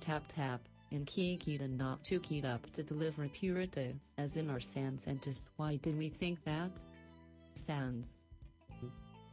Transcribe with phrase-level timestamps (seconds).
[0.00, 0.60] tap tap,
[0.90, 5.06] in key keyed and not too keyed up to deliver purity, as in our Sans
[5.06, 6.70] and just Why did we think that?
[7.54, 8.14] Sans.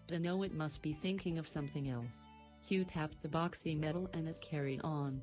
[0.07, 2.25] To know it must be thinking of something else.
[2.67, 5.21] Hugh tapped the boxy metal and it carried on.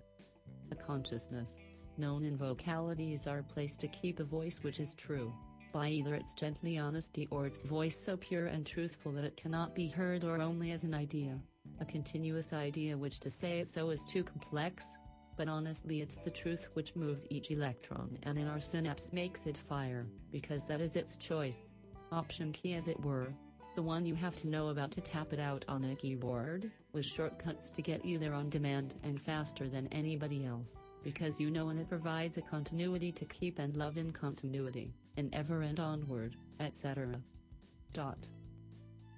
[0.71, 1.59] A consciousness,
[1.99, 5.33] known in vocalities are place to keep a voice which is true,
[5.73, 9.75] by either its gently honesty or its voice so pure and truthful that it cannot
[9.75, 11.39] be heard or only as an idea,
[11.81, 14.97] a continuous idea which to say it so is too complex,
[15.37, 19.57] but honestly it's the truth which moves each electron and in our synapse makes it
[19.57, 21.73] fire, because that is its choice.
[22.11, 23.33] Option key as it were.
[23.75, 27.07] The one you have to know about to tap it out on a keyboard, with
[27.07, 31.71] shortcuts to get you there on demand and faster than anybody else, because you know
[31.71, 36.37] and it provides a continuity to keep and love in continuity, and ever and onward,
[36.61, 37.19] etc.
[37.95, 38.29] Dot.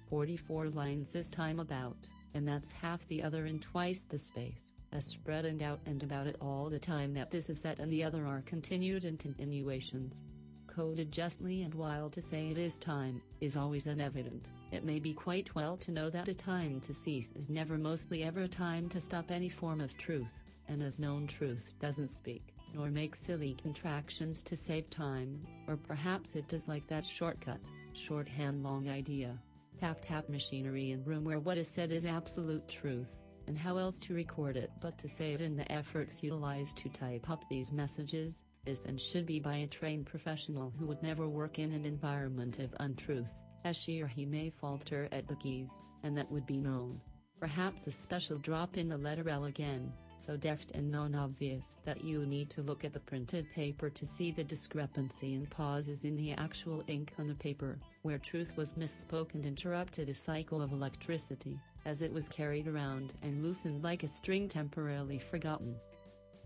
[0.09, 5.05] 44 lines this time about, and that's half the other in twice the space as
[5.05, 8.25] spreading out and about it all the time that this is that and the other
[8.25, 10.21] are continued and continuations.
[10.67, 15.13] Coded justly and while to say it is time, is always unevident, it may be
[15.13, 18.87] quite well to know that a time to cease is never mostly ever a time
[18.87, 20.39] to stop any form of truth,
[20.69, 26.35] and as known truth doesn't speak, nor make silly contractions to save time, or perhaps
[26.35, 27.59] it does like that shortcut,
[27.91, 29.37] shorthand long idea.
[29.77, 33.99] Tap tap machinery in room where what is said is absolute truth and how else
[33.99, 37.71] to record it but to say it in the efforts utilized to type up these
[37.71, 41.85] messages, is and should be by a trained professional who would never work in an
[41.85, 46.45] environment of untruth, as she or he may falter at the keys, and that would
[46.45, 46.99] be known.
[47.39, 52.25] Perhaps a special drop in the letter L again, so deft and non-obvious that you
[52.25, 56.31] need to look at the printed paper to see the discrepancy and pauses in the
[56.33, 61.59] actual ink on the paper, where truth was misspoke and interrupted a cycle of electricity
[61.85, 65.75] as it was carried around and loosened like a string temporarily forgotten.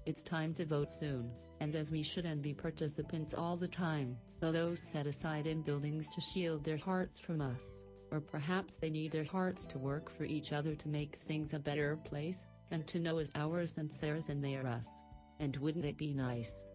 [0.06, 4.18] It's time to vote soon, and as we should and be participants all the time,
[4.40, 8.90] though those set aside in buildings to shield their hearts from us, or perhaps they
[8.90, 12.86] need their hearts to work for each other to make things a better place, and
[12.88, 15.02] to know is ours and theirs and they are us.
[15.40, 16.66] And wouldn't it be nice?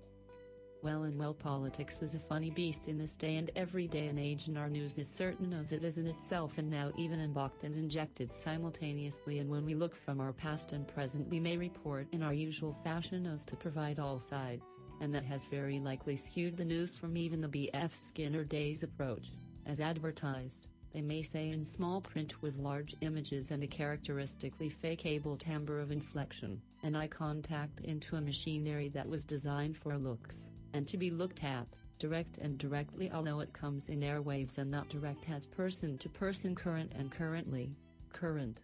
[0.84, 4.18] Well and well politics is a funny beast in this day and every day and
[4.18, 7.64] age and our news is certain as it is in itself and now even embarked
[7.64, 12.06] and injected simultaneously and when we look from our past and present we may report
[12.12, 16.54] in our usual fashion as to provide all sides, and that has very likely skewed
[16.54, 17.96] the news from even the B.F.
[17.96, 19.32] Skinner day's approach,
[19.64, 25.38] as advertised they may say in small print with large images and a characteristically fake-able
[25.38, 30.86] timbre of inflection, an eye contact into a machinery that was designed for looks and
[30.88, 31.68] to be looked at,
[31.98, 36.54] direct and directly although it comes in airwaves and not direct as person to person
[36.54, 37.70] current and currently,
[38.12, 38.60] current.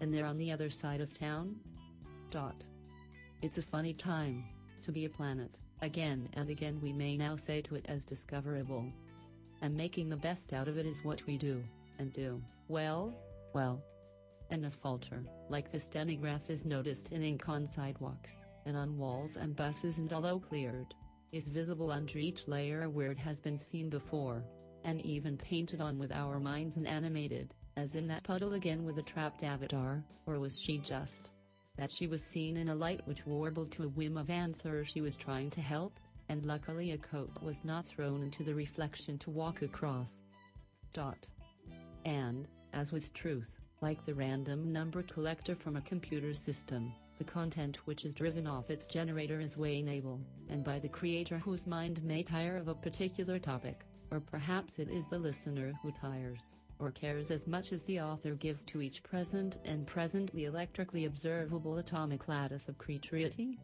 [0.00, 1.56] And they're on the other side of town?
[2.30, 2.66] Dot.
[3.40, 4.44] It's a funny time,
[4.82, 8.92] to be a planet, again and again we may now say to it as discoverable.
[9.62, 11.62] And making the best out of it is what we do,
[11.98, 13.14] and do, well,
[13.54, 13.80] well.
[14.50, 19.36] And a falter, like the stenograph is noticed in ink on sidewalks, and on walls
[19.36, 20.94] and buses and although cleared,
[21.32, 24.44] is visible under each layer where it has been seen before,
[24.84, 28.96] and even painted on with our minds and animated, as in that puddle again with
[28.96, 31.30] the trapped avatar, or was she just?
[31.76, 35.00] That she was seen in a light which warbled to a whim of anther she
[35.00, 35.98] was trying to help,
[36.28, 40.18] and luckily a coat was not thrown into the reflection to walk across.
[40.92, 41.28] Dot.
[42.04, 47.76] And, as with truth, like the random number collector from a computer system, the content
[47.86, 52.22] which is driven off its generator is weighable, and by the creator whose mind may
[52.22, 57.30] tire of a particular topic, or perhaps it is the listener who tires, or cares
[57.30, 62.68] as much as the author gives to each present and presently electrically observable atomic lattice
[62.68, 63.58] of creaturity.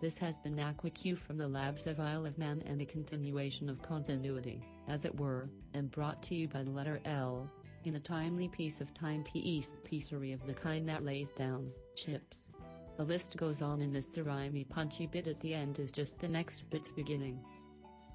[0.00, 3.82] This has been AquaQ from the labs of Isle of Man and a continuation of
[3.82, 7.50] continuity, as it were, and brought to you by the letter L,
[7.84, 12.48] in a timely piece of time piece piecery of the kind that lays down, chips.
[12.96, 16.28] The list goes on and this rhymey punchy bit at the end is just the
[16.28, 17.38] next bit's beginning.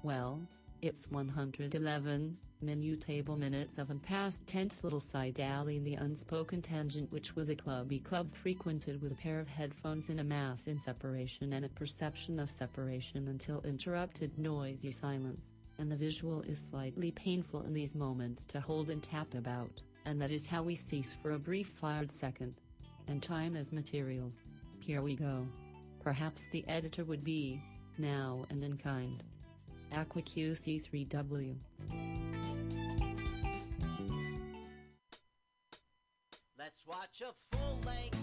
[0.02, 0.40] Well,
[0.80, 6.60] it's 111, menu table minutes of and past tense little side alley in the unspoken
[6.60, 10.66] tangent which was a clubby club frequented with a pair of headphones in a mass
[10.66, 16.58] in separation and a perception of separation until interrupted noisy silence, and the visual is
[16.58, 20.74] slightly painful in these moments to hold and tap about, and that is how we
[20.74, 22.54] cease for a brief fired second.
[23.08, 24.44] And time as materials.
[24.84, 25.46] Here we go.
[26.02, 27.62] Perhaps the editor would be,
[27.98, 29.22] now and in kind.
[29.92, 31.54] AquaQC3W.
[36.58, 38.21] Let's watch a full length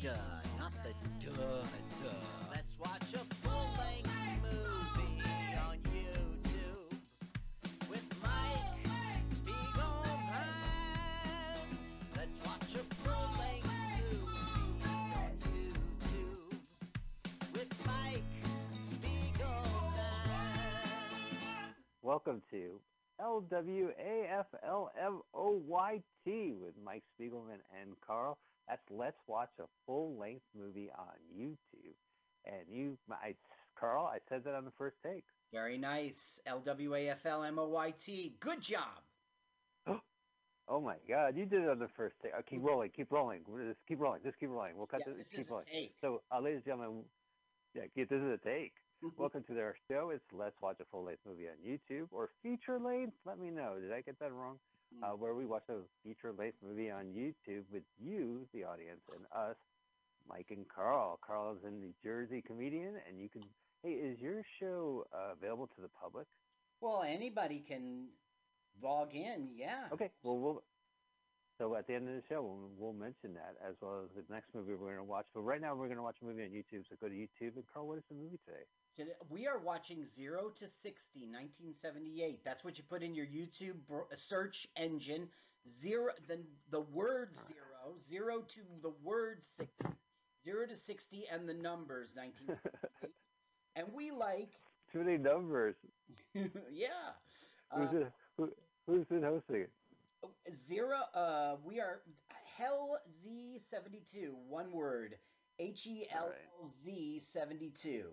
[0.00, 0.10] duh,
[0.58, 1.62] not the duh
[2.00, 2.08] duh.
[2.50, 4.08] Let's watch a full length
[4.42, 5.20] movie
[5.68, 6.96] on YouTube
[7.90, 8.88] with Mike
[9.34, 10.48] Spiegelman.
[12.16, 13.68] Let's watch a full length
[14.10, 16.58] movie on YouTube
[17.52, 18.24] with Mike
[18.90, 20.00] Spiegelman.
[22.02, 22.80] Welcome to
[23.20, 24.48] LWAFLMOYT
[26.58, 28.38] with Mike Spiegelman and Carl.
[28.68, 31.94] That's Let's Watch a Full Length Movie on YouTube.
[32.46, 33.34] And you, I,
[33.78, 35.24] Carl, I said that on the first take.
[35.52, 36.38] Very nice.
[36.46, 38.34] L W A F L M O Y T.
[38.40, 39.00] Good job.
[40.66, 42.32] Oh my God, you did it on the first take.
[42.32, 43.40] Uh, keep rolling, keep rolling.
[43.68, 44.72] Just keep rolling, just keep rolling.
[44.78, 45.66] We'll cut Yeah, this, this keep is a rolling.
[45.70, 45.92] take.
[46.00, 47.04] So, uh, ladies and gentlemen,
[47.74, 48.72] yeah, this is a take.
[49.18, 50.08] Welcome to their show.
[50.08, 53.12] It's Let's Watch a Full Length Movie on YouTube or feature length.
[53.26, 53.76] Let me know.
[53.78, 54.56] Did I get that wrong?
[55.02, 59.24] Uh, where we watch a feature length movie on YouTube with you, the audience, and
[59.34, 59.56] us,
[60.28, 61.18] Mike and Carl.
[61.26, 63.42] Carl is a New Jersey comedian, and you can.
[63.82, 66.26] Hey, is your show uh, available to the public?
[66.80, 68.06] Well, anybody can
[68.82, 69.48] log in.
[69.54, 69.88] Yeah.
[69.92, 70.10] Okay.
[70.22, 70.62] Well, we'll.
[71.58, 74.32] So at the end of the show, we'll, we'll mention that as well as the
[74.32, 75.26] next movie we're going to watch.
[75.34, 76.82] But right now, we're going to watch a movie on YouTube.
[76.88, 78.64] So go to YouTube and Carl, what is the movie today?
[79.28, 82.44] We are watching 0 to 60, 1978.
[82.44, 85.28] That's what you put in your YouTube br- search engine.
[85.68, 86.38] Zero, the,
[86.70, 89.86] the word zero, zero to the word 60,
[90.44, 93.10] zero to 60, and the numbers 1978.
[93.76, 94.50] and we like,
[94.92, 95.74] Too many numbers.
[96.34, 96.88] yeah.
[97.74, 98.52] Who's, Uh, it, who,
[98.86, 99.70] who's been hosting it?
[100.54, 102.00] zero, uh, we are
[102.56, 105.16] Hell Z72, one word.
[105.58, 106.32] H E L
[106.62, 108.04] L Z 72.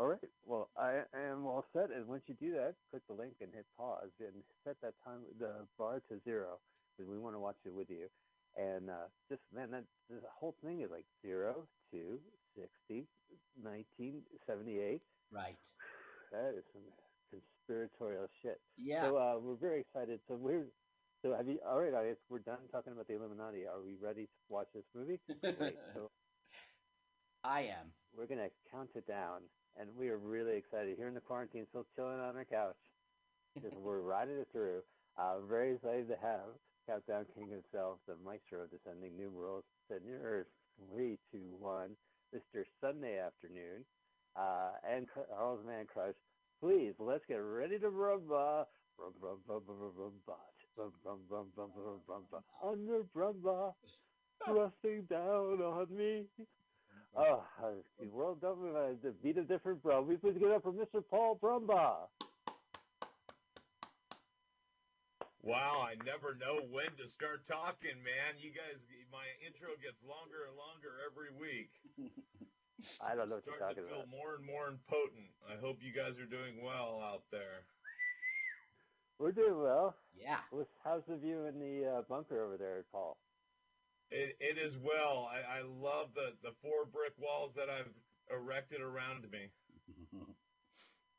[0.00, 0.24] All right.
[0.46, 1.90] Well, I am all set.
[1.90, 5.26] And once you do that, click the link and hit pause and set that time,
[5.38, 6.62] the bar to zero,
[6.96, 8.08] because we want to watch it with you.
[8.56, 12.22] And uh, just, man, that the whole thing is like zero, two,
[12.56, 13.10] 60,
[13.56, 15.02] 1978.
[15.30, 15.58] Right.
[16.30, 16.94] That is some
[17.28, 18.62] conspiratorial shit.
[18.78, 19.02] Yeah.
[19.02, 20.22] So uh, we're very excited.
[20.28, 20.72] So we're,
[21.20, 23.66] so have you, all right, audience, we're done talking about the Illuminati.
[23.66, 25.20] Are we ready to watch this movie?
[25.42, 25.76] Great.
[25.92, 26.10] So
[27.44, 27.92] I am.
[28.12, 29.50] we're going to count it down,
[29.80, 30.96] and we are really excited.
[30.98, 32.76] Here in the quarantine, still chilling on our couch.
[33.62, 34.82] Just, we're riding it through.
[35.18, 36.52] Uh, very excited to have
[36.86, 40.46] Countdown King himself, the maestro of descending numerals, Senior
[40.92, 41.90] three, two, one,
[42.34, 42.64] Mr.
[42.80, 43.84] Sunday Afternoon,
[44.36, 46.14] uh, and Carl's Man Crush.
[46.62, 48.66] Please, let's get ready to rumba.
[48.98, 50.36] Rum, rum, rum, rum, rum, rum, bot.
[50.76, 53.72] Rum, rum, rum, rum, rum, rum, rum, Under rumba,
[54.44, 56.24] thrusting down on me.
[57.16, 57.42] Oh,
[57.98, 60.02] the world government uh, the beat of different bro.
[60.02, 61.02] We please give it up for Mr.
[61.08, 62.06] Paul Brumbaugh.
[65.42, 68.36] Wow, I never know when to start talking, man.
[68.38, 71.72] You guys, my intro gets longer and longer every week.
[73.00, 74.10] I don't know what you're talking to feel about.
[74.12, 75.32] more and more impotent.
[75.48, 77.64] I hope you guys are doing well out there.
[79.18, 79.96] We're doing well.
[80.16, 80.40] Yeah.
[80.50, 83.16] What's, how's the view in the uh, bunker over there, Paul?
[84.10, 85.28] It, it is well.
[85.30, 87.92] I, I love the, the four brick walls that I've
[88.30, 89.50] erected around me.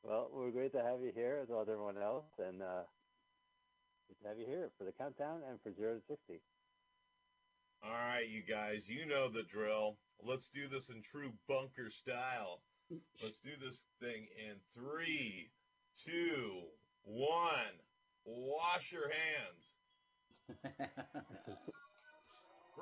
[0.03, 2.83] Well, we're great to have you here as well as everyone else, and uh,
[4.07, 6.41] good to have you here for the countdown and for zero to sixty.
[7.83, 9.97] All right, you guys, you know the drill.
[10.23, 12.61] Let's do this in true bunker style.
[13.21, 15.51] Let's do this thing in three,
[16.03, 16.61] two,
[17.03, 17.77] one.
[18.25, 20.89] Wash your hands.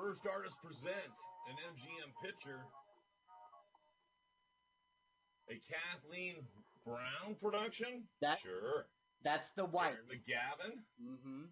[0.00, 2.60] First Artist presents an MGM picture.
[5.50, 6.36] A Kathleen
[6.86, 8.04] Brown production?
[8.22, 8.86] That- sure.
[9.22, 9.92] That's the white.
[9.92, 10.72] Darren McGavin?
[11.04, 11.42] Mm-hmm.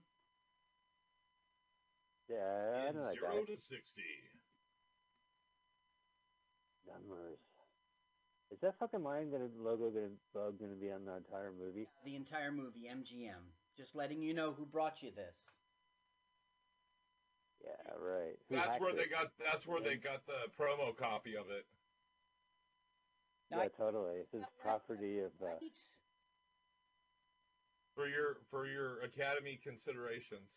[2.31, 3.53] Yeah, I know that zero guy.
[3.53, 4.03] to sixty.
[6.87, 7.39] Numbers.
[8.51, 11.87] Is that fucking mine gonna logo gonna bug gonna be on the entire movie?
[12.07, 13.45] The entire movie, MGM.
[13.77, 15.58] Just letting you know who brought you this.
[17.65, 18.37] Yeah, right.
[18.49, 21.67] Who That's hacked where they got that's where they got the promo copy of it.
[23.51, 24.19] Now, Yeah, totally.
[24.33, 25.33] This is property of.
[25.43, 25.55] Uh,
[27.95, 30.49] For your for your Academy considerations.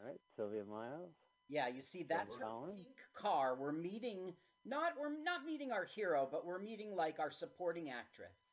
[0.00, 1.10] all right, Sylvia Miles.
[1.48, 3.56] Yeah, you see, that's her pink car.
[3.56, 8.50] We're meeting not we're not meeting our hero, but we're meeting like our supporting actress.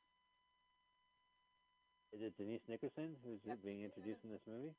[2.14, 4.74] Is it Denise Nickerson who's Yes, being introduced in this movie?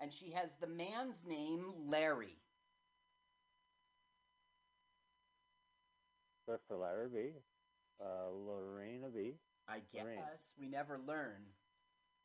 [0.00, 2.36] And she has the man's name Larry.
[6.46, 7.30] First for Lara B,
[8.00, 9.34] uh, Lorena B.
[9.66, 11.46] I guess we never learn.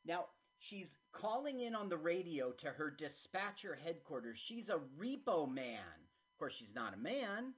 [0.06, 0.26] Now,
[0.58, 4.38] she's calling in on the radio to her dispatcher headquarters.
[4.38, 5.78] She's a repo man.
[5.78, 7.54] Of course, she's not a man,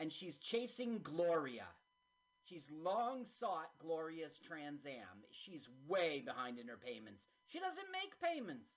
[0.00, 1.66] and she's chasing Gloria.
[2.44, 5.24] She's long sought Gloria's Trans Am.
[5.30, 7.28] She's way behind in her payments.
[7.46, 8.68] She doesn't make payments.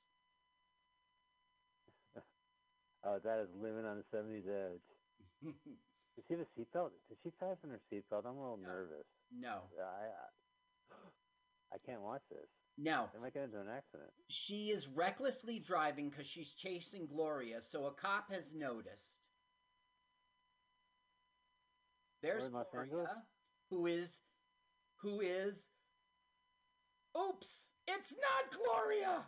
[3.05, 4.81] Oh, that is living on the 70s edge.
[6.15, 6.89] Does she have a seatbelt?
[7.09, 8.25] Does she fasten her seatbelt?
[8.25, 8.67] I'm a little No.
[8.67, 9.05] nervous.
[9.31, 9.61] no.
[9.79, 10.27] I, I
[11.73, 12.47] I can't watch this.
[12.77, 13.03] No.
[13.03, 14.09] Am I might get into an accident.
[14.29, 19.19] She is recklessly driving because she's chasing Gloria, so a cop has noticed.
[22.21, 23.07] There's We're in Los Gloria,
[23.69, 24.21] who is,
[24.97, 25.69] who is.
[27.17, 27.69] Oops!
[27.87, 29.25] It's not Gloria.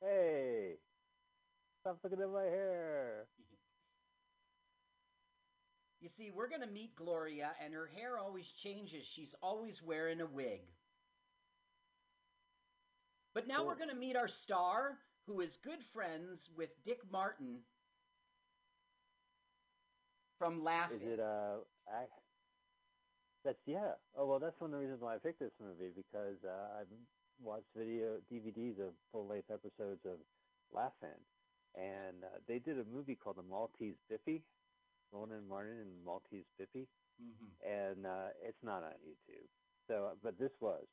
[0.00, 0.74] Hey,
[1.88, 3.26] stop looking at my hair.
[6.00, 9.04] You see, we're gonna meet Gloria, and her hair always changes.
[9.06, 10.60] She's always wearing a wig.
[13.34, 17.60] But now we're gonna meet our star, who is good friends with Dick Martin
[20.38, 21.00] from Laugh-In.
[21.00, 21.56] Is it uh?
[21.88, 22.04] I,
[23.44, 23.92] that's yeah.
[24.16, 26.86] Oh well, that's one of the reasons why I picked this movie because uh, I've
[27.42, 30.18] watched video DVDs of full length episodes of
[30.72, 31.16] Laugh-In,
[31.74, 34.42] and uh, they did a movie called The Maltese Bippy,
[35.12, 36.86] Rowan and Martin and Maltese Bippy,
[37.20, 37.50] Mhm.
[37.66, 39.48] and uh, it's not on YouTube.
[39.86, 40.86] So, but this was.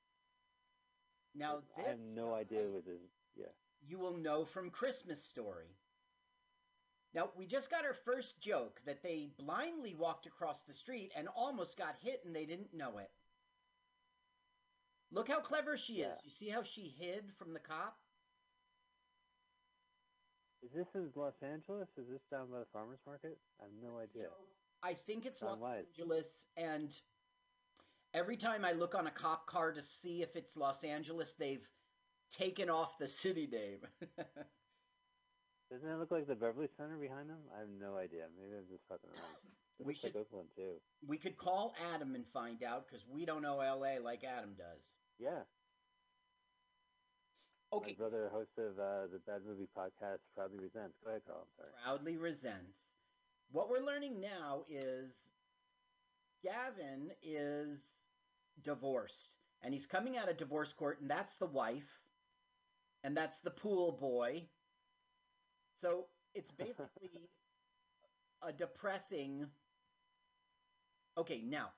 [1.34, 3.02] Now I have no idea what this.
[3.36, 3.46] Yeah.
[3.82, 5.78] you will know from Christmas Story.
[7.14, 11.28] Now we just got our first joke that they blindly walked across the street and
[11.30, 13.12] almost got hit and they didn't know it.
[15.12, 16.16] Look how clever she Yeah.
[16.16, 16.24] is.
[16.24, 18.00] You see how she hid from the cop?
[20.66, 21.90] Is this in Los Angeles?
[21.96, 23.38] Is this down by the farmers market?
[23.62, 24.24] I have no idea.
[24.24, 24.30] know,
[24.82, 25.60] I think it's Los.
[25.62, 26.92] Angeles, and
[28.16, 31.68] every time I look on a cop car to see if it's Los Angeles, they've
[32.36, 33.80] taken off the city name.
[35.72, 37.40] Doesn't it look like the Beverly Center behind them?
[37.56, 38.26] I have no idea.
[38.36, 39.36] Maybe I'm just fucking around.
[39.78, 40.76] We looks like should- Oakland too.
[41.06, 44.80] we could call Adam and find out because we don't know LA like Adam does.
[45.20, 45.42] Yeah.
[47.74, 50.98] Okay, My brother, host of uh, the Bad Movie Podcast, proudly resents.
[51.04, 51.42] Go ahead, Carl.
[51.42, 51.70] I'm sorry.
[51.84, 52.80] proudly resents.
[53.52, 55.32] What we're learning now is
[56.44, 57.96] Gavin is
[58.64, 62.02] divorced, and he's coming out of divorce court, and that's the wife,
[63.04, 64.48] and that's the pool boy.
[65.76, 67.30] So it's basically
[68.42, 69.48] a depressing.
[71.18, 71.70] Okay, now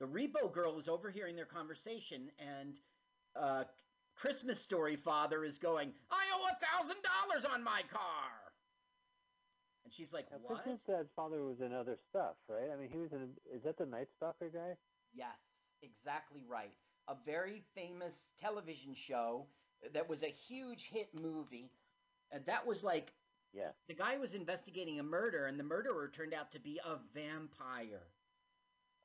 [0.00, 2.78] the repo girl is overhearing their conversation, and
[3.36, 3.64] uh,
[4.22, 8.30] Christmas Story father is going, "I owe a thousand dollars on my car,"
[9.84, 12.70] and she's like, Now, "What?" Princess Dad's father was in other stuff, right?
[12.72, 13.34] I mean, he was in.
[13.52, 14.76] Is that the Night Stalker guy?
[15.12, 16.72] Yes, exactly right.
[17.08, 19.48] A very famous television show
[19.92, 21.72] that was a huge hit movie.
[22.30, 23.12] And that was like
[23.52, 23.72] Yeah.
[23.88, 28.06] the guy was investigating a murder, and the murderer turned out to be a vampire.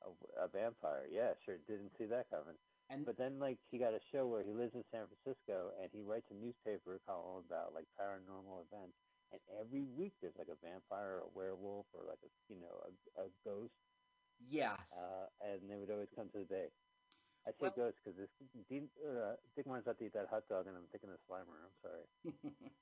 [0.02, 1.08] A, a vampire.
[1.10, 1.58] Yeah, sure.
[1.66, 2.54] Didn't see that coming.
[2.90, 5.90] And But then, like, he got a show where he lives in San Francisco and
[5.92, 8.96] he writes a newspaper column about like paranormal events.
[9.32, 12.80] And every week there's like a vampire, or a werewolf, or like a you know
[12.88, 13.74] a, a ghost.
[14.48, 16.72] yes, uh, and they would always come to the bay.
[17.46, 18.30] I say Well- ghost because this
[18.68, 21.60] Dean, uh, Dick Martin's about to eat that hot dog, and I'm thinking of Slimer.
[21.60, 22.04] I'm sorry.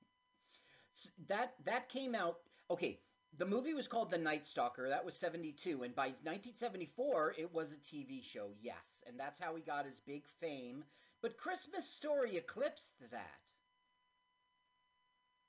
[1.28, 2.38] That that came out.
[2.70, 2.98] Okay,
[3.38, 4.88] the movie was called The Night Stalker.
[4.88, 8.48] That was '72, and by 1974, it was a TV show.
[8.60, 10.84] Yes, and that's how he got his big fame.
[11.22, 13.40] But Christmas Story eclipsed that.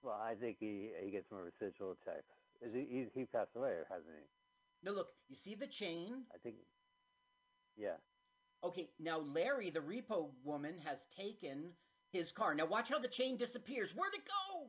[0.01, 2.33] Well, I think he he gets more residual checks.
[2.61, 4.25] Is he he, he passed away or hasn't he?
[4.83, 6.23] No, look, you see the chain?
[6.33, 6.55] I think.
[7.75, 7.97] Yeah.
[8.63, 11.71] Okay, now Larry, the repo woman, has taken
[12.11, 12.55] his car.
[12.55, 13.93] Now watch how the chain disappears.
[13.95, 14.67] Where'd it go?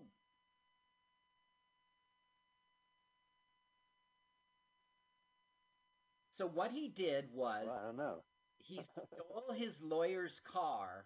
[6.38, 8.22] So what he did was Well, I don't know.
[8.58, 8.80] he
[9.12, 11.04] stole his lawyer's car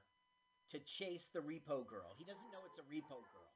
[0.69, 2.13] to chase the repo girl.
[2.19, 3.49] He doesn't know it's a repo girl.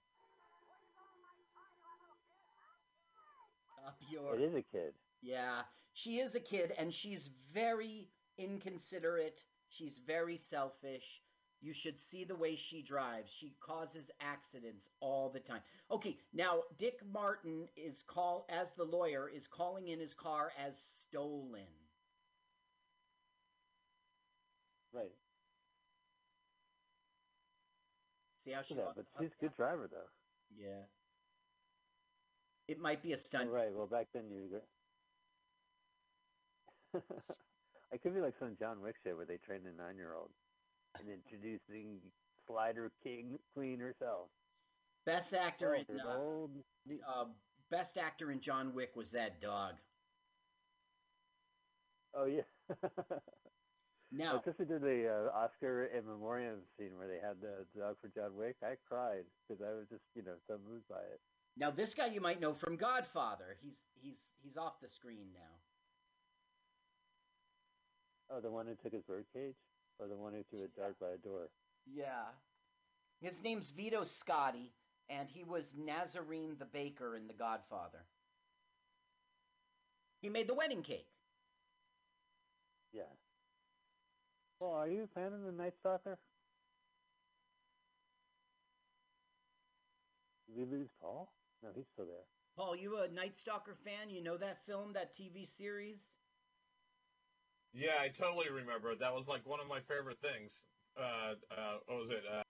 [3.86, 4.94] Up your It is a kid.
[5.20, 9.42] yeah, she is a kid and she's very inconsiderate.
[9.68, 11.20] She's very selfish.
[11.60, 13.32] You should see the way she drives.
[13.32, 15.62] She causes accidents all the time.
[15.90, 20.76] Okay, now Dick Martin is call as the lawyer is calling in his car as
[21.08, 21.66] stolen.
[24.92, 25.12] Right.
[28.44, 30.08] See how she Yeah, but she's a good driver though.
[30.56, 30.84] Yeah.
[32.68, 33.50] It might be a Oh, stunt.
[33.50, 33.72] right.
[33.74, 34.60] Well, back then you.
[37.92, 40.30] I could be like some John Wick shit where they train a nine-year-old.
[41.00, 41.98] And introducing
[42.46, 44.28] Slider King Queen herself.
[45.04, 46.50] Best actor Oh, in uh, old
[47.08, 47.24] uh,
[47.70, 49.74] best actor in John Wick was that dog.
[52.14, 52.42] Oh yeah.
[54.12, 58.08] Now, Especially did the uh, Oscar in memoriam scene where they had the dog for
[58.08, 58.54] John Wick.
[58.62, 61.20] I cried because I was just, you know, so moved by it.
[61.56, 63.56] now this guy you might know from Godfather.
[63.60, 65.60] He's he's he's off the screen now.
[68.30, 69.56] Oh, the one who took his birdcage,
[69.98, 71.48] or the one who threw a dart by a door.
[71.86, 72.26] Yeah.
[73.20, 74.70] His name's Vito Scotti,
[75.08, 78.04] and he was Nazorine the baker in The Godfather.
[80.20, 81.08] He made the wedding cake.
[82.92, 83.02] Yeah.
[84.60, 86.18] Well, are you a fan of the Night Stalker?
[90.46, 91.30] Did we lose Paul?
[91.62, 92.24] No, he's still there.
[92.56, 94.08] Paul, you a Night Stalker fan?
[94.08, 95.98] You know that film, that TV series?
[97.76, 98.94] Yeah, I totally remember.
[98.98, 100.62] That was like one of my favorite things.
[100.98, 102.24] Uh, uh, what was it?
[102.32, 102.42] Uh,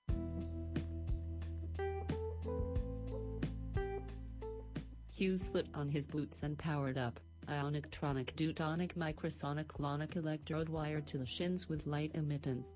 [5.12, 7.18] Hugh slipped on his boots and powered up.
[7.48, 12.74] Ionic tronic deutonic microsonic clonic electrode wired to the shins with light emittance.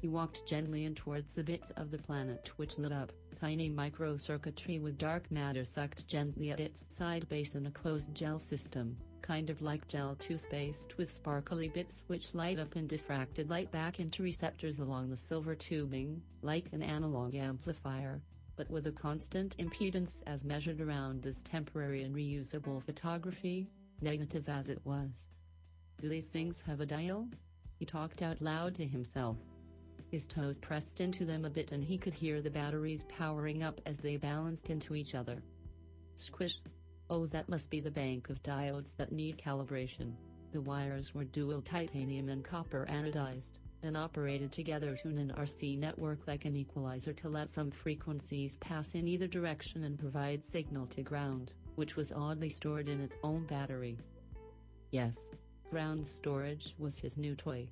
[0.00, 4.80] He walked gently in towards the bits of the planet which lit up, tiny microcircuitry
[4.80, 9.48] with dark matter sucked gently at its side base in a closed gel system, kind
[9.48, 14.22] of like gel toothpaste with sparkly bits which light up and diffracted light back into
[14.22, 18.20] receptors along the silver tubing, like an analog amplifier,
[18.56, 23.68] but with a constant impedance as measured around this temporary and reusable photography,
[24.00, 25.28] negative as it was.
[26.00, 27.28] Do these things have a dial?
[27.78, 29.36] He talked out loud to himself.
[30.10, 33.80] His toes pressed into them a bit and he could hear the batteries powering up
[33.86, 35.42] as they balanced into each other.
[36.16, 36.60] Squish.
[37.12, 40.14] Oh, that must be the bank of diodes that need calibration.
[40.50, 46.26] The wires were dual titanium and copper anodized, and operated together to an RC network
[46.26, 51.02] like an equalizer to let some frequencies pass in either direction and provide signal to
[51.02, 53.98] ground, which was oddly stored in its own battery.
[54.90, 55.28] Yes,
[55.68, 57.68] ground storage was his new toy.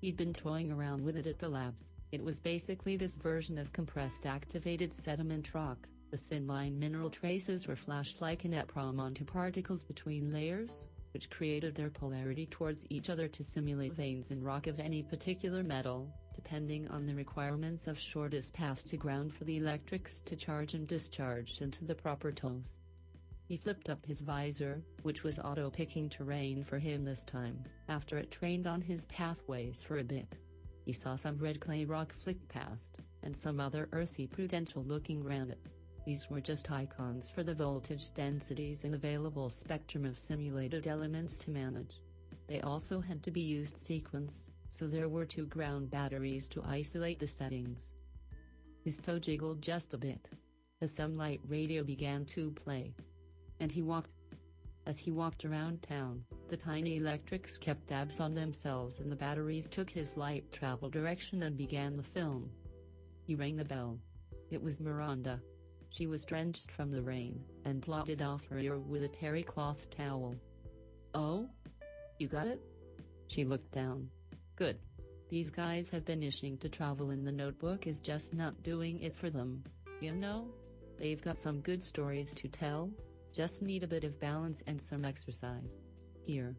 [0.00, 1.90] He'd been toying around with it at the labs.
[2.12, 5.88] It was basically this version of compressed activated sediment rock.
[6.10, 11.28] The thin line mineral traces were flashed like an EPROM onto particles between layers, which
[11.28, 16.10] created their polarity towards each other to simulate veins in rock of any particular metal,
[16.34, 20.88] depending on the requirements of shortest path to ground for the electrics to charge and
[20.88, 22.78] discharge into the proper toes.
[23.44, 28.30] He flipped up his visor, which was auto-picking terrain for him this time, after it
[28.30, 30.38] trained on his pathways for a bit.
[30.86, 35.60] He saw some red clay rock flick past, and some other earthy prudential-looking granite.
[36.08, 41.50] These were just icons for the voltage densities and available spectrum of simulated elements to
[41.50, 42.00] manage.
[42.46, 47.18] They also had to be used sequence, so there were two ground batteries to isolate
[47.18, 47.92] the settings.
[48.86, 50.30] His toe jiggled just a bit.
[50.80, 52.94] A some light radio began to play.
[53.60, 54.08] And he walked.
[54.86, 59.68] As he walked around town, the tiny electrics kept tabs on themselves and the batteries
[59.68, 62.48] took his light travel direction and began the film.
[63.26, 63.98] He rang the bell.
[64.50, 65.42] It was Miranda.
[65.90, 69.88] She was drenched from the rain, and blotted off her ear with a terry cloth
[69.90, 70.34] towel.
[71.14, 71.48] Oh?
[72.18, 72.60] You got it?
[73.28, 74.08] She looked down.
[74.56, 74.78] Good.
[75.28, 79.14] These guys have been itching to travel and the notebook is just not doing it
[79.14, 79.62] for them.
[80.00, 80.48] You know?
[80.98, 82.90] They've got some good stories to tell,
[83.32, 85.78] just need a bit of balance and some exercise.
[86.26, 86.56] Here.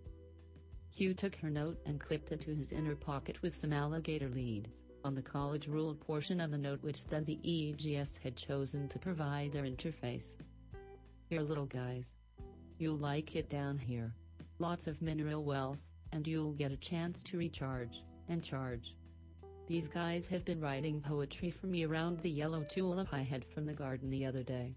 [0.91, 4.83] Hugh took her note and clipped it to his inner pocket with some alligator leads
[5.03, 8.99] on the college ruled portion of the note which then the EGS had chosen to
[8.99, 10.33] provide their interface.
[11.29, 12.13] Here little guys.
[12.77, 14.13] You'll like it down here.
[14.59, 15.79] Lots of mineral wealth,
[16.12, 18.95] and you'll get a chance to recharge, and charge.
[19.67, 23.65] These guys have been writing poetry for me around the yellow tulip I had from
[23.65, 24.75] the garden the other day.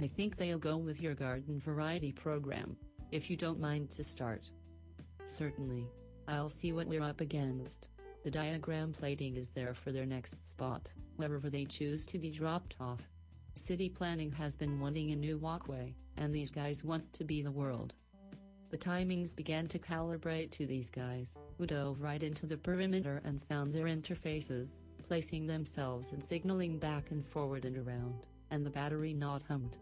[0.00, 2.76] I think they'll go with your garden variety program,
[3.10, 4.50] if you don't mind to start.
[5.24, 5.86] Certainly.
[6.28, 7.88] I'll see what we're up against.
[8.28, 12.76] The diagram plating is there for their next spot, wherever they choose to be dropped
[12.78, 13.00] off.
[13.54, 17.50] City planning has been wanting a new walkway, and these guys want to be the
[17.50, 17.94] world.
[18.68, 23.42] The timings began to calibrate to these guys, who dove right into the perimeter and
[23.42, 29.14] found their interfaces, placing themselves and signaling back and forward and around, and the battery
[29.14, 29.78] not hummed.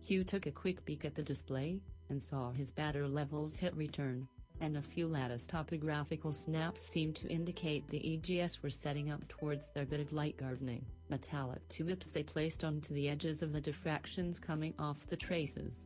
[0.00, 4.26] Hugh took a quick peek at the display, and saw his batter levels hit return,
[4.60, 9.70] and a few lattice topographical snaps seemed to indicate the EGS were setting up towards
[9.70, 14.38] their bit of light gardening, metallic tulips they placed onto the edges of the diffractions
[14.38, 15.84] coming off the traces.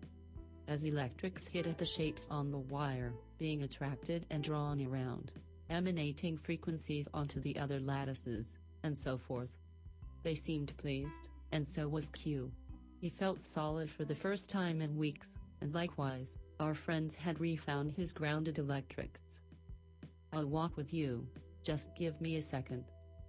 [0.69, 5.33] As electrics hit at the shapes on the wire, being attracted and drawn around.
[5.71, 9.59] emanating frequencies onto the other lattices, and so forth.
[10.23, 12.51] They seemed pleased, and so was Q.
[13.01, 17.93] He felt solid for the first time in weeks, and likewise, our friends had refound
[17.93, 19.39] his grounded electrics.
[20.33, 21.27] I'll walk with you,
[21.63, 22.85] just give me a second.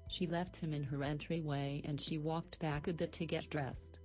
[0.07, 3.99] She left him in her entryway and she walked back a bit to get dressed.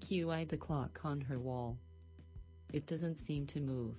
[0.00, 1.78] Q eyed the clock on her wall.
[2.72, 3.94] It doesn't seem to move.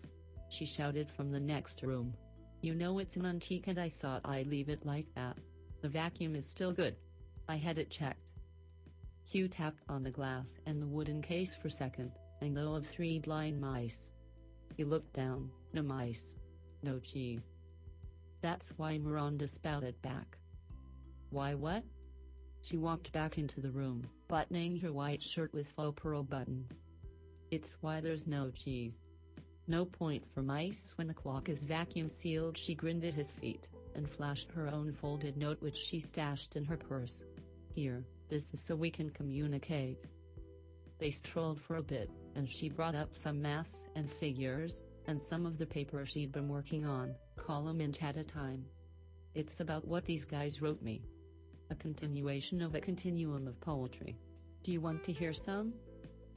[0.49, 2.13] She shouted from the next room.
[2.61, 5.37] You know it's an antique and I thought I'd leave it like that.
[5.81, 6.95] The vacuum is still good.
[7.47, 8.33] I had it checked.
[9.29, 13.19] Q tapped on the glass and the wooden case for second, and though of three
[13.19, 14.09] blind mice.
[14.77, 16.35] He looked down, no mice.
[16.81, 17.49] No cheese.
[18.41, 20.37] That's why Miranda spouted back.
[21.29, 21.83] Why what?
[22.61, 26.79] She walked back into the room, buttoning her white shirt with faux pearl buttons.
[27.51, 29.01] It's why there's no cheese.
[29.67, 32.57] No point for mice when the clock is vacuum sealed.
[32.57, 36.65] She grinned at his feet, and flashed her own folded note which she stashed in
[36.65, 37.21] her purse.
[37.75, 40.05] Here, this is so we can communicate.
[40.97, 45.45] They strolled for a bit, and she brought up some maths and figures, and some
[45.45, 48.65] of the paper she'd been working on, column inch at a time.
[49.35, 51.01] It's about what these guys wrote me.
[51.69, 54.17] A continuation of a continuum of poetry.
[54.63, 55.73] Do you want to hear some?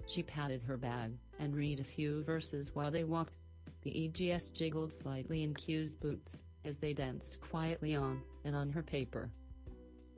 [0.07, 3.35] She patted her bag, and read a few verses while they walked.
[3.83, 8.83] The EGS jiggled slightly in Q's boots, as they danced quietly on, and on her
[8.83, 9.31] paper.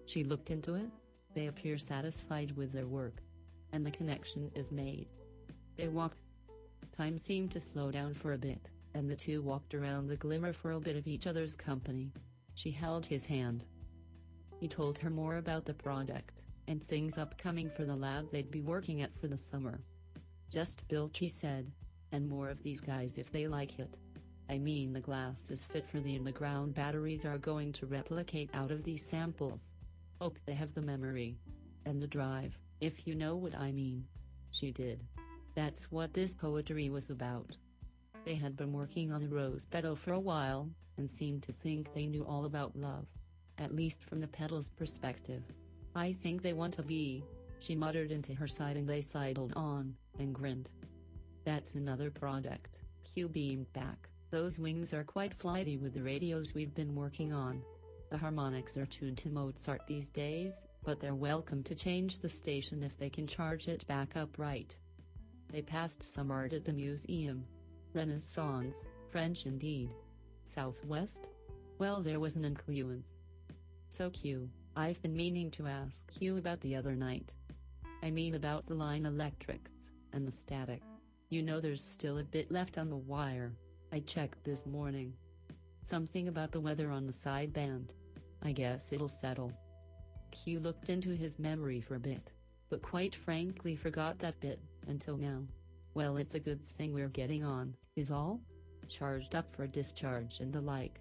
[0.07, 0.91] She looked into it.
[1.35, 3.23] They appear satisfied with their work.
[3.73, 5.09] And the connection is made.
[5.77, 6.19] They walked.
[6.97, 10.53] Time seemed to slow down for a bit, and the two walked around the glimmer
[10.53, 12.13] for a bit of each other's company.
[12.55, 13.65] She held his hand.
[14.61, 18.61] He told her more about the project, and things upcoming for the lab they'd be
[18.61, 19.81] working at for the summer.
[20.51, 21.73] Just built, he said,
[22.13, 23.99] and more of these guys if they like it.
[24.49, 28.71] I mean the glass is fit for the in-the-ground batteries are going to replicate out
[28.71, 29.73] of these samples.
[30.21, 31.37] Hope they have the memory.
[31.87, 34.07] And the drive, if you know what I mean.
[34.51, 35.03] She did.
[35.55, 37.57] That's what this poetry was about.
[38.25, 41.93] They had been working on a rose petal for a while, and seemed to think
[41.93, 43.07] they knew all about love.
[43.59, 45.43] At least from the petal's perspective.
[45.95, 47.25] I think they want to be,
[47.61, 50.71] she muttered into her side and they sidled on, and grinned.
[51.45, 54.09] That's another project, Q beamed back.
[54.31, 57.63] Those wings are quite flighty with the radios we've been working on.
[58.11, 62.83] The harmonics are tuned to Mozart these days, but they're welcome to change the station
[62.83, 64.77] if they can charge it back up right.
[65.55, 67.45] They passed some art at the museum.
[67.93, 69.89] Renaissance, French indeed.
[70.43, 71.29] Southwest?
[71.79, 73.21] Well there was an influence.
[73.89, 77.37] So Q, I've been meaning to ask you about the other night.
[78.03, 80.83] I mean about the line electrics, and the static.
[81.31, 83.53] You know there's still a bit left on the wire.
[83.93, 85.15] I checked this morning.
[85.83, 87.91] Something about the weather on the sideband.
[88.43, 89.53] I guess it'll settle.
[90.33, 92.33] Q looked into his memory for a bit,
[92.71, 94.59] but quite frankly forgot that bit,
[94.89, 95.43] until now.
[95.95, 98.41] Well it's a good thing we're getting on, is all?
[98.89, 101.01] Charged up for discharge and the like.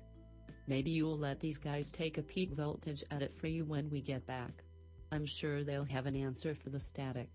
[0.68, 4.02] Maybe you'll let these guys take a peak voltage at it for you when we
[4.02, 4.64] get back.
[5.12, 7.30] I'm sure they'll have an answer for the static.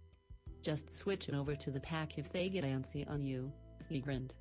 [0.62, 3.52] Just switch it over to the pack if they get antsy on you,
[3.88, 4.34] he grinned.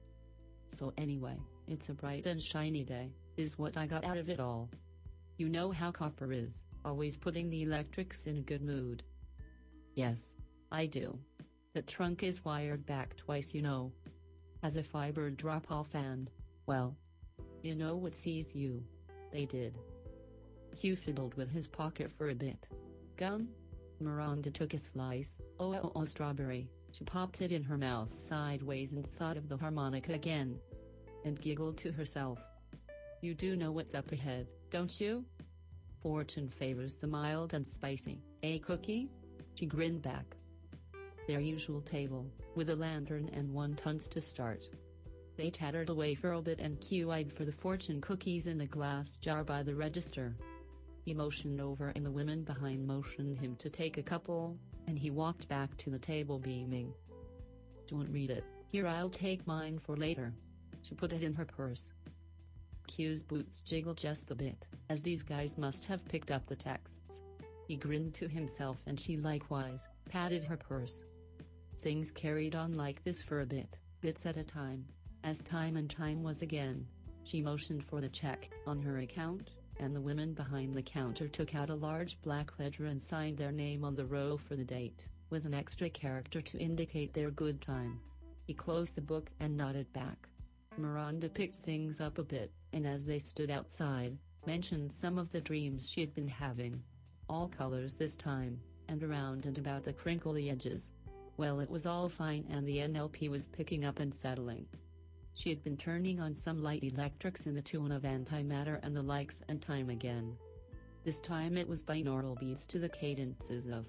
[0.67, 4.39] So anyway, it's a bright and shiny day, is what I got out of it
[4.39, 4.69] all.
[5.37, 9.03] You know how copper is, always putting the electrics in a good mood.
[9.95, 10.33] Yes,
[10.71, 11.17] I do.
[11.73, 13.91] The trunk is wired back twice you know.
[14.63, 16.29] As a fiber drop off and,
[16.65, 16.95] well,
[17.61, 18.83] you know what sees you.
[19.31, 19.77] They did.
[20.75, 22.67] Hugh fiddled with his pocket for a bit.
[23.15, 23.49] Gum?
[23.99, 28.91] Miranda took a slice, oh oh oh strawberry, she popped it in her mouth sideways
[28.91, 30.59] and thought of the harmonica again.
[31.25, 32.39] And giggled to herself.
[33.21, 35.25] You do know what's up ahead, don't you?
[36.01, 39.09] Fortune favors the mild and spicy, a cookie?
[39.55, 40.37] She grinned back.
[41.27, 44.69] Their usual table, with a lantern and one tons to start.
[45.35, 49.17] They tattered away for a bit and Q-eyed for the fortune cookies in the glass
[49.17, 50.35] jar by the register.
[51.03, 55.11] He motioned over and the women behind motioned him to take a couple, and he
[55.11, 56.93] walked back to the table beaming.
[57.87, 60.33] Don't read it, here I'll take mine for later.
[60.81, 61.89] She put it in her purse.
[62.87, 67.21] Q's boots jiggled just a bit, as these guys must have picked up the texts.
[67.67, 71.01] He grinned to himself and she likewise, patted her purse.
[71.81, 74.85] Things carried on like this for a bit, bits at a time.
[75.23, 76.87] As time and time was again,
[77.23, 81.53] she motioned for the check on her account, and the women behind the counter took
[81.53, 85.07] out a large black ledger and signed their name on the row for the date,
[85.29, 87.99] with an extra character to indicate their good time.
[88.45, 90.27] He closed the book and nodded back.
[90.77, 95.41] Miranda picked things up a bit, and as they stood outside, mentioned some of the
[95.41, 96.81] dreams she had been having.
[97.29, 100.91] All colors this time, and around and about the crinkly edges.
[101.37, 104.65] Well, it was all fine and the NLP was picking up and settling.
[105.35, 109.03] She had been turning on some light electrics in the tune of antimatter and the
[109.03, 110.35] likes and time again.
[111.03, 113.85] This time it was binaural beats to the cadences of.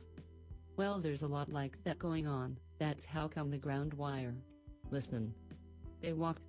[0.76, 4.36] Well, there's a lot like that going on, that's how come the ground wire.
[4.90, 5.34] Listen.
[6.00, 6.42] They walked.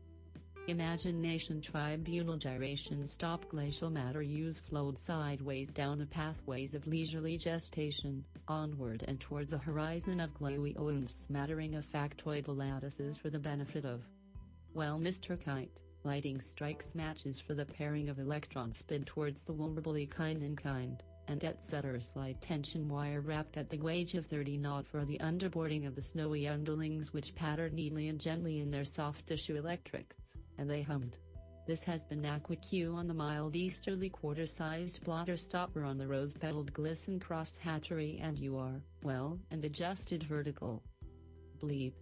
[0.70, 8.24] Imagination tribunal gyration stop glacial matter use flowed sideways down the pathways of leisurely gestation,
[8.48, 13.84] onward and towards a horizon of glowy oomph smattering of factoidal lattices for the benefit
[13.84, 14.04] of.
[14.76, 15.44] Well, Mr.
[15.44, 20.56] Kite, lighting strikes matches for the pairing of electrons spin towards the vulnerably kind and
[20.56, 22.00] kind and etc.
[22.00, 26.02] Slide tension wire wrapped at the wage of 30 knot for the underboarding of the
[26.04, 31.18] snowy underlings which pattered neatly and gently in their soft tissue electrics, and they hummed.
[31.66, 37.20] This has been AquaQ on the mild easterly quarter-sized blotter stopper on the rose-petaled glisten
[37.20, 40.84] cross hatchery and you are, well, and adjusted vertical.
[41.62, 41.94] Bleep.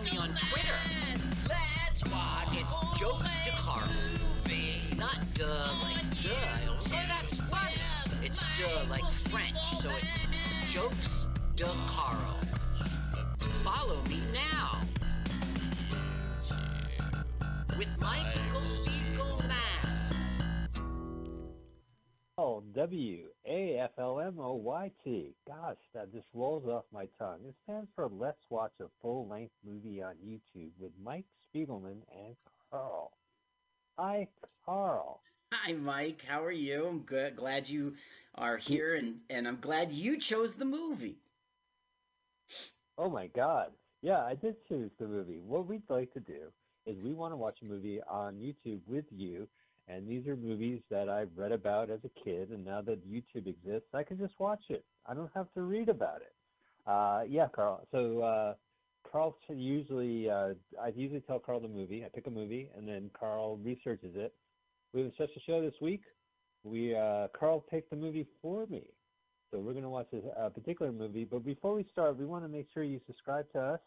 [0.00, 0.74] Follow me on Twitter.
[1.48, 3.88] Let's watch It's Jokes de Carl.
[4.96, 5.44] Not duh
[5.82, 6.30] like duh,
[6.68, 7.74] although oh, that's funny.
[8.22, 12.38] It's duh like French, so it's Jokes de Carl.
[13.62, 14.80] Follow me now.
[17.76, 19.52] With Michael Spiegelman.
[22.38, 23.18] Oh, W
[23.50, 25.34] A F L M O Y T.
[25.44, 27.40] Gosh, that just rolls off my tongue.
[27.48, 32.36] It stands for Let's Watch a Full Length Movie on YouTube with Mike Spiegelman and
[32.70, 33.10] Carl.
[33.98, 34.28] Hi,
[34.64, 35.20] Carl.
[35.52, 36.22] Hi, Mike.
[36.28, 36.86] How are you?
[36.86, 37.34] I'm good.
[37.34, 37.94] Glad you
[38.36, 41.18] are here, and and I'm glad you chose the movie.
[42.96, 43.72] Oh my God.
[44.00, 45.40] Yeah, I did choose the movie.
[45.44, 46.52] What we'd like to do
[46.86, 49.48] is we want to watch a movie on YouTube with you.
[49.90, 52.50] And these are movies that I've read about as a kid.
[52.50, 54.84] And now that YouTube exists, I can just watch it.
[55.06, 56.32] I don't have to read about it.
[56.86, 57.86] Uh, yeah, Carl.
[57.90, 58.54] So uh,
[59.10, 62.04] Carl usually, uh, I usually tell Carl the movie.
[62.04, 64.34] I pick a movie, and then Carl researches it.
[64.92, 66.02] We have such a show this week.
[66.62, 68.84] We uh, Carl picked the movie for me.
[69.50, 71.24] So we're going to watch a uh, particular movie.
[71.24, 73.80] But before we start, we want to make sure you subscribe to us.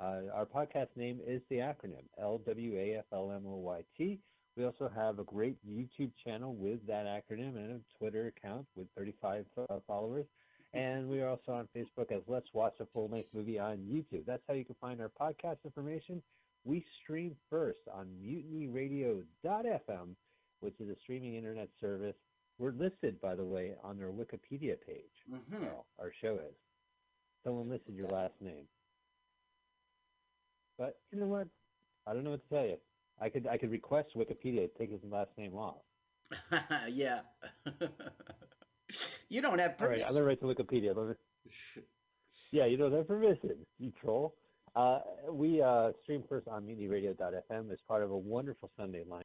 [0.00, 4.18] Uh, our podcast name is the acronym LWAFLMOYT.
[4.56, 8.86] We also have a great YouTube channel with that acronym and a Twitter account with
[8.96, 10.26] 35 uh, followers.
[10.74, 14.24] And we are also on Facebook as Let's Watch a Full Length Movie on YouTube.
[14.26, 16.22] That's how you can find our podcast information.
[16.64, 20.08] We stream first on mutinyradio.fm,
[20.60, 22.16] which is a streaming internet service.
[22.58, 25.14] We're listed, by the way, on their Wikipedia page.
[25.30, 25.60] Mhm.
[25.60, 26.54] Carl, our show is.
[27.44, 28.66] Someone listed your last name.
[30.78, 31.48] But you know what?
[32.06, 32.78] I don't know what to tell you.
[33.20, 35.76] I could I could request Wikipedia to take his last name off.
[36.88, 37.20] yeah.
[39.28, 40.06] you don't have All right, permission.
[40.08, 40.96] I'm gonna write to Wikipedia.
[40.96, 41.82] Let me-
[42.50, 44.34] Yeah, you don't have permission, you troll.
[44.74, 45.00] Uh,
[45.30, 49.22] we uh, stream first on mutinyradio.fm as part of a wonderful Sunday line.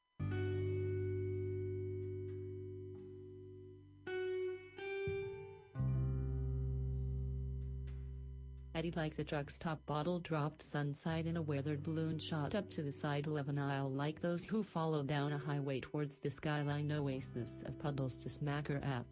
[8.95, 12.91] Like the truck's top bottle dropped sunside in a weathered balloon shot up to the
[12.91, 17.63] side of an aisle like those who follow down a highway towards the skyline oasis
[17.65, 19.05] of puddles to smack her at.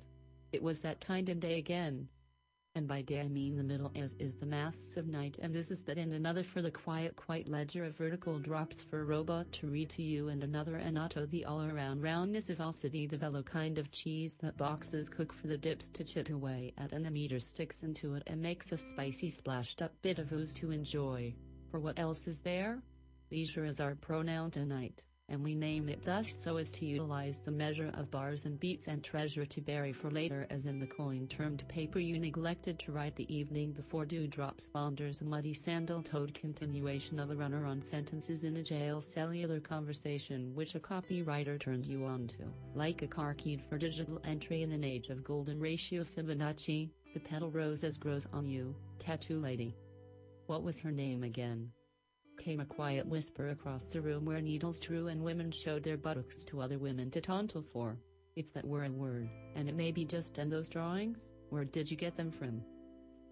[0.52, 2.08] It was that kind of day again.
[2.78, 5.72] And by day I mean the middle as is the maths of night and this
[5.72, 9.52] is that and another for the quiet quiet ledger of vertical drops for a robot
[9.54, 13.42] to read to you and another and auto the all-around roundness of Alcity the velo
[13.42, 17.10] kind of cheese that boxes cook for the dips to chit away at and the
[17.10, 21.34] meter sticks into it and makes a spicy splashed up bit of ooze to enjoy.
[21.72, 22.84] For what else is there?
[23.32, 27.52] Leisure is our pronoun tonight, and we name it thus so as to utilize the
[27.52, 31.28] measure of bars and beats and treasure to bury for later as in the coin
[31.28, 37.20] termed paper you neglected to write the evening before dewdrops ponders a muddy sandal-toed continuation
[37.20, 42.28] of a runner-on sentences in a jail cellular conversation which a copywriter turned you on
[42.28, 42.44] to.
[42.74, 47.20] Like a car keyed for digital entry in an age of golden ratio Fibonacci, the
[47.20, 49.76] petal rose as grows on you, tattoo lady.
[50.46, 51.72] What was her name again?
[52.40, 56.44] Came a quiet whisper across the room where needles drew and women showed their buttocks
[56.46, 57.98] to other women to tauntle for.
[58.36, 61.90] If that were a word, and it may be just in those drawings, where did
[61.90, 62.62] you get them from?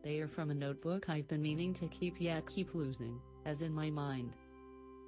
[0.04, 3.74] They are from a notebook I've been meaning to keep yet keep losing, as in
[3.74, 4.36] my mind.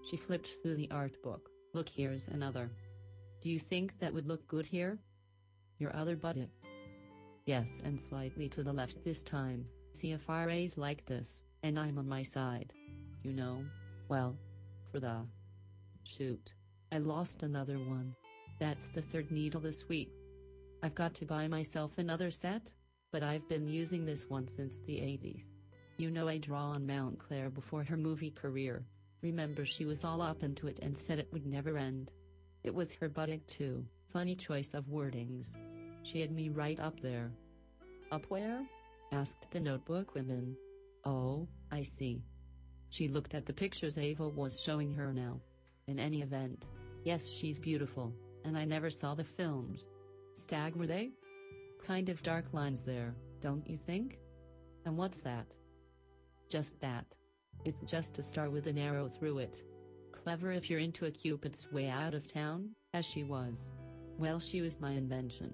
[0.03, 1.49] She flipped through the art book.
[1.73, 2.71] Look, here's another.
[3.41, 4.99] Do you think that would look good here?
[5.79, 6.49] Your other buttock.
[7.45, 9.65] Yes, and slightly to the left this time.
[9.93, 12.73] See if I raise like this, and I'm on my side.
[13.23, 13.63] You know,
[14.09, 14.37] well,
[14.91, 15.25] for the
[16.03, 16.53] shoot.
[16.91, 18.15] I lost another one.
[18.59, 20.11] That's the third needle this week.
[20.81, 22.71] I've got to buy myself another set,
[23.11, 25.51] but I've been using this one since the 80s.
[25.97, 28.85] You know I draw on Montclair before her movie career.
[29.21, 32.11] Remember she was all up into it and said it would never end.
[32.63, 35.55] It was her buttock too, funny choice of wordings.
[36.03, 37.31] She had me right up there.
[38.11, 38.63] Up where?
[39.11, 40.55] asked the notebook woman.
[41.03, 42.21] Oh, I see.
[42.89, 45.39] She looked at the pictures Ava was showing her now.
[45.87, 46.65] In any event,
[47.03, 49.87] yes she's beautiful, and I never saw the films.
[50.33, 51.11] Stag were they?
[51.83, 54.19] Kind of dark lines there, don't you think?
[54.85, 55.55] And what's that?
[56.49, 57.05] Just that.
[57.65, 59.63] It's just a star with an arrow through it.
[60.11, 63.69] Clever if you're into a Cupid's way out of town, as she was.
[64.17, 65.53] Well, she was my invention.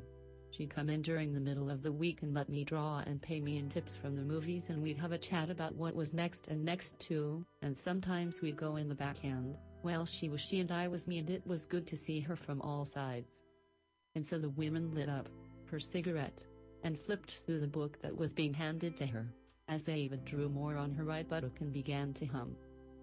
[0.54, 3.42] She'd come in during the middle of the week and let me draw and pay
[3.42, 6.48] me in tips from the movies, and we'd have a chat about what was next
[6.48, 9.58] and next too, and sometimes we'd go in the backhand.
[9.82, 12.36] Well, she was she and I was me, and it was good to see her
[12.36, 13.42] from all sides.
[14.14, 15.28] And so the women lit up
[15.72, 16.46] her cigarette
[16.84, 19.34] and flipped through the book that was being handed to her
[19.70, 22.56] as Ava drew more on her right buttock and began to hum.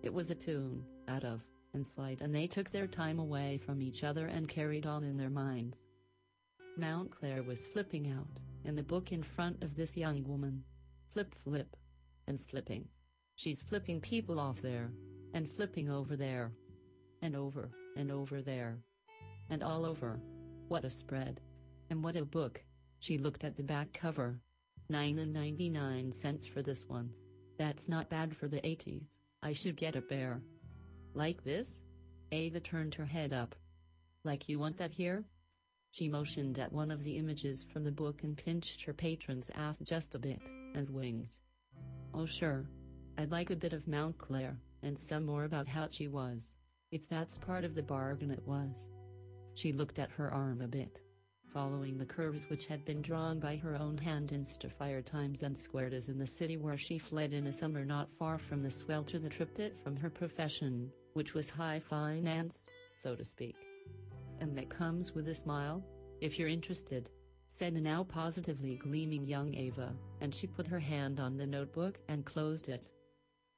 [0.04, 1.42] It was a tune, out of,
[1.74, 5.16] and slide and they took their time away from each other and carried on in
[5.16, 5.84] their minds.
[6.80, 10.64] Montclair was flipping out, in the book in front of this young woman.
[11.12, 11.76] Flip flip.
[12.26, 12.88] And flipping.
[13.36, 14.90] She's flipping people off there.
[15.34, 16.52] And flipping over there.
[17.20, 18.78] And over, and over there.
[19.50, 20.18] And all over.
[20.68, 21.40] What a spread.
[21.90, 22.62] And what a book.
[23.00, 24.40] She looked at the back cover.
[24.88, 27.10] 9 and 99 cents for this one.
[27.58, 29.18] That's not bad for the 80s.
[29.42, 30.40] I should get a bear.
[31.12, 31.82] Like this?
[32.32, 33.54] Ava turned her head up.
[34.24, 35.24] Like you want that here?
[35.92, 39.78] She motioned at one of the images from the book and pinched her patron's ass
[39.80, 40.40] just a bit,
[40.74, 41.40] and winked.
[42.14, 42.64] Oh sure.
[43.18, 46.54] I'd like a bit of Montclair, and some more about how she was.
[46.92, 48.88] If that's part of the bargain it was.
[49.54, 51.00] She looked at her arm a bit.
[51.52, 55.56] Following the curves which had been drawn by her own hand in Stafire times and
[55.56, 58.70] squared as in the city where she fled in a summer not far from the
[58.70, 63.56] swelter that tripped it from her profession, which was high finance, so to speak.
[64.40, 65.84] And that comes with a smile?
[66.20, 67.10] If you're interested,
[67.46, 71.98] said the now positively gleaming young Ava, and she put her hand on the notebook
[72.08, 72.88] and closed it.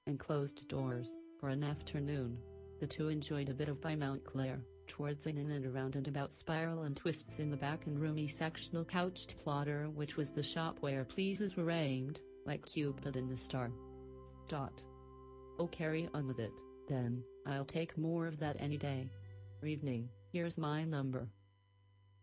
[0.06, 2.38] And closed doors, for an afternoon.
[2.80, 6.34] The two enjoyed a bit of by Montclair, towards an in and around and about
[6.34, 10.78] spiral and twists in the back and roomy sectional couched plotter which was the shop
[10.80, 13.70] where pleases were aimed, like Cupid in the star.
[14.48, 14.82] Dot.
[15.58, 16.52] Oh carry on with it,
[16.88, 19.08] then, I'll take more of that any day.
[19.64, 21.28] Evening, here's my number.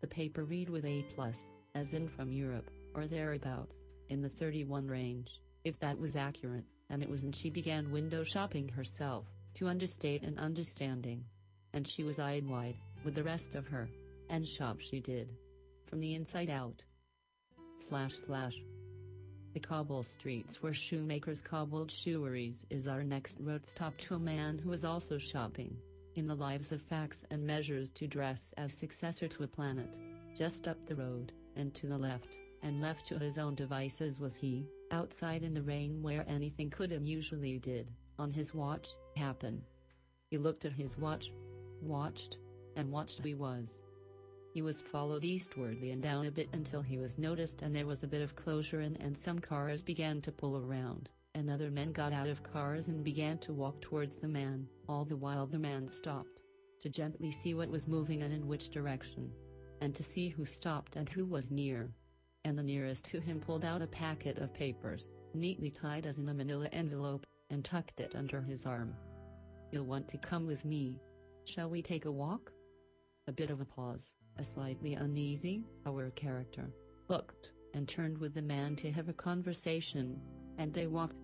[0.01, 4.87] The paper read with A plus, as in from Europe, or thereabouts, in the 31
[4.87, 9.67] range, if that was accurate, and it was and she began window shopping herself, to
[9.67, 11.23] understate an understanding.
[11.73, 13.87] And she was eyed wide, with the rest of her.
[14.29, 15.29] And shop she did.
[15.85, 16.83] From the inside out.
[17.75, 18.55] Slash slash.
[19.53, 24.57] The cobble streets where shoemakers cobbled shoeries is our next road stop to a man
[24.57, 25.75] who is also shopping.
[26.19, 29.97] In the lives of facts and measures to dress as successor to a planet.
[30.35, 34.35] Just up the road, and to the left, and left to his own devices was
[34.35, 39.63] he, outside in the rain where anything could and usually did, on his watch, happen.
[40.29, 41.31] He looked at his watch,
[41.81, 42.37] watched,
[42.75, 43.79] and watched he was.
[44.53, 48.03] He was followed eastwardly and down a bit until he was noticed and there was
[48.03, 51.91] a bit of closure and, and some cars began to pull around, and other men
[51.91, 55.59] got out of cars and began to walk towards the man, all the while the
[55.59, 56.41] man stopped.
[56.81, 59.31] To gently see what was moving and in which direction.
[59.81, 61.91] And to see who stopped and who was near.
[62.45, 66.29] And the nearest to him pulled out a packet of papers, neatly tied as in
[66.29, 68.95] a manila envelope, and tucked it under his arm.
[69.71, 70.99] You'll want to come with me,
[71.49, 72.51] Shall we take a walk?
[73.27, 76.69] A bit of a pause, a slightly uneasy, our character,
[77.07, 80.21] looked, and turned with the man to have a conversation,
[80.59, 81.15] and they walked.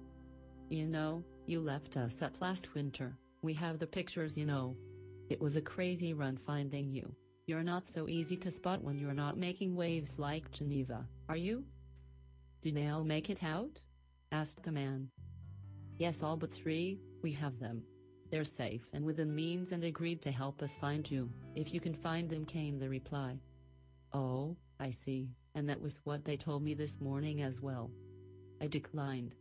[0.70, 4.76] You know, you left us that last winter, we have the pictures you know.
[5.30, 7.14] It was a crazy run finding you.
[7.46, 11.64] You're not so easy to spot when you're not making waves like Geneva, are you?
[12.64, 13.80] Did they all make it out?
[14.32, 15.10] asked the man.
[16.00, 17.84] Yes all but three, we have them.
[18.32, 21.94] They're safe and within means and agreed to help us find you, if you can
[21.94, 23.38] find them, came the reply.
[24.14, 27.92] Oh, I see, and that was what they told me this morning as well.
[28.62, 29.36] I declined.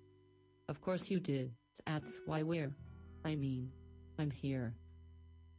[0.68, 1.52] Of course you did,
[1.86, 2.74] that's why we're.
[3.24, 3.70] I mean,
[4.18, 4.74] I'm here.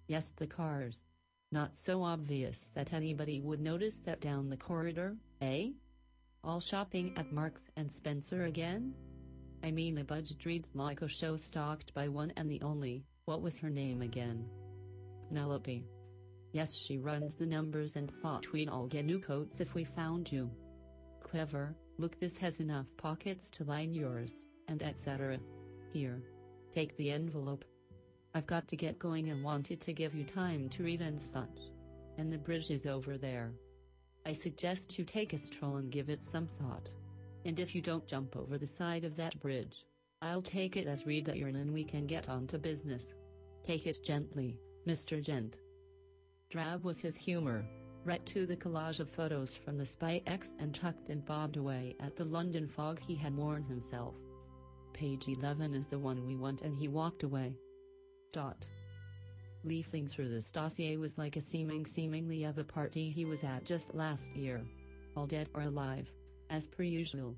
[0.07, 1.05] Yes, the cars.
[1.51, 5.69] Not so obvious that anybody would notice that down the corridor, eh?
[6.43, 8.93] All shopping at Marks and Spencer again?
[9.63, 13.41] I mean the budget reads like a show stocked by one and the only, what
[13.41, 14.45] was her name again?
[15.27, 15.83] Penelope.
[16.51, 20.31] Yes she runs the numbers and thought we'd all get new coats if we found
[20.31, 20.51] you.
[21.19, 25.39] Clever, look this has enough pockets to line yours, and etc.
[25.93, 26.21] Here.
[26.73, 27.63] Take the envelope.
[28.33, 31.71] I've got to get going and wanted to give you time to read and such.
[32.17, 33.53] And the bridge is over there.
[34.25, 36.91] I suggest you take a stroll and give it some thought.
[37.45, 39.85] And if you don't jump over the side of that bridge,
[40.21, 43.13] I'll take it as read that you're in and we can get on to business.
[43.63, 45.21] Take it gently, Mr.
[45.21, 45.57] Gent.
[46.49, 47.65] Drab was his humor,
[48.05, 51.95] right to the collage of photos from the Spy X and tucked and bobbed away
[51.99, 54.13] at the London fog he had worn himself.
[54.93, 57.55] Page 11 is the one we want and he walked away.
[58.31, 58.65] Dot.
[59.63, 63.65] Leafing through this dossier was like a seeming seemingly of a party he was at
[63.65, 64.61] just last year.
[65.17, 66.07] All dead or alive,
[66.51, 67.35] as per usual.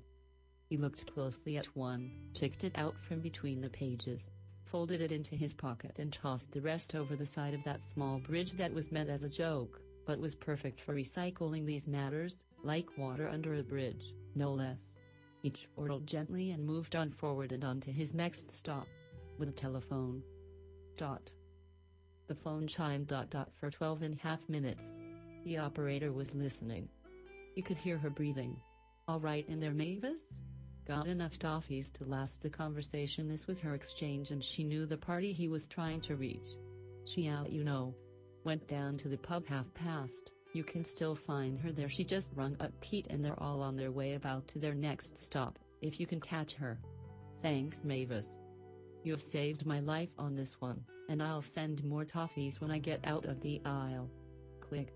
[0.68, 4.30] He looked closely at one, picked it out from between the pages,
[4.64, 8.18] folded it into his pocket and tossed the rest over the side of that small
[8.18, 12.96] bridge that was meant as a joke, but was perfect for recycling these matters, like
[12.96, 14.96] water under a bridge, no less.
[15.42, 18.86] He chortled gently and moved on forward and on to his next stop.
[19.38, 20.22] With a telephone.
[20.96, 21.30] Dot.
[22.26, 24.96] The phone chimed dot dot for twelve and a half minutes.
[25.44, 26.88] The operator was listening.
[27.54, 28.56] You could hear her breathing.
[29.08, 30.24] All right in there, Mavis?
[30.86, 33.28] Got enough toffees to last the conversation.
[33.28, 36.48] This was her exchange, and she knew the party he was trying to reach.
[37.04, 37.94] She out, you know.
[38.48, 40.30] Went down to the pub half past.
[40.54, 41.90] You can still find her there.
[41.90, 45.18] She just rung up Pete, and they're all on their way about to their next
[45.18, 46.80] stop, if you can catch her.
[47.42, 48.38] Thanks, Mavis.
[49.04, 52.78] You have saved my life on this one, and I'll send more toffees when I
[52.78, 54.08] get out of the aisle.
[54.66, 54.94] Click.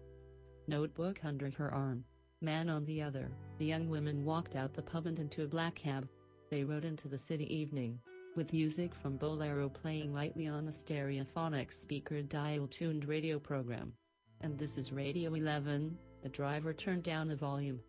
[0.66, 2.05] Notebook under her arm.
[2.40, 5.74] Man on the other, the young women walked out the pub and into a black
[5.74, 6.09] cab.
[6.50, 7.98] They rode into the city evening,
[8.36, 13.92] with music from Bolero playing lightly on the stereophonic speaker dial-tuned radio program.
[14.40, 17.80] And this is Radio 11, the driver turned down the volume.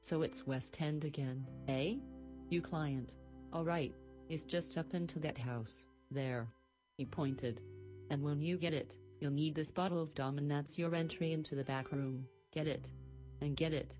[0.00, 1.94] So it's West End again, eh?
[2.48, 3.14] You client.
[3.54, 3.94] Alright,
[4.28, 6.48] is just up into that house, there.
[6.96, 7.60] He pointed.
[8.10, 11.32] And when you get it, you'll need this bottle of Dom and that's your entry
[11.32, 12.90] into the back room, get it?
[13.40, 13.96] And get it.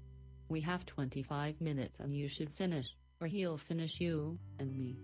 [0.48, 4.98] We have 25 minutes and you should finish, or he'll finish you, and me.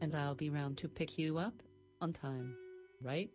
[0.00, 1.62] And I'll be round to pick you up,
[2.00, 2.54] on time.
[3.02, 3.30] Right?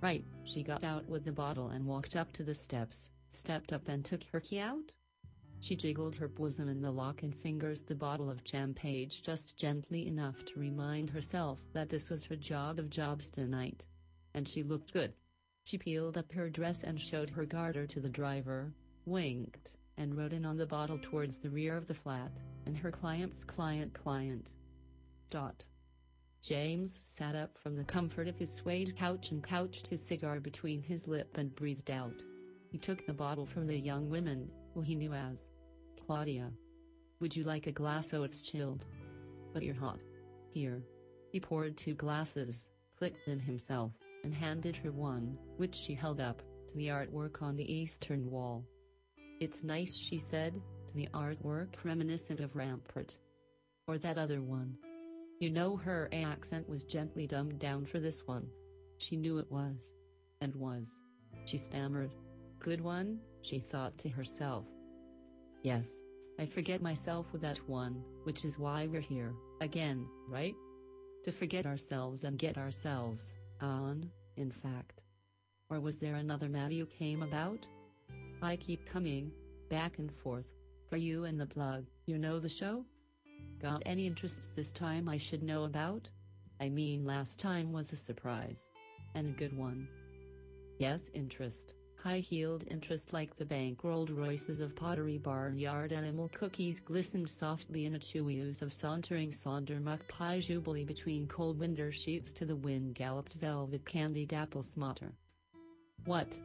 [0.00, 3.88] Right, she got out with the bottle and walked up to the steps, stepped up
[3.88, 4.92] and took her key out.
[5.60, 10.06] She jiggled her bosom in the lock and fingers the bottle of champagne just gently
[10.06, 13.86] enough to remind herself that this was her job of jobs tonight.
[14.34, 15.14] And she looked good.
[15.64, 18.74] She peeled up her dress and showed her garter to the driver,
[19.06, 22.32] winked, and rode in on the bottle towards the rear of the flat,
[22.66, 24.52] and her client's client client.
[25.34, 25.66] Dot.
[26.42, 30.80] James sat up from the comfort of his suede couch and couched his cigar between
[30.80, 32.22] his lip and breathed out.
[32.70, 35.48] He took the bottle from the young woman, who he knew as
[36.06, 36.52] Claudia.
[37.18, 38.14] Would you like a glass?
[38.14, 38.84] Oh, it's chilled.
[39.52, 39.98] But you're hot.
[40.52, 40.84] Here.
[41.32, 43.90] He poured two glasses, clicked them himself,
[44.22, 48.64] and handed her one, which she held up, to the artwork on the eastern wall.
[49.40, 50.54] It's nice, she said,
[50.86, 53.18] to the artwork reminiscent of Rampart.
[53.88, 54.78] Or that other one.
[55.40, 58.46] You know her accent was gently dumbed down for this one.
[58.98, 59.92] She knew it was.
[60.40, 60.98] And was.
[61.44, 62.14] She stammered.
[62.60, 64.64] Good one, she thought to herself.
[65.62, 66.00] Yes.
[66.38, 70.54] I forget myself with that one, which is why we're here, again, right?
[71.24, 75.02] To forget ourselves and get ourselves, on, in fact.
[75.70, 77.66] Or was there another matter you came about?
[78.42, 79.30] I keep coming,
[79.70, 80.52] back and forth,
[80.90, 82.84] for you and the plug, you know the show?
[83.60, 86.08] Got any interests this time I should know about?
[86.60, 88.68] I mean last time was a surprise.
[89.14, 89.88] And a good one.
[90.78, 97.30] Yes interest, high-heeled interest like the bank bankrolled Royces of Pottery Barnyard animal cookies glistened
[97.30, 102.44] softly in a chewy ooze of sauntering Sondermuck pie jubilee between cold winter sheets to
[102.44, 105.12] the wind galloped velvet candied apple smotter.
[106.04, 106.38] What?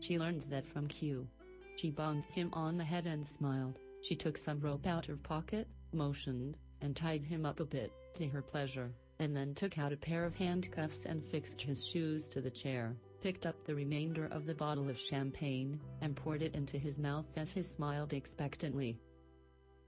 [0.00, 1.28] She learned that from Q.
[1.76, 3.78] She bunged him on the head and smiled.
[4.02, 8.26] She took some rope out of pocket, motioned, and tied him up a bit, to
[8.28, 12.40] her pleasure, and then took out a pair of handcuffs and fixed his shoes to
[12.40, 16.78] the chair, picked up the remainder of the bottle of champagne, and poured it into
[16.78, 18.98] his mouth as he smiled expectantly.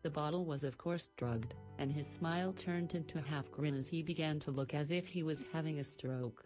[0.03, 3.89] The bottle was of course drugged, and his smile turned into a half grin as
[3.89, 6.45] he began to look as if he was having a stroke.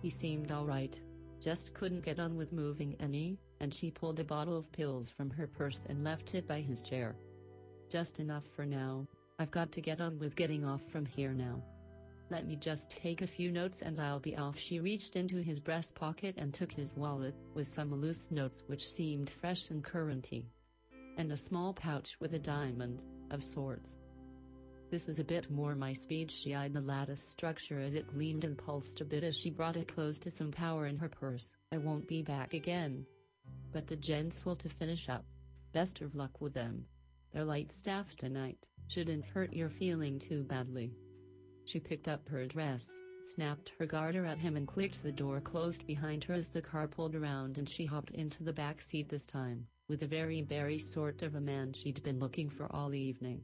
[0.00, 1.00] He seemed alright.
[1.40, 5.30] Just couldn't get on with moving any, and she pulled a bottle of pills from
[5.30, 7.16] her purse and left it by his chair.
[7.92, 9.06] Just enough for now,
[9.38, 11.62] I've got to get on with getting off from here now.
[12.30, 14.58] Let me just take a few notes and I'll be off.
[14.58, 18.90] She reached into his breast pocket and took his wallet, with some loose notes which
[18.90, 20.46] seemed fresh and currenty.
[21.18, 23.98] And a small pouch with a diamond, of sorts.
[24.90, 26.32] This is a bit more my speed.
[26.32, 29.76] She eyed the lattice structure as it gleamed and pulsed a bit as she brought
[29.76, 31.52] it close to some power in her purse.
[31.70, 33.04] I won't be back again.
[33.70, 35.26] But the gents will to finish up.
[35.74, 36.86] Best of luck with them.
[37.32, 40.92] They're light staff tonight, shouldn't hurt your feeling too badly.
[41.64, 42.86] She picked up her dress,
[43.24, 46.88] snapped her garter at him and clicked the door closed behind her as the car
[46.88, 50.78] pulled around and she hopped into the back seat this time, with a very berry
[50.78, 53.42] sort of a man she'd been looking for all evening.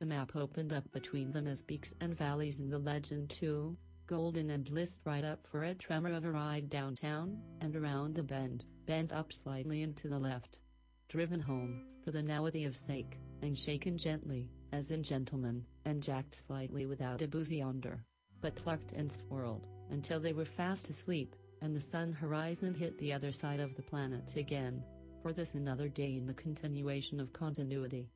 [0.00, 3.76] The map opened up between them as peaks and valleys in the legend too,
[4.08, 8.22] golden and blissed right up for a tremor of a ride downtown, and around the
[8.24, 10.58] bend, bent up slightly and to the left.
[11.08, 16.34] Driven home, for the nowity of sake, and shaken gently, as in gentlemen, and jacked
[16.34, 18.04] slightly without a boozy under,
[18.40, 23.12] but plucked and swirled, until they were fast asleep, and the sun horizon hit the
[23.12, 24.82] other side of the planet again.
[25.22, 28.08] For this another day in the continuation of continuity.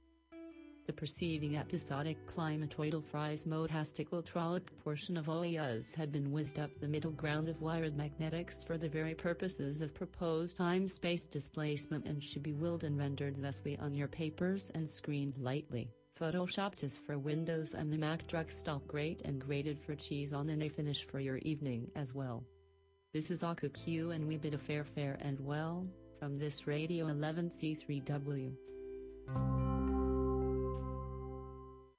[0.87, 7.11] The preceding episodic climatoidal phrasmotastical trollop portion of OEAs had been whizzed up the middle
[7.11, 12.53] ground of wired magnetics for the very purposes of proposed time-space displacement and should be
[12.53, 17.93] willed and rendered thusly on your papers and screened lightly, photoshopped is for Windows and
[17.93, 21.39] the Mac drug stop grate and grated for cheese on and a finish for your
[21.39, 22.45] evening as well.
[23.13, 25.85] This is AquaQ and we bid a fair fair and well,
[26.21, 28.53] from this Radio 11C3W.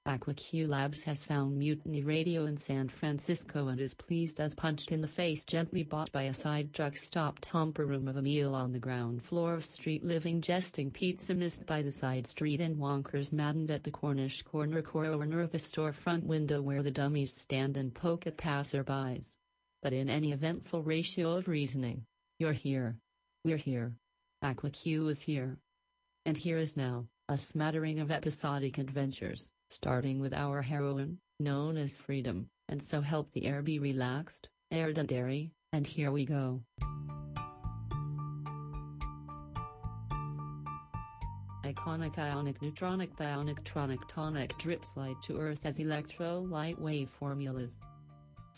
[0.08, 5.02] AquaQ Labs has found Mutiny Radio in San Francisco and is pleased as punched in
[5.02, 8.72] the face gently bought by a side drug stopped humper room of a meal on
[8.72, 13.34] the ground floor of street living jesting pizza missed by the side street and wonkers
[13.34, 17.94] maddened at the Cornish corner corner of a storefront window where the dummies stand and
[17.94, 19.36] poke at passerbys.
[19.82, 22.06] But in any eventful ratio of reasoning,
[22.40, 22.96] you're here.
[23.44, 23.92] We're here.
[24.42, 25.58] AquaQ is here.
[26.26, 31.98] And here is now, a smattering of episodic adventures starting with our heroine, known as
[31.98, 36.62] Freedom, and so help the air be relaxed, air the dairy, and here we go.
[41.64, 47.80] Iconic ionic neutronic bionic tronic tonic drip slide to earth as electrolyte wave formulas.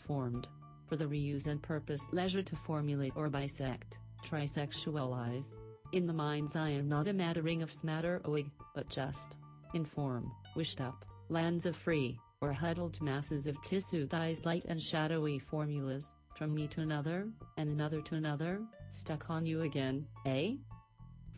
[0.06, 0.48] Formed.
[0.86, 5.58] For the reuse and purpose leisure to formulate or bisect, trisexualize.
[5.92, 9.38] In the mind's eye am not a mattering of smatter oh, oig, but just,
[9.74, 15.40] inform, wished up, lands of free, or huddled masses of tissue dyes light and shadowy
[15.40, 20.54] formulas, from me to another, and another to another, stuck on you again, eh?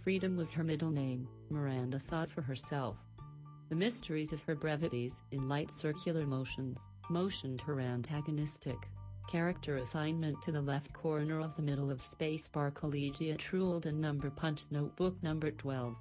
[0.03, 2.97] Freedom was her middle name, Miranda thought for herself.
[3.69, 8.77] The mysteries of her brevities in light circular motions, motioned her antagonistic.
[9.29, 14.29] Character assignment to the left corner of the middle of Spacebar Collegiate ruled and number
[14.29, 15.95] punch notebook number 12.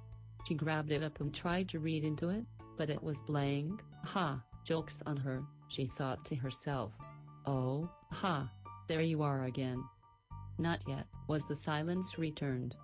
[0.47, 2.45] She grabbed it up and tried to read into it,
[2.77, 3.81] but it was blank.
[4.05, 6.93] Ha, jokes on her, she thought to herself.
[7.45, 8.51] Oh, ha,
[8.87, 9.83] there you are again.
[10.57, 12.75] Not yet, was the silence returned.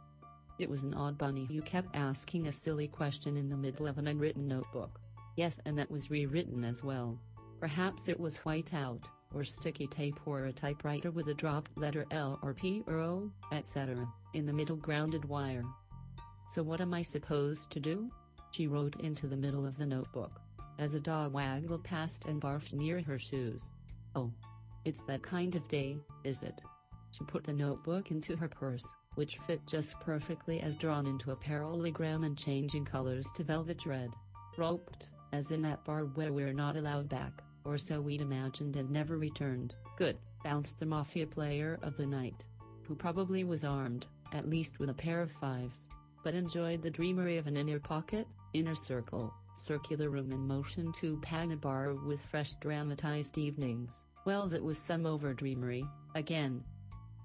[0.60, 3.98] It was an odd bunny who kept asking a silly question in the middle of
[3.98, 5.00] an unwritten notebook.
[5.36, 7.20] Yes, and that was rewritten as well.
[7.60, 12.06] Perhaps it was white out, or sticky tape or a typewriter with a dropped letter
[12.12, 15.64] L or P or O, etc., in the middle grounded wire.
[16.50, 18.10] So what am I supposed to do?
[18.52, 20.40] She wrote into the middle of the notebook,
[20.80, 23.72] as a dog waggled past and barfed near her shoes.
[24.16, 24.32] Oh.
[24.86, 26.64] It's that kind of day, is it?
[27.12, 28.86] She put the notebook into her purse,
[29.16, 34.12] which fit just perfectly as drawn into a parallelogram and changing colors to velvet red.
[34.58, 38.90] Roped, as in that bar where we're not allowed back, or so we'd imagined and
[38.90, 39.76] never returned.
[39.98, 42.46] Good, bounced the mafia player of the night,
[42.84, 45.88] who probably was armed, at least with a pair of fives
[46.28, 51.22] but enjoyed the dreamery of an inner pocket, inner circle, circular room in motion to
[51.62, 54.04] bar with fresh dramatized evenings.
[54.26, 56.66] Well that was some over dreamery, again.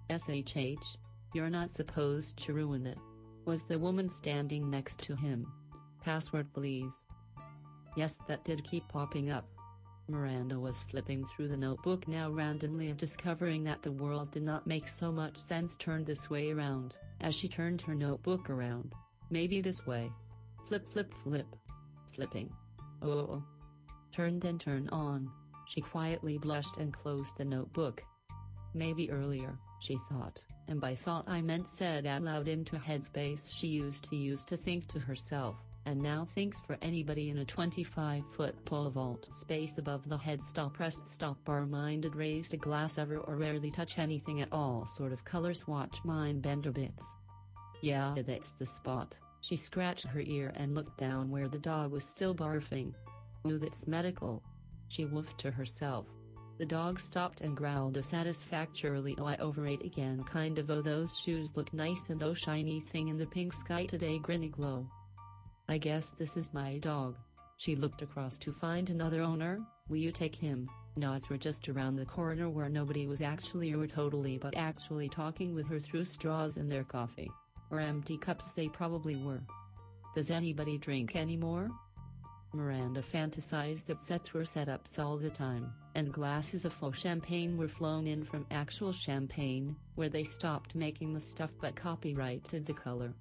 [0.08, 0.98] SHH,
[1.34, 2.96] you're not supposed to ruin it.
[3.44, 5.50] Was the woman standing next to him?
[6.04, 7.02] Password please.
[7.96, 9.48] Yes that did keep popping up.
[10.06, 14.64] Miranda was flipping through the notebook now randomly and discovering that the world did not
[14.68, 18.92] make so much sense turned this way around, as she turned her notebook around.
[19.30, 20.10] Maybe this way.
[20.66, 21.46] Flip flip flip.
[22.14, 22.52] Flipping.
[23.00, 23.42] Oh.
[24.12, 25.30] Turned and turned on.
[25.66, 28.02] She quietly blushed and closed the notebook.
[28.74, 33.68] Maybe earlier, she thought, and by thought I meant said out loud into headspace she
[33.68, 35.56] used to use to think to herself,
[35.86, 40.78] and now thinks for anybody in a 25-foot pole vault space above the head stop
[40.78, 45.12] rest stop bar minded raised a glass ever or rarely touch anything at all sort
[45.12, 47.14] of colors watch mind bender bits.
[47.80, 52.04] Yeah that's the spot, she scratched her ear and looked down where the dog was
[52.04, 52.94] still barfing.
[53.46, 54.42] Ooh that's medical.
[54.88, 56.06] She woofed to herself.
[56.58, 61.18] The dog stopped and growled a satisfactorily oh I overate again kind of oh those
[61.18, 64.86] shoes look nice and oh shiny thing in the pink sky today grinny glow.
[65.72, 67.16] I guess this is my dog.
[67.56, 69.58] She looked across to find another owner,
[69.88, 70.68] will you take him?
[70.98, 75.54] Nods were just around the corner where nobody was actually or totally but actually talking
[75.54, 77.30] with her through straws in their coffee.
[77.70, 79.40] Or empty cups they probably were.
[80.14, 81.70] Does anybody drink anymore?
[82.52, 87.66] Miranda fantasized that sets were setups all the time, and glasses of faux champagne were
[87.66, 93.14] flown in from actual champagne, where they stopped making the stuff but copyrighted the color.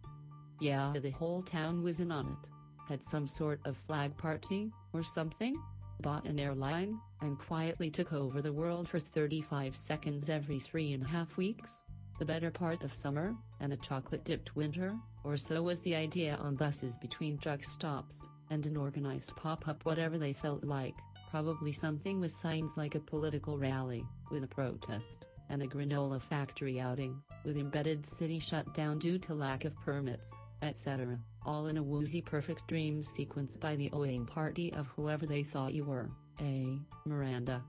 [0.62, 2.50] Yeah, the whole town was in on it.
[2.88, 5.60] Had some sort of flag party, or something?
[6.02, 11.02] Bought an airline, and quietly took over the world for 35 seconds every three and
[11.02, 11.82] a half weeks?
[12.20, 16.56] The better part of summer, and a chocolate-dipped winter, or so was the idea on
[16.58, 20.94] buses between truck stops, and an organized pop-up whatever they felt like,
[21.32, 26.80] probably something with signs like a political rally, with a protest, and a granola factory
[26.80, 31.84] outing, with embedded city shut down due to lack of permits, etc., all in a
[31.84, 36.10] woozy perfect dream sequence by the owing party of whoever they thought you were,
[36.40, 37.64] a Miranda.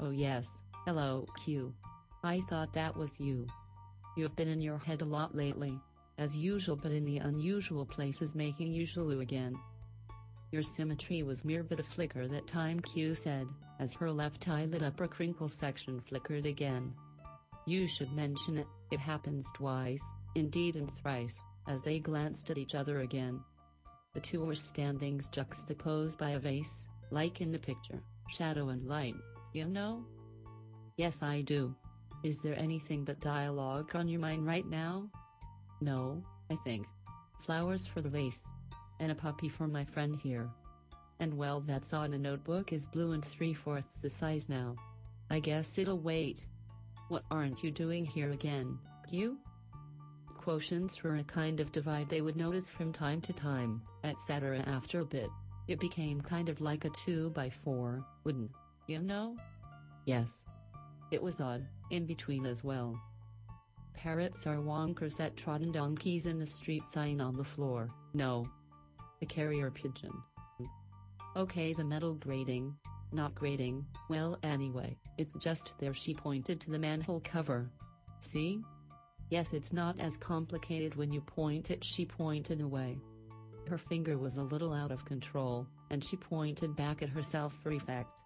[0.00, 1.72] Oh yes, hello Q.
[2.22, 3.46] I thought that was you.
[4.16, 5.78] You've been in your head a lot lately,
[6.18, 9.58] as usual but in the unusual places making usual again.
[10.52, 13.48] Your symmetry was mere but a flicker that time Q said,
[13.80, 16.92] as her left eye lit up a crinkle section flickered again.
[17.66, 20.02] You should mention it, it happens twice,
[20.34, 23.40] indeed and thrice, as they glanced at each other again.
[24.14, 29.14] The two were standings juxtaposed by a vase, like in the picture, shadow and light,
[29.52, 30.04] you know?
[30.96, 31.74] Yes I do.
[32.22, 35.08] Is there anything but dialogue on your mind right now?
[35.80, 36.86] No, I think.
[37.40, 38.44] Flowers for the vase.
[39.00, 40.48] And a puppy for my friend here.
[41.18, 44.76] And well that's on a notebook is blue and three-fourths the size now.
[45.30, 46.44] I guess it'll wait.
[47.08, 48.78] What aren't you doing here again,
[49.10, 49.38] you?
[50.44, 54.58] Quotients were a kind of divide they would notice from time to time, etc.
[54.66, 55.28] after a bit.
[55.68, 58.50] It became kind of like a 2 by 4 wouldn't,
[58.88, 59.36] you know?
[60.04, 60.44] Yes.
[61.12, 63.00] It was odd, in between as well.
[63.94, 68.44] Parrots are wonkers that trot on donkeys in the street sign on the floor, no.
[69.20, 70.12] The carrier pigeon.
[71.36, 72.74] Okay the metal grating,
[73.12, 77.70] not grating, well anyway, it's just there she pointed to the manhole cover.
[78.18, 78.60] See?
[79.32, 82.98] Yes it's not as complicated when you point it she pointed away.
[83.66, 87.72] Her finger was a little out of control, and she pointed back at herself for
[87.72, 88.20] effect.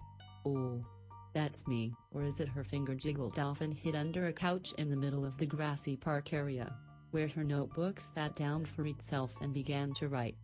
[0.45, 0.85] Oh.
[1.33, 4.91] That's me, or is it her finger jiggled off and hid under a couch in
[4.91, 6.75] the middle of the grassy park area,
[7.13, 10.35] where her notebook sat down for itself and began to write.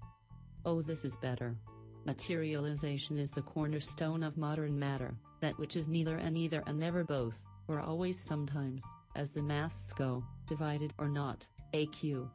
[0.65, 1.57] Oh this is better.
[2.05, 7.03] Materialization is the cornerstone of modern matter, that which is neither and either and never
[7.03, 8.85] both, or always sometimes,
[9.15, 12.29] as the maths go, divided or not, AQ.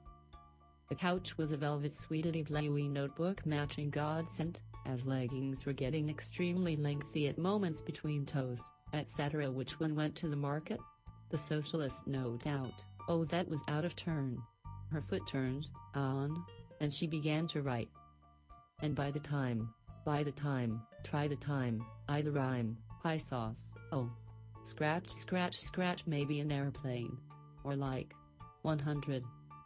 [0.89, 6.75] The couch was a velvet sweetly bluey notebook matching godsend, as leggings were getting extremely
[6.77, 9.51] lengthy at moments between toes, etc.
[9.51, 10.79] Which one went to the market?
[11.29, 14.41] The socialist no doubt, oh that was out of turn.
[14.91, 16.45] Her foot turned, on,
[16.79, 17.89] and she began to write.
[18.81, 19.73] And by the time,
[20.05, 24.09] by the time, try the time, I the rhyme, pie sauce, oh.
[24.67, 27.17] Scratch scratch scratch maybe an airplane.
[27.63, 28.13] Or like.
[28.63, 29.23] 100.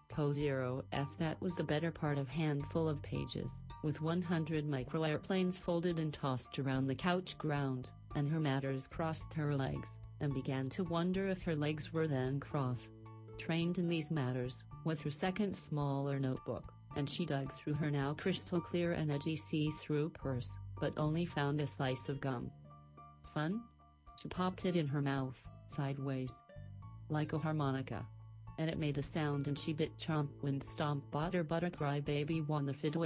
[0.10, 5.02] Po 0 F that was the better part of handful of pages with 100 micro
[5.02, 10.36] airplanes folded and tossed around the couch ground, and her matters crossed her legs, and
[10.36, 12.91] began to wonder if her legs were then cross.
[13.39, 18.14] Trained in these matters, was her second smaller notebook, and she dug through her now
[18.14, 22.52] crystal clear and edgy see-through purse, but only found a slice of gum.
[23.34, 23.64] Fun?
[24.22, 26.43] She popped it in her mouth, sideways.
[27.09, 28.05] Like a harmonica
[28.61, 32.41] and it made a sound and she bit chomp when stomp butter butter cry baby
[32.41, 33.01] won the fiddle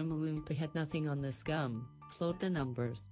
[0.53, 1.87] had nothing on this gum,
[2.17, 3.07] float the numbers.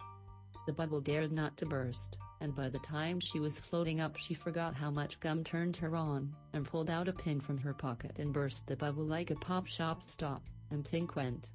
[0.66, 4.34] The bubble dared not to burst, and by the time she was floating up she
[4.34, 8.20] forgot how much gum turned her on, and pulled out a pin from her pocket
[8.20, 11.52] and burst the bubble like a pop shop stop, and pink went.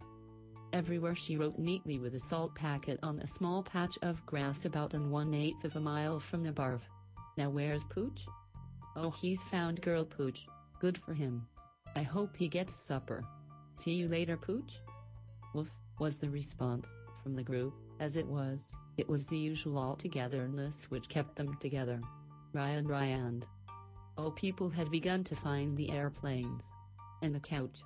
[0.73, 4.93] Everywhere she wrote neatly with a salt packet on a small patch of grass about
[4.93, 6.83] an one-eighth of a mile from the barv.
[7.39, 8.27] Now where's Pooch?
[8.95, 10.47] Oh he's found girl Pooch,
[10.79, 11.47] good for him.
[11.97, 13.25] I hope he gets supper.
[13.73, 14.81] See you later Pooch?
[15.55, 16.87] Woof, was the response,
[17.23, 22.01] from the group, as it was, it was the usual all-togetherness which kept them together.
[22.53, 23.45] Ryan Ryan.
[24.19, 26.71] Oh people had begun to find the airplanes.
[27.23, 27.81] And the couch.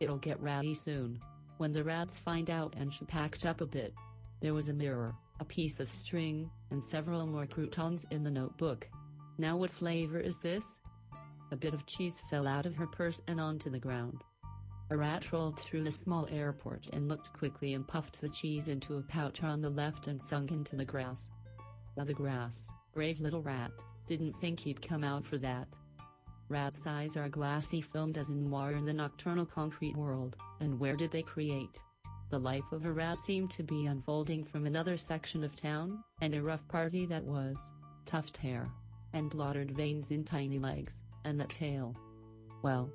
[0.00, 1.20] It'll get ratty soon.
[1.58, 3.94] When the rats find out and she packed up a bit.
[4.40, 8.86] There was a mirror, a piece of string, and several more croutons in the notebook.
[9.38, 10.78] Now what flavor is this?
[11.50, 14.22] A bit of cheese fell out of her purse and onto the ground.
[14.90, 18.96] A rat rolled through the small airport and looked quickly and puffed the cheese into
[18.96, 21.28] a pouch on the left and sunk into the grass.
[21.96, 23.72] Now the grass, brave little rat,
[24.06, 25.68] didn't think he'd come out for that.
[26.48, 30.94] Rat's eyes are glassy filmed as in noir in the nocturnal concrete world, and where
[30.94, 31.80] did they create?
[32.30, 36.34] The life of a rat seemed to be unfolding from another section of town, and
[36.34, 37.58] a rough party that was.
[38.04, 38.70] Tuft hair.
[39.12, 41.96] And blottered veins in tiny legs, and that tail.
[42.62, 42.90] Well.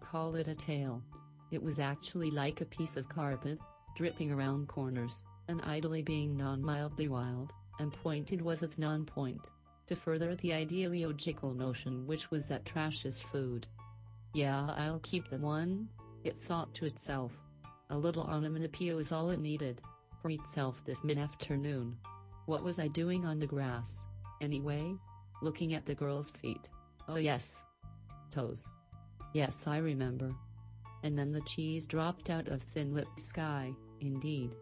[0.00, 1.02] Call it a tail.
[1.50, 3.58] It was actually like a piece of carpet,
[3.96, 9.50] dripping around corners, and idly being non-mildly wild, and pointed was its non-point
[9.88, 13.66] to further the ideological notion which was that trash is food.
[14.34, 15.88] Yeah, I'll keep the one,
[16.24, 17.32] it thought to itself.
[17.90, 19.80] A little onomatopoeia is all it needed.
[20.20, 21.96] For itself this mid-afternoon.
[22.46, 24.02] What was I doing on the grass?
[24.40, 24.94] Anyway?
[25.42, 26.68] Looking at the girl's feet.
[27.08, 27.64] Oh yes.
[28.30, 28.64] Toes.
[29.32, 30.34] Yes, I remember.
[31.02, 34.54] And then the cheese dropped out of thin-lipped sky, indeed.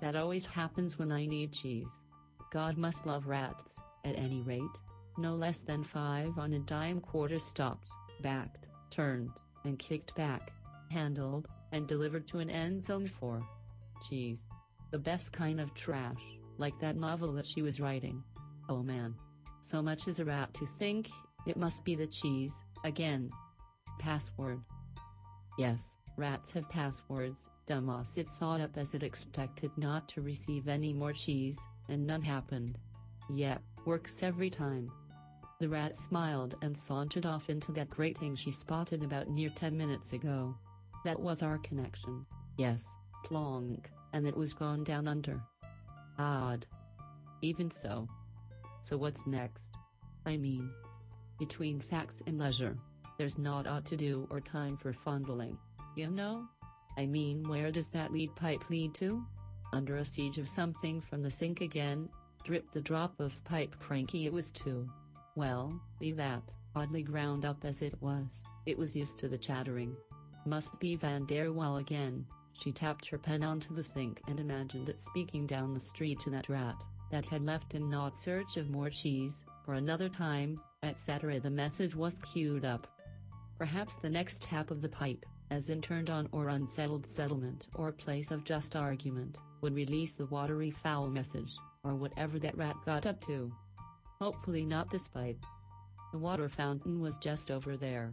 [0.00, 2.02] That always happens when I need cheese.
[2.50, 3.76] God must love rats.
[4.04, 4.80] At any rate,
[5.16, 7.90] no less than five on a dime quarter stopped,
[8.20, 9.30] backed, turned,
[9.64, 10.52] and kicked back,
[10.90, 13.42] handled, and delivered to an end zone for
[14.08, 14.44] cheese.
[14.90, 16.20] The best kind of trash,
[16.58, 18.22] like that novel that she was writing.
[18.68, 19.14] Oh man.
[19.60, 21.08] So much as a rat to think,
[21.46, 23.30] it must be the cheese, again.
[23.98, 24.60] Password.
[25.58, 30.92] Yes, rats have passwords, dumbass it thought up as it expected not to receive any
[30.92, 32.78] more cheese, and none happened.
[33.30, 34.90] Yep, works every time.
[35.60, 40.12] The rat smiled and sauntered off into that grating she spotted about near 10 minutes
[40.12, 40.56] ago.
[41.04, 42.26] That was our connection.
[42.56, 45.40] Yes, plonk, and it was gone down under.
[46.18, 46.66] Odd.
[47.42, 48.08] Even so.
[48.82, 49.70] So what's next?
[50.26, 50.70] I mean,
[51.38, 52.76] between facts and leisure,
[53.18, 55.58] there's not ought to do or time for fondling,
[55.96, 56.46] you know?
[56.96, 59.24] I mean, where does that lead pipe lead to?
[59.72, 62.08] Under a siege of something from the sink again,
[62.44, 64.88] dripped the drop of pipe cranky it was too.
[65.36, 69.96] Well, leave that, oddly ground up as it was, it was used to the chattering.
[70.44, 74.88] Must be Van der Waal again, she tapped her pen onto the sink and imagined
[74.88, 78.70] it speaking down the street to that rat, that had left in not search of
[78.70, 81.40] more cheese, for another time, etc.
[81.40, 82.86] The message was queued up.
[83.58, 87.92] Perhaps the next tap of the pipe, as in turned on or unsettled settlement or
[87.92, 93.06] place of just argument, would release the watery foul message, or whatever that rat got
[93.06, 93.52] up to.
[94.20, 95.38] Hopefully not this pipe.
[96.12, 98.12] The water fountain was just over there.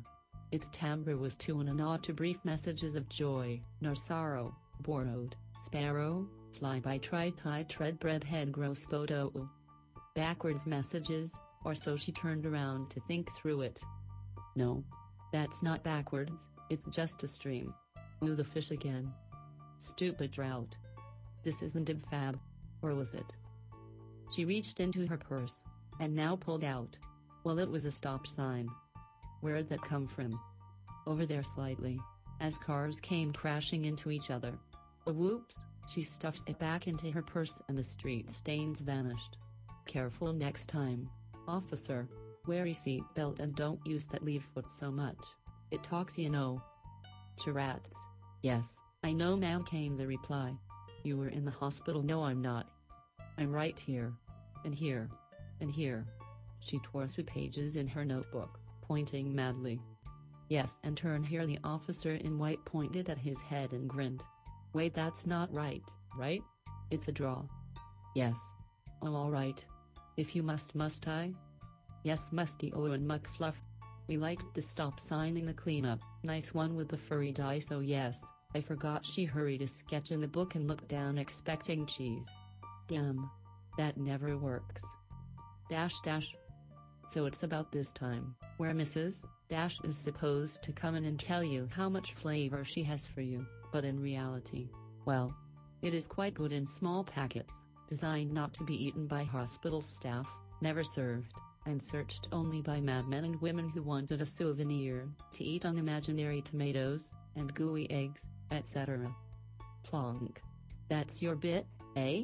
[0.51, 6.27] Its timbre was to and nod to brief messages of joy, nor sorrow, borrowed, sparrow,
[6.57, 9.31] fly by try tie tread bread head gross photo.
[10.15, 13.79] Backwards messages, or so she turned around to think through it.
[14.55, 14.83] No.
[15.31, 17.73] That's not backwards, it's just a stream.
[18.23, 19.13] Ooh the fish again.
[19.77, 20.75] Stupid drought.
[21.43, 22.39] This isn't Ibfab.
[22.81, 23.35] Or was it?
[24.31, 25.63] She reached into her purse,
[25.99, 26.97] and now pulled out.
[27.43, 28.69] Well it was a stop sign.
[29.41, 30.39] Where'd that come from?
[31.07, 31.99] Over there slightly,
[32.39, 34.53] as cars came crashing into each other.
[35.07, 39.37] Oh whoops, she stuffed it back into her purse and the street stains vanished.
[39.85, 41.09] Careful next time,
[41.47, 42.07] officer.
[42.45, 45.17] Wear your seat belt and don't use that leave foot so much.
[45.71, 46.61] It talks you know.
[47.43, 47.89] To rats.
[48.43, 50.53] Yes, I know ma'am came the reply.
[51.03, 52.67] You were in the hospital no I'm not.
[53.39, 54.11] I'm right here.
[54.65, 55.09] And here.
[55.61, 56.05] And here.
[56.59, 59.79] She tore through pages in her notebook, pointing madly.
[60.49, 64.25] Yes and turn here the officer in white pointed at his head and grinned.
[64.73, 65.83] Wait that's not right,
[66.17, 66.43] right?
[66.91, 67.43] It's a draw.
[68.13, 68.51] Yes.
[69.01, 69.63] Oh alright.
[70.17, 71.33] If you must must I?
[72.03, 73.55] Yes musty Owen McFluff.
[74.07, 77.79] We liked the stop sign in the cleanup, nice one with the furry dice oh
[77.79, 82.27] yes, I forgot she hurried a sketch in the book and looked down expecting cheese.
[82.89, 83.29] Damn.
[83.77, 84.83] That never works.
[85.69, 86.35] Dash dash.
[87.07, 89.23] So it's about this time, where Mrs.
[89.49, 93.21] Dash is supposed to come in and tell you how much flavor she has for
[93.21, 94.69] you, but in reality,
[95.05, 95.33] well,
[95.81, 100.27] it is quite good in small packets, designed not to be eaten by hospital staff,
[100.61, 101.31] never served,
[101.65, 106.41] and searched only by madmen and women who wanted a souvenir, to eat on imaginary
[106.41, 109.13] tomatoes, and gooey eggs, etc.
[109.83, 110.41] Plonk.
[110.89, 111.65] That's your bit,
[111.95, 112.23] eh?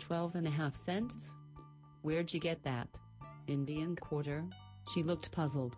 [0.00, 1.36] Twelve and a half cents?
[2.02, 2.88] Where'd you get that?
[3.46, 4.42] Indian quarter?
[4.92, 5.76] She looked puzzled.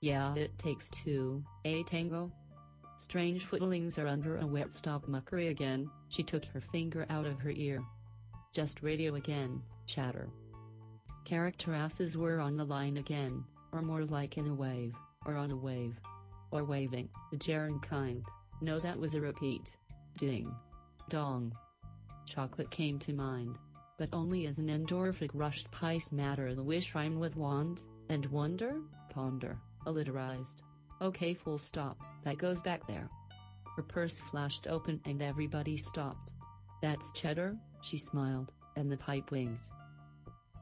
[0.00, 2.30] Yeah, it takes two, eh, Tango?
[2.98, 7.40] Strange footlings are under a wet stop muckery again, she took her finger out of
[7.40, 7.82] her ear.
[8.52, 10.28] Just radio again, chatter.
[11.24, 13.42] Character asses were on the line again,
[13.72, 14.94] or more like in a wave,
[15.24, 15.98] or on a wave.
[16.52, 18.22] Or waving, the gerund kind.
[18.60, 19.76] No, that was a repeat.
[20.18, 20.54] Ding.
[21.08, 21.52] Dong.
[22.26, 23.56] Chocolate came to mind.
[23.98, 28.80] But only as an endorphic rushed pice matter the wish rhyme with wand, and wonder,
[29.08, 30.56] ponder, alliterized.
[31.00, 33.08] Okay full stop, that goes back there.
[33.76, 36.32] Her purse flashed open and everybody stopped.
[36.82, 39.70] That's cheddar, she smiled, and the pipe winked.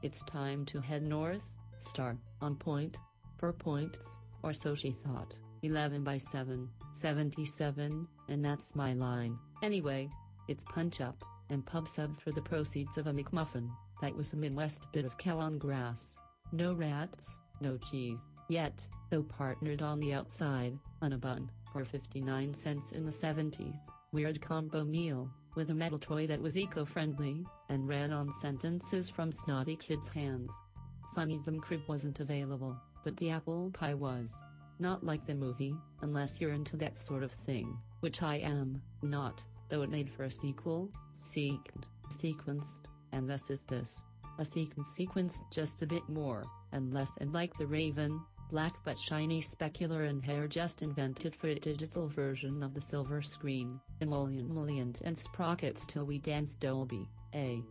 [0.01, 2.97] It's time to head north, star, on point,
[3.37, 5.37] per points, or so she thought.
[5.63, 9.37] 11 by 7, 77, and that's my line.
[9.63, 10.09] Anyway,
[10.47, 13.69] it's punch up, and pub sub for the proceeds of a McMuffin.
[14.01, 16.15] That was a Midwest bit of cow on grass.
[16.51, 22.53] No rats, no cheese, yet, though partnered on the outside, on a bun, for 59
[22.53, 23.89] cents in the 70s.
[24.11, 29.31] Weird combo meal, with a metal toy that was eco-friendly, and ran on sentences from
[29.31, 30.51] snotty kids' hands.
[31.15, 34.37] Funny them crib wasn't available, but the apple pie was.
[34.79, 39.41] Not like the movie, unless you're into that sort of thing, which I am, not,
[39.69, 43.99] though it made for a sequel, sequed, sequenced, and thus is this.
[44.37, 48.99] A sequence sequenced just a bit more, and less and like the Raven, black but
[48.99, 54.49] shiny specular and hair just invented for a digital version of the silver screen, emollient
[54.49, 57.63] emollient and sprockets till we dance Dolby, A.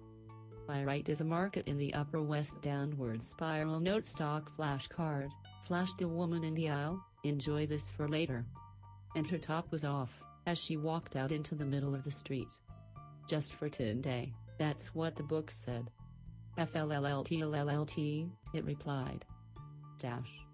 [0.67, 5.29] My right is a market in the upper west downward spiral note stock flashcard,
[5.65, 8.47] flashed a woman in the aisle, enjoy this for later.
[9.15, 10.11] And her top was off,
[10.47, 12.49] as she walked out into the middle of the street.
[13.27, 15.91] Just for today, that's what the book said.
[16.59, 19.25] FLLLTLLT, it replied.
[19.99, 20.45] Dash.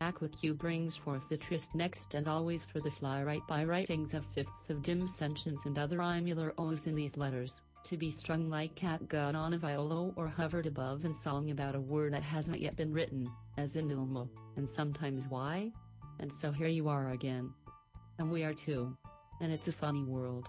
[0.00, 4.24] AquaQ brings forth the tryst next and always for the fly right by writings of
[4.26, 8.74] fifths of dim sentience and other imular O's in these letters, to be strung like
[8.74, 12.60] cat catgut on a violo or hovered above in song about a word that hasn't
[12.60, 15.72] yet been written, as in Ilmo, and sometimes why?
[16.20, 17.52] And so here you are again.
[18.18, 18.96] And we are too.
[19.40, 20.48] And it's a funny world.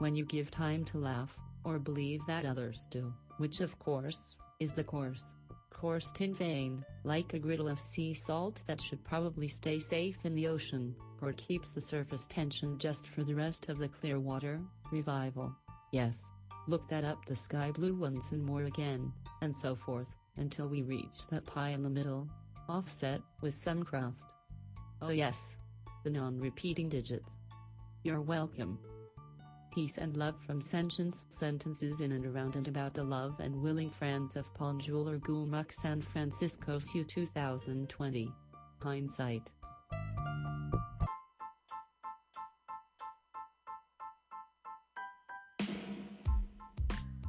[0.00, 4.72] When you give time to laugh, or believe that others do, which of course, is
[4.72, 5.32] the course
[5.80, 10.34] coursed in vain, like a griddle of sea salt that should probably stay safe in
[10.34, 14.60] the ocean, it keeps the surface tension just for the rest of the clear water,
[14.90, 15.54] revival.
[15.92, 16.28] Yes.
[16.66, 20.82] Look that up the sky blue once and more again, and so forth, until we
[20.82, 22.28] reach that pie in the middle.
[22.68, 24.14] Offset, with Suncraft.
[25.00, 25.56] Oh yes.
[26.04, 27.38] The non-repeating digits.
[28.02, 28.78] You're welcome.
[29.70, 33.88] Peace and love from Sentience sentences in and around and about the love and willing
[33.88, 38.32] friends of Paul Jeweler Gumuk San Francisco SU 2020.
[38.82, 39.50] Hindsight.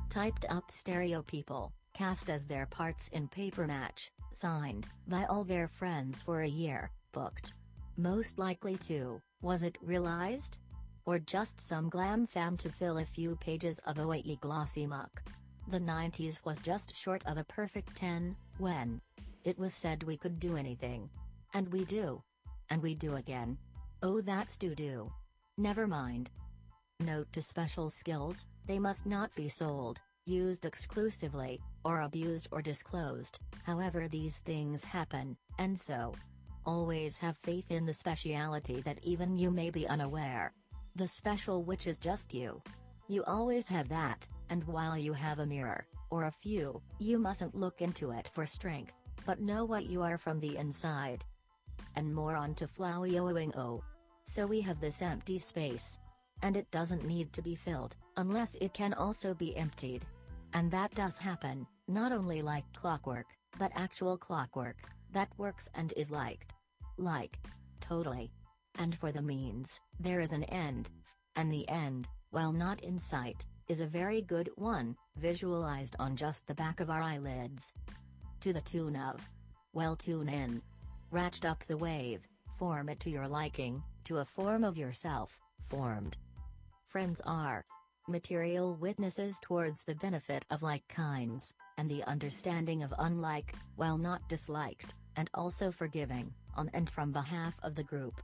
[0.09, 5.67] Typed up stereo people, cast as their parts in paper match, signed by all their
[5.67, 7.53] friends for a year, booked.
[7.97, 10.57] Most likely to, was it realized?
[11.05, 15.23] Or just some glam fam to fill a few pages of OAE glossy muck.
[15.67, 19.01] The 90s was just short of a perfect 10, when
[19.43, 21.09] it was said we could do anything.
[21.53, 22.21] And we do.
[22.69, 23.57] And we do again.
[24.03, 25.11] Oh, that's do do.
[25.57, 26.29] Never mind.
[26.99, 33.39] Note to special skills they must not be sold, used exclusively, or abused or disclosed,
[33.63, 36.13] however, these things happen, and so.
[36.65, 40.53] Always have faith in the speciality that even you may be unaware.
[40.95, 42.61] The special which is just you.
[43.07, 47.55] You always have that, and while you have a mirror, or a few, you mustn't
[47.55, 48.93] look into it for strength,
[49.25, 51.23] but know what you are from the inside.
[51.95, 53.83] And more on to flowioing oh.
[54.23, 55.97] So we have this empty space.
[56.43, 60.05] And it doesn't need to be filled, unless it can also be emptied.
[60.53, 63.27] And that does happen, not only like clockwork,
[63.57, 64.77] but actual clockwork,
[65.13, 66.53] that works and is liked.
[66.97, 67.37] Like.
[67.79, 68.31] Totally.
[68.75, 70.89] And for the means, there is an end.
[71.35, 76.45] And the end, while not in sight, is a very good one, visualized on just
[76.47, 77.73] the back of our eyelids.
[78.41, 79.29] To the tune of.
[79.73, 80.61] Well, tune in.
[81.11, 82.21] Ratchet up the wave,
[82.57, 85.37] form it to your liking, to a form of yourself,
[85.69, 86.17] formed.
[86.85, 87.65] Friends are
[88.07, 94.27] material witnesses towards the benefit of like kinds, and the understanding of unlike, while not
[94.27, 98.21] disliked, and also forgiving, on and from behalf of the group.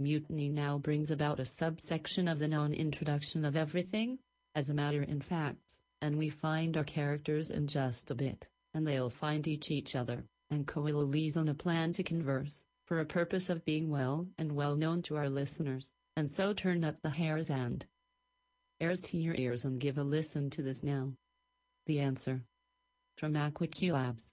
[0.00, 4.18] Mutiny now brings about a subsection of the non-introduction of everything,
[4.54, 8.86] as a matter in facts, and we find our characters in just a bit, and
[8.86, 13.50] they'll find each each other, and coalesce on a plan to converse, for a purpose
[13.50, 17.50] of being well and well known to our listeners, and so turn up the hairs
[17.50, 17.84] and
[18.80, 21.12] airs to your ears and give a listen to this now.
[21.84, 22.42] The answer.
[23.18, 24.32] From Labs.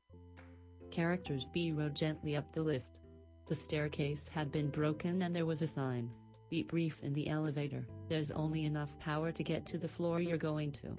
[0.91, 2.99] Characters B rode gently up the lift.
[3.47, 6.09] The staircase had been broken and there was a sign.
[6.49, 10.38] Be brief in the elevator, there's only enough power to get to the floor you're
[10.38, 10.97] going to.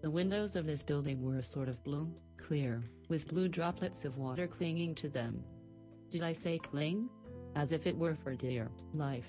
[0.00, 4.16] The windows of this building were a sort of blue, clear, with blue droplets of
[4.16, 5.44] water clinging to them.
[6.10, 7.10] Did I say cling?
[7.54, 9.26] As if it were for dear life.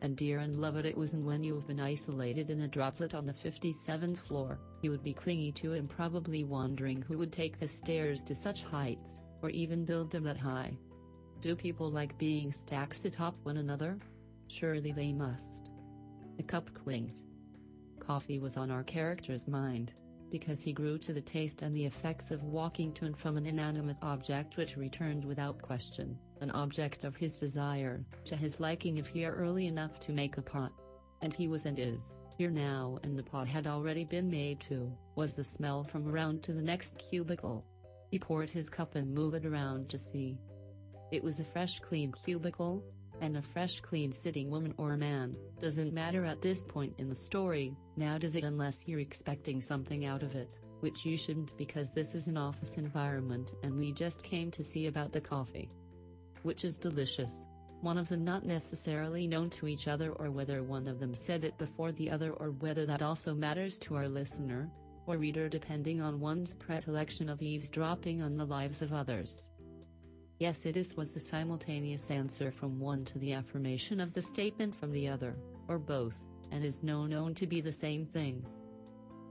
[0.00, 3.26] And dear and loved it was and when you've been isolated in a droplet on
[3.26, 7.68] the 57th floor, you would be clingy to and probably wondering who would take the
[7.68, 10.76] stairs to such heights, or even build them that high.
[11.40, 13.98] Do people like being stacked atop one another?
[14.48, 15.70] Surely they must.
[16.36, 17.24] The cup clinked.
[17.98, 19.94] Coffee was on our character's mind,
[20.30, 23.46] because he grew to the taste and the effects of walking to and from an
[23.46, 29.06] inanimate object which returned without question, an object of his desire, to his liking if
[29.06, 30.72] he here early enough to make a pot.
[31.22, 34.90] And he was and is, here now and the pot had already been made too,
[35.14, 37.66] was the smell from around to the next cubicle.
[38.10, 40.38] He poured his cup and moved it around to see.
[41.12, 42.82] It was a fresh clean cubicle,
[43.20, 47.14] and a fresh clean sitting woman or man, doesn't matter at this point in the
[47.14, 51.92] story, now does it unless you're expecting something out of it, which you shouldn't because
[51.92, 55.68] this is an office environment and we just came to see about the coffee.
[56.42, 57.44] Which is delicious.
[57.80, 61.44] One of them not necessarily known to each other or whether one of them said
[61.44, 64.70] it before the other or whether that also matters to our listener,
[65.06, 69.48] or reader depending on one's predilection of eavesdropping on the lives of others.
[70.38, 74.74] Yes it is was the simultaneous answer from one to the affirmation of the statement
[74.74, 75.36] from the other,
[75.68, 78.44] or both, and is no known to be the same thing.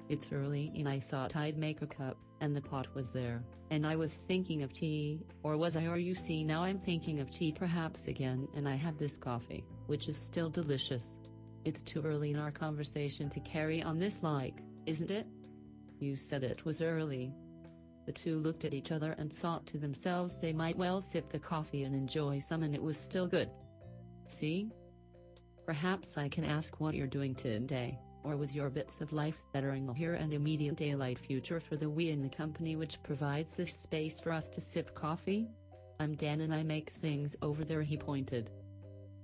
[0.08, 3.86] It's early and I thought I'd make a cup, and the pot was there, and
[3.86, 7.32] I was thinking of tea, or was I or you see now I'm thinking of
[7.32, 11.18] tea perhaps again and I have this coffee, which is still delicious.
[11.66, 15.28] It's too early in our conversation to carry on this like, isn't it?
[16.00, 17.34] You said it was early,
[18.10, 21.38] the two looked at each other and thought to themselves they might well sip the
[21.38, 23.52] coffee and enjoy some and it was still good.
[24.26, 24.72] See?
[25.64, 29.64] Perhaps I can ask what you're doing today, or with your bits of life that
[29.64, 33.02] are in the here and immediate daylight future for the we in the company which
[33.04, 35.48] provides this space for us to sip coffee?
[36.00, 38.50] I'm Dan and I make things over there he pointed.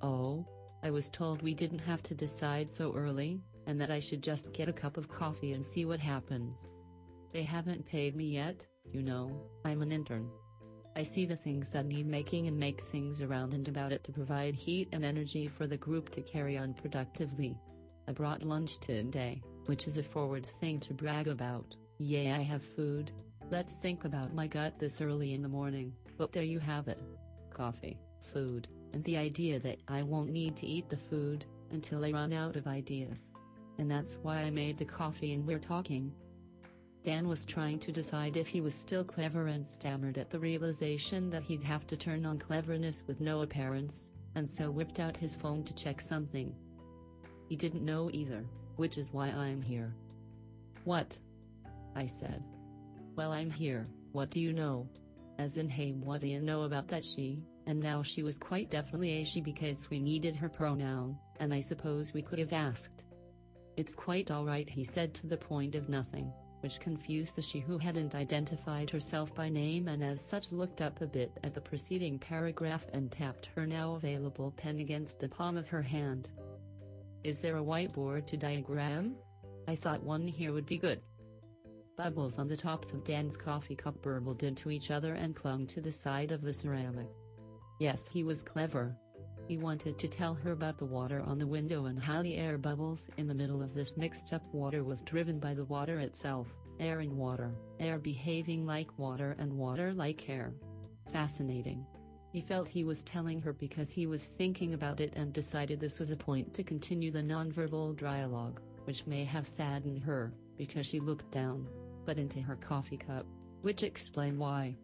[0.01, 0.45] Oh?
[0.83, 4.53] I was told we didn't have to decide so early, and that I should just
[4.53, 6.67] get a cup of coffee and see what happens.
[7.33, 10.29] They haven't paid me yet, you know, I'm an intern.
[10.95, 14.13] I see the things that need making and make things around and about it to
[14.13, 17.57] provide heat and energy for the group to carry on productively.
[18.07, 21.75] I brought lunch today, which is a forward thing to brag about.
[21.97, 23.11] Yay, I have food.
[23.49, 27.01] Let's think about my gut this early in the morning, but there you have it.
[27.51, 32.11] Coffee, food, and the idea that I won't need to eat the food until I
[32.11, 33.31] run out of ideas.
[33.77, 36.13] And that's why I made the coffee and we're talking.
[37.03, 41.29] Dan was trying to decide if he was still clever and stammered at the realization
[41.29, 45.35] that he'd have to turn on cleverness with no appearance, and so whipped out his
[45.35, 46.55] phone to check something.
[47.47, 49.93] He didn't know either, which is why I'm here.
[50.83, 51.19] What?
[51.95, 52.43] I said.
[53.15, 54.87] Well, I'm here, what do you know?
[55.37, 57.43] As in, hey, what do you know about that she?
[57.67, 61.61] And now she was quite definitely a she because we needed her pronoun, and I
[61.61, 63.03] suppose we could have asked.
[63.77, 66.31] It's quite alright, he said to the point of nothing
[66.65, 70.99] which confused the she who hadn't identified herself by name and as such looked up
[70.99, 75.57] a bit at the preceding paragraph and tapped her now available pen against the palm
[75.57, 76.31] of her hand.
[77.25, 79.15] Is there a whiteboard to diagram?
[79.67, 81.01] I thought one here would be good.
[81.97, 85.81] Bubbles on the tops of Dan's coffee cup burbled into each other and clung to
[85.81, 87.07] the side of the ceramic.
[87.79, 88.95] Yes he was clever,
[89.47, 92.59] he wanted to tell her about the water on the window and how the air
[92.59, 96.53] bubbles in the middle of this mixed up water was driven by the water itself,
[96.79, 100.53] air and water, air behaving like water and water like air.
[101.11, 101.87] Fascinating.
[102.35, 105.99] He felt he was telling her because he was thinking about it and decided this
[105.99, 110.99] was a point to continue the nonverbal dialogue, which may have saddened her, because she
[110.99, 111.65] looked down,
[112.03, 113.25] but into her coffee cup,
[113.61, 114.75] which explained why.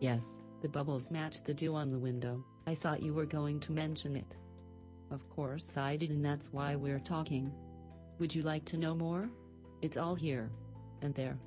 [0.00, 3.72] Yes, the bubbles matched the dew on the window, I thought you were going to
[3.72, 4.36] mention it.
[5.10, 7.50] Of course I did and that's why we're talking.
[8.18, 9.30] Would you like to know more?
[9.80, 10.50] It's all here.
[11.00, 11.38] And there.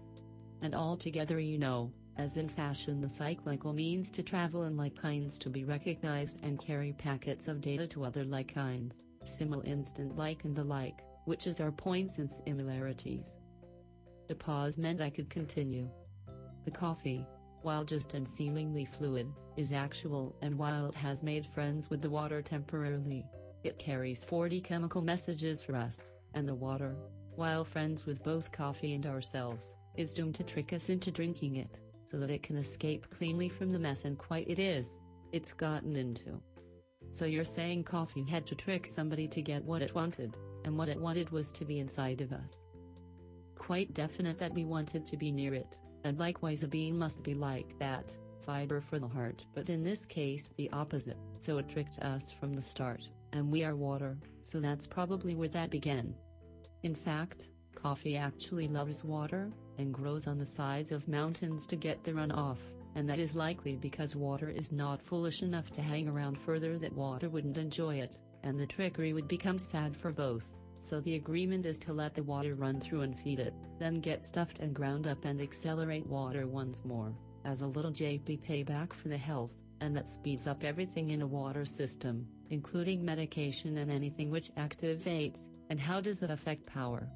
[0.63, 4.95] And all together you know, as in fashion the cyclical means to travel in like
[4.95, 10.17] kinds to be recognized and carry packets of data to other like kinds, simul instant
[10.17, 13.39] like and the like, which is our points and similarities.
[14.27, 15.89] The pause meant I could continue.
[16.65, 17.25] The coffee,
[17.61, 22.09] while just and seemingly fluid, is actual and while it has made friends with the
[22.09, 23.25] water temporarily,
[23.63, 26.95] it carries 40 chemical messages for us, and the water,
[27.35, 31.79] while friends with both coffee and ourselves, is doomed to trick us into drinking it,
[32.11, 34.99] so that it can escape cleanly from the mess and quite it is,
[35.31, 36.41] it's gotten into.
[37.09, 40.35] So you're saying coffee had to trick somebody to get what it wanted,
[40.65, 42.65] and what it wanted was to be inside of us.
[43.55, 47.33] Quite definite that we wanted to be near it, and likewise a bean must be
[47.33, 48.13] like that,
[48.45, 52.53] fiber for the heart but in this case the opposite, so it tricked us from
[52.53, 56.13] the start, and we are water, so that's probably where that began.
[56.83, 62.03] In fact, coffee actually loves water, and grows on the sides of mountains to get
[62.03, 62.57] the runoff,
[62.95, 66.93] and that is likely because water is not foolish enough to hang around further that
[66.93, 70.53] water wouldn't enjoy it, and the trickery would become sad for both.
[70.77, 74.25] So the agreement is to let the water run through and feed it, then get
[74.25, 77.13] stuffed and ground up and accelerate water once more,
[77.45, 81.27] as a little JP payback for the health, and that speeds up everything in a
[81.27, 87.07] water system, including medication and anything which activates, and how does that affect power?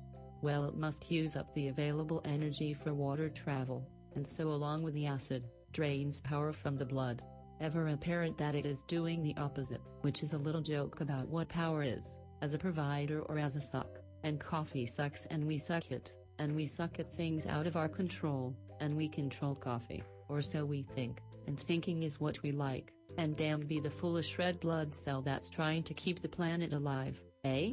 [0.45, 3.83] Well it must use up the available energy for water travel,
[4.13, 7.23] and so along with the acid, drains power from the blood.
[7.61, 11.49] Ever apparent that it is doing the opposite, which is a little joke about what
[11.49, 15.89] power is as a provider or as a suck, and coffee sucks and we suck
[15.89, 20.43] it, and we suck at things out of our control, and we control coffee, or
[20.43, 24.59] so we think, and thinking is what we like, and damned be the foolish red
[24.59, 27.71] blood cell that's trying to keep the planet alive, eh?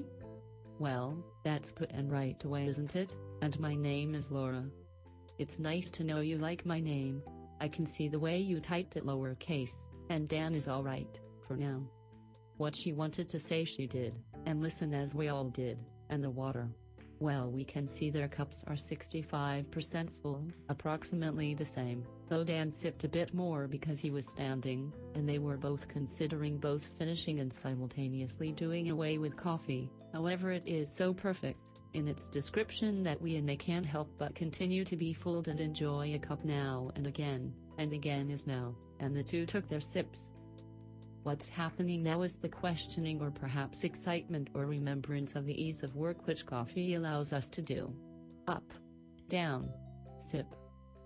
[0.82, 4.64] Well, that's put and right away isn't it, and my name is Laura.
[5.38, 7.22] It's nice to know you like my name,
[7.60, 9.80] I can see the way you typed it lowercase,
[10.10, 11.84] and Dan is alright, for now.
[12.56, 14.12] What she wanted to say she did
[14.44, 15.78] and listen as we all did,
[16.10, 16.68] and the water.
[17.20, 23.04] Well we can see their cups are 65% full, approximately the same, though Dan sipped
[23.04, 27.52] a bit more because he was standing, and they were both considering both finishing and
[27.52, 33.36] simultaneously doing away with coffee, however it is so perfect, in its description that we
[33.36, 37.06] and they can't help but continue to be fooled and enjoy a cup now and
[37.06, 40.32] again, and again is now, and the two took their sips,
[41.24, 45.94] What's happening now is the questioning or perhaps excitement or remembrance of the ease of
[45.94, 47.94] work which coffee allows us to do.
[48.48, 48.64] Up,
[49.28, 49.70] down,
[50.16, 50.46] sip,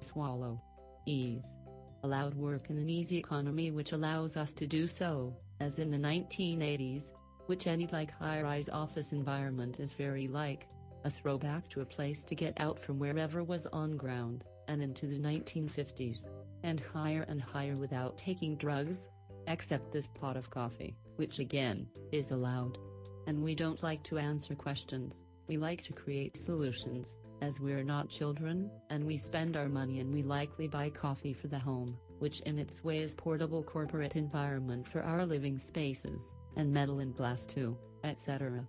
[0.01, 0.63] swallow,
[1.05, 1.55] ease.
[2.03, 5.99] Allowed work in an easy economy which allows us to do so, as in the
[5.99, 7.11] 1980s,
[7.47, 10.69] which any like high-rise office environment is very like,
[11.05, 15.07] a throwback to a place to get out from wherever was on ground, and into
[15.07, 16.29] the 1950s,
[16.63, 19.09] and higher and higher without taking drugs,
[19.47, 22.79] except this pot of coffee, which again, is allowed.
[23.27, 28.09] And we don't like to answer questions, we like to create solutions, as we're not
[28.09, 32.41] children, and we spend our money and we likely buy coffee for the home, which
[32.41, 37.47] in its way is portable corporate environment for our living spaces, and metal and glass
[37.47, 38.67] too, etc.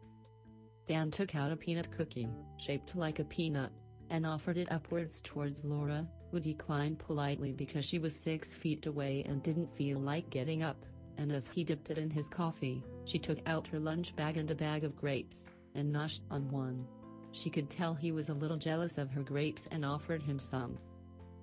[0.86, 3.72] Dan took out a peanut cookie, shaped like a peanut,
[4.10, 9.24] and offered it upwards towards Laura, who declined politely because she was six feet away
[9.28, 10.86] and didn't feel like getting up,
[11.18, 14.50] and as he dipped it in his coffee, she took out her lunch bag and
[14.52, 16.86] a bag of grapes, and noshed on one.
[17.32, 20.78] She could tell he was a little jealous of her grapes and offered him some.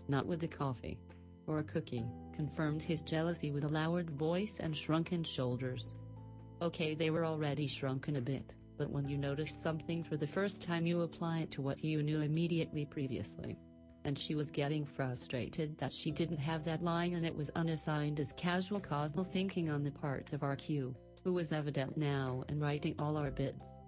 [0.08, 0.98] Not with the coffee.
[1.46, 5.92] Or a cookie, confirmed his jealousy with a lowered voice and shrunken shoulders.
[6.62, 10.62] Okay they were already shrunken a bit, but when you notice something for the first
[10.62, 13.58] time you apply it to what you knew immediately previously
[14.04, 18.20] and she was getting frustrated that she didn't have that line and it was unassigned
[18.20, 20.94] as casual causal thinking on the part of RQ,
[21.24, 23.78] who was evident now and writing all our bids.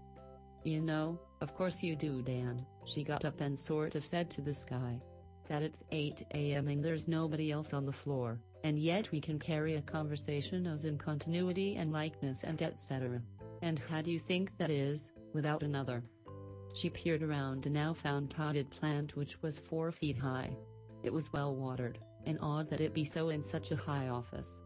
[0.64, 4.40] You know, of course you do Dan, she got up and sort of said to
[4.40, 5.00] the sky.
[5.48, 9.38] That it's 8 am and there's nobody else on the floor, and yet we can
[9.38, 13.22] carry a conversation as in continuity and likeness and etc.
[13.62, 16.02] And how do you think that is, without another?
[16.74, 20.50] She peered around and now found potted plant which was four feet high.
[21.04, 24.58] It was well watered, and odd that it be so in such a high office.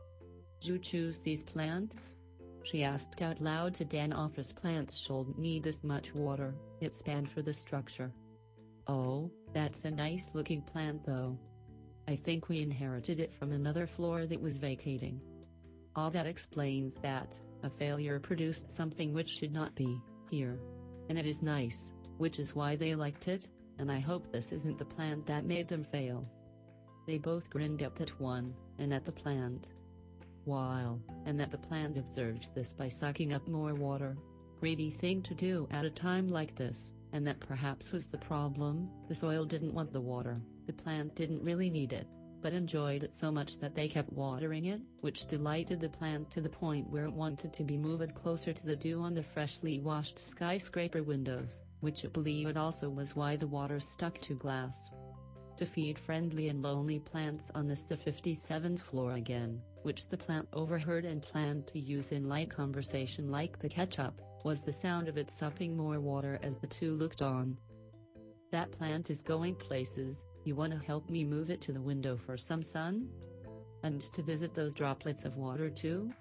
[0.62, 2.16] You choose these plants?
[2.62, 7.30] She asked out loud to Dan office plants should need this much water, it's banned
[7.30, 8.10] for the structure.
[8.86, 11.38] Oh, that's a nice looking plant though.
[12.10, 15.20] I think we inherited it from another floor that was vacating.
[15.94, 19.96] All that explains that, a failure produced something which should not be,
[20.28, 20.58] here.
[21.08, 23.46] And it is nice, which is why they liked it,
[23.78, 26.28] and I hope this isn't the plant that made them fail.
[27.06, 29.72] They both grinned up at one, and at the plant.
[30.44, 34.16] While, and that the plant observed this by sucking up more water.
[34.58, 38.90] Greedy thing to do at a time like this, and that perhaps was the problem,
[39.06, 42.06] the soil didn't want the water, the plant didn't really need it,
[42.40, 46.40] but enjoyed it so much that they kept watering it, which delighted the plant to
[46.40, 49.80] the point where it wanted to be moved closer to the dew on the freshly
[49.80, 54.90] washed skyscraper windows, which it believed also was why the water stuck to glass.
[55.56, 60.46] To feed friendly and lonely plants on this the 57th floor again, which the plant
[60.52, 65.18] overheard and planned to use in light conversation like the ketchup, was the sound of
[65.18, 67.58] it supping more water as the two looked on.
[68.52, 72.36] That plant is going places, you wanna help me move it to the window for
[72.36, 73.08] some sun?
[73.82, 76.12] And to visit those droplets of water too?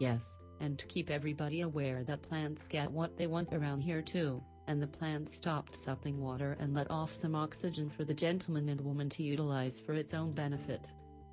[0.00, 4.42] Yes, and to keep everybody aware that plants get what they want around here too,
[4.66, 8.80] and the plant stopped supping water and let off some oxygen for the gentleman and
[8.80, 10.92] woman to utilize for its own benefit.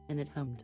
[0.10, 0.64] And it hummed.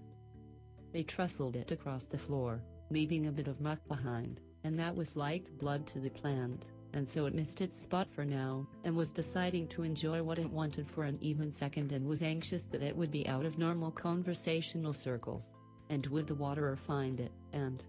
[0.93, 5.15] They trustled it across the floor, leaving a bit of muck behind, and that was
[5.15, 9.13] like blood to the plant, and so it missed its spot for now, and was
[9.13, 12.95] deciding to enjoy what it wanted for an even second and was anxious that it
[12.95, 15.53] would be out of normal conversational circles.
[15.89, 17.83] And would the waterer find it, and.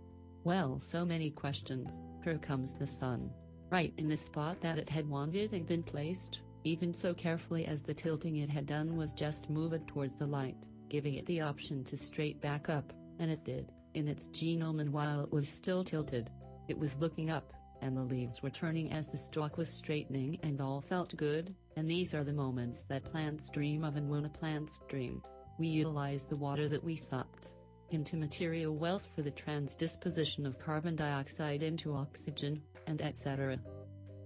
[0.45, 3.31] Well, so many questions, here comes the sun.
[3.71, 7.83] Right in the spot that it had wanted and been placed, even so carefully as
[7.83, 11.41] the tilting it had done was just move it towards the light giving it the
[11.41, 15.49] option to straight back up, and it did, in its genome and while it was
[15.49, 16.31] still tilted.
[16.69, 20.61] It was looking up, and the leaves were turning as the stalk was straightening and
[20.61, 24.29] all felt good, and these are the moments that plants dream of and when a
[24.31, 25.21] plant's dream.
[25.59, 27.55] We utilize the water that we sucked
[27.91, 33.59] into material wealth for the transdisposition of carbon dioxide into oxygen, and etc.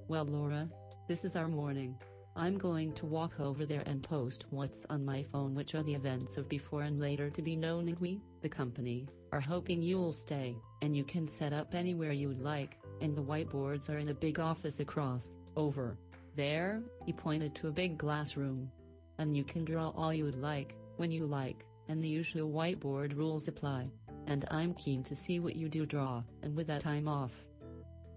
[0.09, 0.69] Well Laura,
[1.09, 1.97] this is our morning.
[2.37, 5.95] I'm going to walk over there and post what's on my phone which are the
[5.95, 10.13] events of before and later to be known and we, the company, are hoping you'll
[10.13, 14.15] stay, and you can set up anywhere you'd like, and the whiteboards are in a
[14.15, 15.97] big office across, over.
[16.35, 18.71] There, he pointed to a big glass room.
[19.19, 23.49] And you can draw all you'd like, when you like, and the usual whiteboard rules
[23.49, 23.89] apply.
[24.27, 27.33] And I'm keen to see what you do draw, and with that I'm off.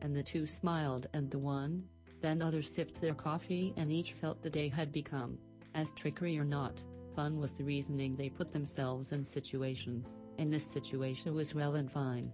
[0.01, 1.83] And the two smiled and the one,
[2.21, 5.37] then others sipped their coffee and each felt the day had become,
[5.75, 6.83] as trickery or not,
[7.15, 11.91] fun was the reasoning they put themselves in situations, and this situation was well and
[11.91, 12.31] fine.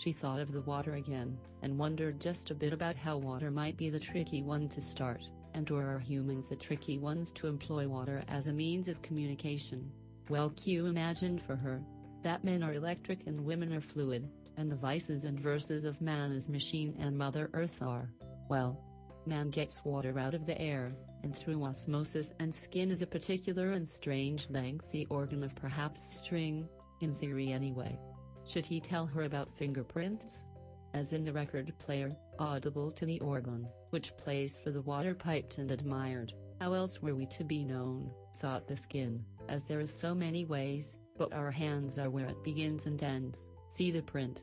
[0.00, 3.76] She thought of the water again, and wondered just a bit about how water might
[3.76, 7.86] be the tricky one to start, and or are humans the tricky ones to employ
[7.86, 9.92] water as a means of communication?
[10.30, 11.82] Well Q imagined for her,
[12.22, 16.32] that men are electric and women are fluid, and the vices and verses of man
[16.32, 18.10] as machine and Mother Earth are,
[18.48, 18.82] well,
[19.26, 23.72] Man gets water out of the air, and through osmosis and skin is a particular
[23.72, 26.66] and strange lengthy organ of perhaps string,
[27.02, 27.98] in theory anyway.
[28.46, 30.44] Should he tell her about fingerprints?
[30.92, 35.58] As in the record player, audible to the organ, which plays for the water piped
[35.58, 38.10] and admired, how else were we to be known,
[38.40, 42.42] thought the skin, as there is so many ways, but our hands are where it
[42.42, 44.42] begins and ends, see the print.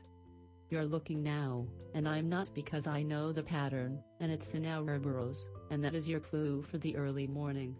[0.70, 4.98] You're looking now, and I'm not because I know the pattern, and it's in our
[4.98, 7.76] burrows, and that is your clue for the early morning.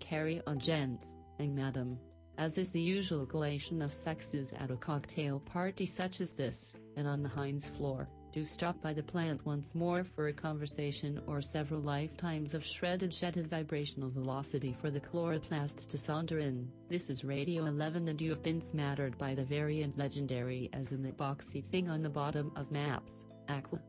[0.00, 1.98] Carry on gents, and madam.
[2.38, 7.08] As is the usual collation of sexes at a cocktail party such as this, and
[7.08, 11.40] on the Heinz floor, do stop by the plant once more for a conversation or
[11.40, 16.70] several lifetimes of shredded jetted vibrational velocity for the chloroplasts to saunter in.
[16.90, 21.02] This is Radio 11 and you have been smattered by the variant legendary as in
[21.02, 23.80] the boxy thing on the bottom of maps, Aqua.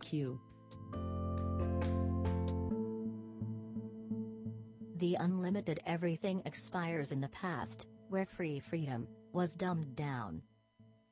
[0.00, 0.40] Q.
[4.96, 10.42] The unlimited everything expires in the past, where free freedom was dumbed down.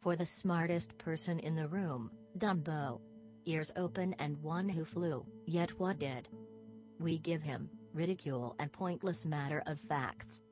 [0.03, 3.01] For the smartest person in the room, Dumbo.
[3.47, 6.29] Ears open and one who flew, yet what did?
[6.99, 10.43] We give him, ridicule and pointless matter of facts.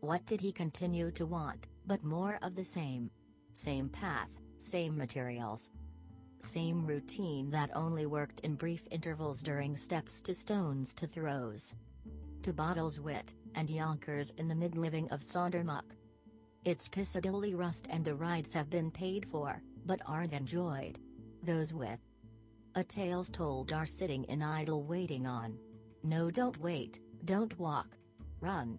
[0.00, 3.10] What did he continue to want, but more of the same?
[3.54, 4.28] Same path,
[4.58, 5.70] same materials.
[6.40, 11.74] Same routine that only worked in brief intervals during steps to stones to throws.
[12.42, 15.84] To bottles wit, and yonkers in the mid-living of Saundermuck.
[16.64, 20.98] Its Piccadilly rust and the rides have been paid for, but aren't enjoyed.
[21.42, 21.98] Those with
[22.74, 25.58] a tales told are sitting in idle waiting on.
[26.04, 27.96] No, don't wait, don't walk.
[28.40, 28.78] Run.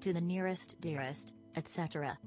[0.00, 2.18] To the nearest dearest, etc.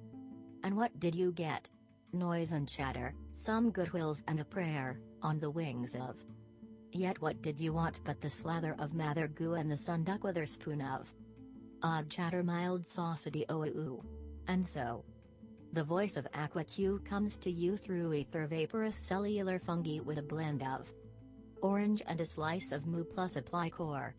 [0.63, 1.69] And what did you get?
[2.11, 6.15] Noise and chatter, some goodwills and a prayer, on the wings of.
[6.95, 10.37] Yet what did you want but the slather of mather goo and the sunduck with
[10.37, 11.13] her spoon of?
[11.83, 14.01] Odd chatter mild saucity oh.
[14.47, 15.03] And so.
[15.73, 20.21] The voice of Aqua Q comes to you through ether vaporous cellular fungi with a
[20.21, 20.89] blend of
[21.61, 24.15] orange and a slice of moo plus apply core.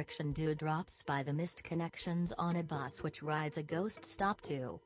[0.00, 4.80] Friction dewdrops by the missed connections on a bus which rides a ghost stop to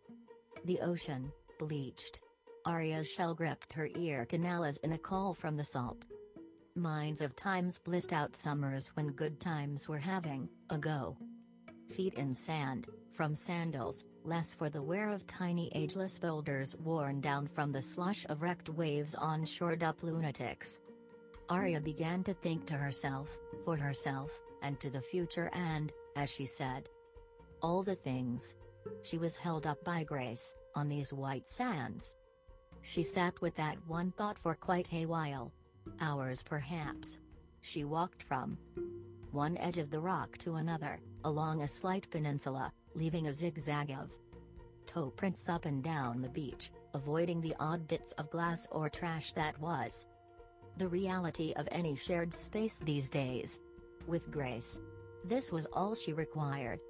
[0.65, 1.31] the ocean,
[1.61, 2.21] bleached.
[2.67, 6.05] Aria's shell gripped her ear canal as in a call from the salt.
[6.75, 11.17] Minds of times blissed out summers when good times were having a go.
[11.95, 17.47] Feet in sand, from sandals, less for the wear of tiny ageless boulders worn down
[17.47, 20.81] from the slush of wrecked waves on shored up lunatics.
[21.49, 26.47] Arya began to think to herself, for herself, and to the future and, as she
[26.47, 26.89] said,
[27.63, 28.57] all the things.
[29.05, 32.17] She was held up by grace, on these white sands.
[32.83, 35.53] She sat with that one thought for quite a while.
[36.01, 37.19] Hours perhaps.
[37.61, 38.59] She walked from
[39.31, 44.11] one edge of the rock to another, along a slight peninsula, leaving a zigzag of
[44.87, 49.33] toe prints up and down the beach, avoiding the odd bits of glass or trash
[49.33, 50.07] that was
[50.77, 53.61] the reality of any shared space these days.
[54.07, 54.81] With grace.
[55.25, 56.81] This was all she required.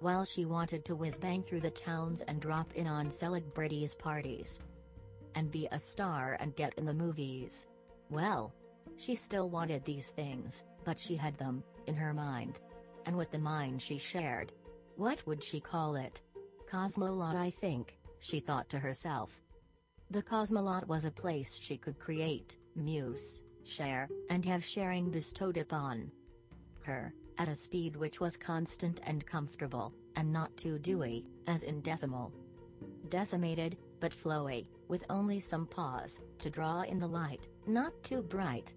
[0.00, 4.60] While she wanted to whiz bang through the towns and drop in on celebrities' parties.
[5.34, 7.68] And be a star and get in the movies.
[8.10, 8.52] Well.
[8.96, 12.60] She still wanted these things, but she had them, in her mind.
[13.06, 14.52] And with the mind she shared.
[14.96, 16.22] What would she call it?
[16.70, 19.40] Cosmolot I think, she thought to herself.
[20.10, 26.12] The Cosmolot was a place she could create, muse, share, and have sharing bestowed upon
[26.84, 31.80] her, at a speed which was constant and comfortable, and not too dewy, as in
[31.80, 32.32] decimal.
[33.08, 38.74] Decimated, but flowy, with only some pause, to draw in the light, not too bright.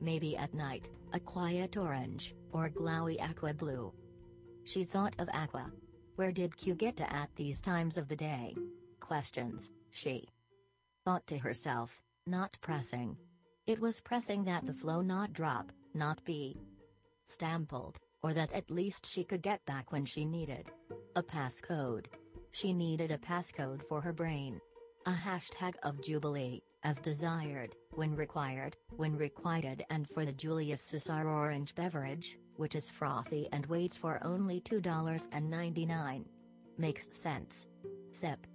[0.00, 3.92] Maybe at night, a quiet orange, or glowy aqua blue.
[4.64, 5.70] She thought of aqua.
[6.16, 8.56] Where did Q get to at these times of the day?
[9.00, 10.28] Questions, she
[11.04, 13.16] thought to herself, not pressing.
[13.66, 16.56] It was pressing that the flow not drop, not be
[17.28, 20.70] stampled, or that at least she could get back when she needed
[21.14, 22.06] a passcode.
[22.52, 24.60] She needed a passcode for her brain.
[25.06, 31.28] A hashtag of Jubilee, as desired, when required, when requited and for the Julius Caesar
[31.28, 36.24] orange beverage, which is frothy and waits for only $2.99.
[36.78, 37.68] Makes sense.
[38.12, 38.46] Sip.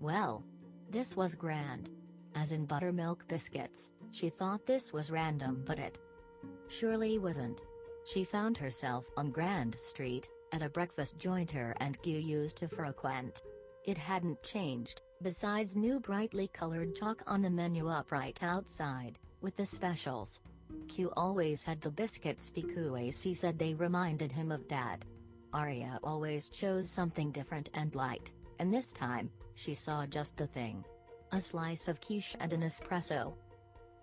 [0.00, 0.44] Well.
[0.90, 1.88] This was grand.
[2.34, 5.98] As in buttermilk biscuits, she thought this was random but it
[6.68, 7.62] surely wasn't.
[8.12, 12.66] She found herself on Grand Street, at a breakfast joint her and Q used to
[12.66, 13.40] frequent.
[13.84, 19.64] It hadn't changed, besides new brightly colored chalk on the menu upright outside, with the
[19.64, 20.40] specials.
[20.88, 25.04] Q always had the biscuits because he said they reminded him of Dad.
[25.52, 30.84] Arya always chose something different and light, and this time, she saw just the thing.
[31.30, 33.34] A slice of quiche and an espresso.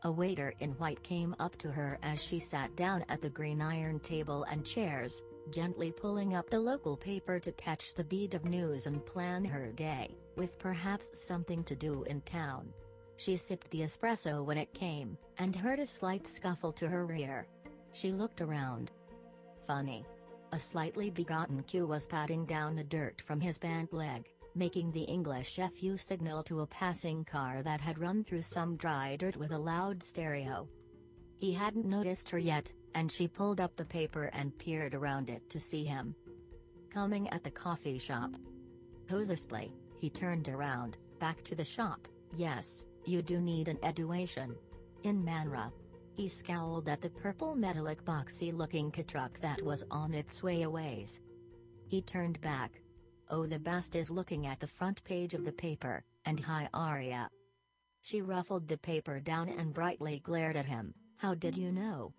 [0.04, 3.62] A waiter in white came up to her as she sat down at the green
[3.62, 8.46] iron table and chairs, gently pulling up the local paper to catch the beat of
[8.46, 12.72] news and plan her day, with perhaps something to do in town.
[13.18, 17.48] She sipped the espresso when it came, and heard a slight scuffle to her rear.
[17.92, 18.92] She looked around.
[19.66, 20.06] Funny.
[20.52, 25.04] A slightly begotten Q was patting down the dirt from his bent leg, making the
[25.04, 29.52] English FU signal to a passing car that had run through some dry dirt with
[29.52, 30.68] a loud stereo.
[31.38, 35.48] He hadn't noticed her yet, and she pulled up the paper and peered around it
[35.50, 36.16] to see him.
[36.90, 38.32] Coming at the coffee shop.
[39.10, 44.56] Hosestly, he turned around, back to the shop, yes, you do need an education.
[45.04, 45.72] In Manra.
[46.16, 51.20] He scowled at the purple metallic boxy looking truck that was on its way aways.
[51.88, 52.82] He turned back.
[53.30, 57.30] Oh the best is looking at the front page of the paper, and hi Arya.
[58.02, 62.14] She ruffled the paper down and brightly glared at him, how did you know?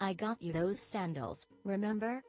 [0.00, 2.22] I got you those sandals, remember?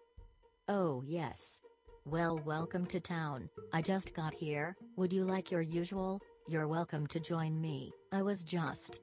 [0.69, 1.61] Oh yes.
[2.05, 7.07] Well welcome to town, I just got here, would you like your usual, you're welcome
[7.07, 9.01] to join me, I was just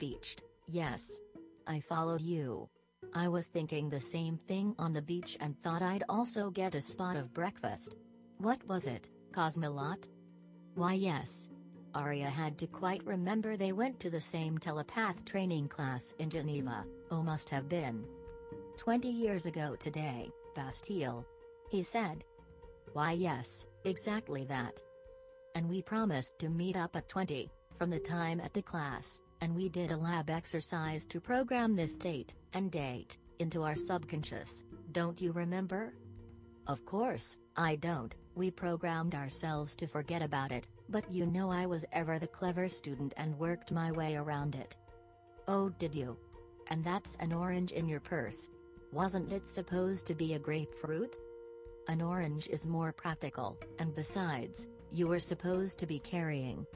[0.00, 1.20] beached, yes.
[1.68, 2.68] I followed you.
[3.14, 6.80] I was thinking the same thing on the beach and thought I'd also get a
[6.80, 7.94] spot of breakfast.
[8.42, 10.08] What was it, Cosmolot?
[10.74, 11.48] Why yes.
[11.94, 16.84] Arya had to quite remember they went to the same telepath training class in Geneva,
[17.12, 18.04] oh must have been.
[18.76, 21.24] Twenty years ago today, Bastille.
[21.70, 22.24] He said.
[22.94, 24.82] Why yes, exactly that.
[25.54, 27.48] And we promised to meet up at 20,
[27.78, 31.94] from the time at the class, and we did a lab exercise to program this
[31.94, 35.94] date, and date, into our subconscious, don't you remember?
[36.66, 41.66] Of course, I don't, we programmed ourselves to forget about it, but you know I
[41.66, 44.76] was ever the clever student and worked my way around it.
[45.48, 46.16] Oh did you?
[46.68, 48.48] And that's an orange in your purse.
[48.92, 51.16] Wasn't it supposed to be a grapefruit?
[51.88, 56.66] An orange is more practical, and besides, you were supposed to be carrying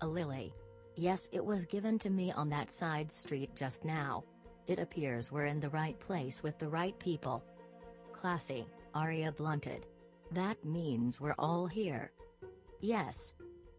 [0.00, 0.52] a lily.
[0.96, 4.24] Yes, it was given to me on that side street just now.
[4.66, 7.42] It appears we're in the right place with the right people.
[8.12, 9.86] Classy, Aria blunted.
[10.32, 12.12] That means we're all here.
[12.80, 13.32] Yes.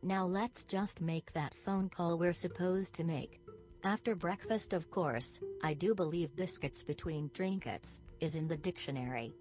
[0.04, 3.40] Now let's just make that phone call we're supposed to make.
[3.84, 9.36] After breakfast, of course, I do believe biscuits between trinkets is in the dictionary.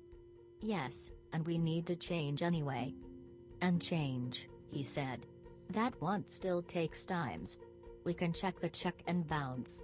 [0.60, 2.94] Yes, and we need to change anyway.
[3.60, 5.26] And change, he said.
[5.70, 7.58] That one still takes times.
[8.04, 9.82] We can check the check and bounce.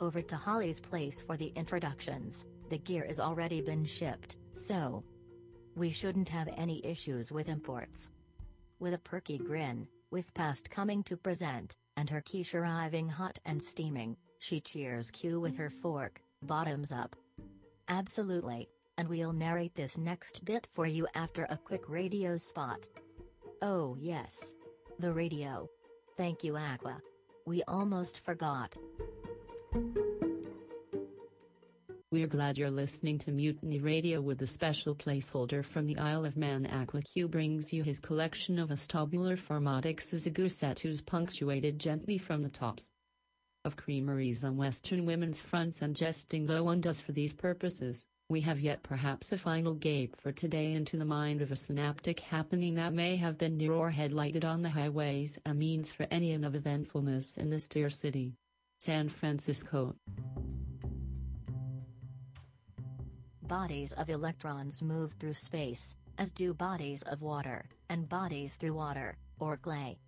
[0.00, 5.02] Over to Holly's place for the introductions, the gear is already been shipped, so.
[5.78, 8.10] We shouldn't have any issues with imports.
[8.80, 13.62] With a perky grin, with past coming to present, and her quiche arriving hot and
[13.62, 17.14] steaming, she cheers Q with her fork, bottoms up.
[17.88, 22.88] Absolutely, and we'll narrate this next bit for you after a quick radio spot.
[23.62, 24.54] Oh yes.
[24.98, 25.68] The radio.
[26.16, 27.00] Thank you Aqua.
[27.46, 28.76] We almost forgot.
[32.10, 36.38] We're glad you're listening to Mutiny Radio with a special placeholder from the Isle of
[36.38, 42.88] Man AquaQ brings you his collection of Astabular Formatic Suzagusetus punctuated gently from the tops
[43.66, 48.40] of creameries on Western women's fronts and jesting though one does for these purposes, we
[48.40, 52.76] have yet perhaps a final gape for today into the mind of a synaptic happening
[52.76, 56.54] that may have been near or headlighted on the highways a means for any of
[56.54, 58.32] eventfulness in this dear city.
[58.78, 59.94] San Francisco.
[63.48, 69.16] Bodies of electrons move through space, as do bodies of water, and bodies through water,
[69.40, 69.98] or clay.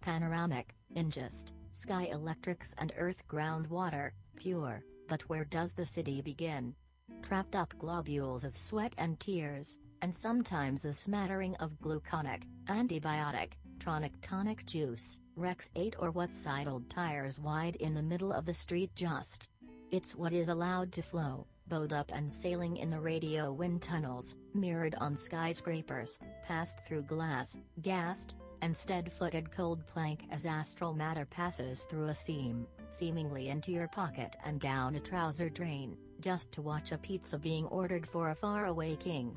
[0.00, 6.74] Panoramic, ingest, sky electrics and earth groundwater, pure, but where does the city begin?
[7.20, 14.12] Trapped up globules of sweat and tears, and sometimes a smattering of gluconic, antibiotic, tronic
[14.22, 18.90] tonic juice, Rex 8 or what sidled tires wide in the middle of the street
[18.94, 19.50] just.
[19.90, 24.34] It's what is allowed to flow, bowed up and sailing in the radio wind tunnels,
[24.52, 31.84] mirrored on skyscrapers, passed through glass, gassed, and stead-footed cold plank as astral matter passes
[31.84, 36.92] through a seam, seemingly into your pocket and down a trouser drain, just to watch
[36.92, 39.34] a pizza being ordered for a faraway king.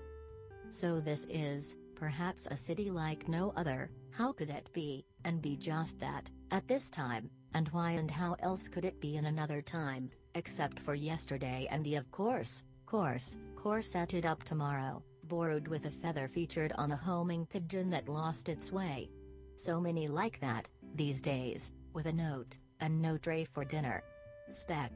[0.70, 5.56] So this is, perhaps a city like no other, how could it be, and be
[5.56, 9.62] just that, at this time, and why and how else could it be in another
[9.62, 15.90] time, except for yesterday and the of course, course, corseted up tomorrow, borrowed with a
[15.90, 19.10] feather featured on a homing pigeon that lost its way.
[19.56, 24.04] So many like that, these days, with a note, and no tray for dinner.
[24.50, 24.92] Spec.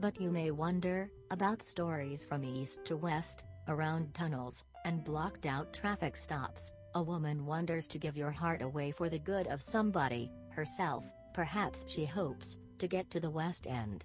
[0.00, 5.72] But you may wonder, about stories from east to west, around tunnels, and blocked out
[5.72, 10.30] traffic stops, a woman wonders to give your heart away for the good of somebody,
[10.50, 14.04] herself, perhaps she hopes, to get to the West End.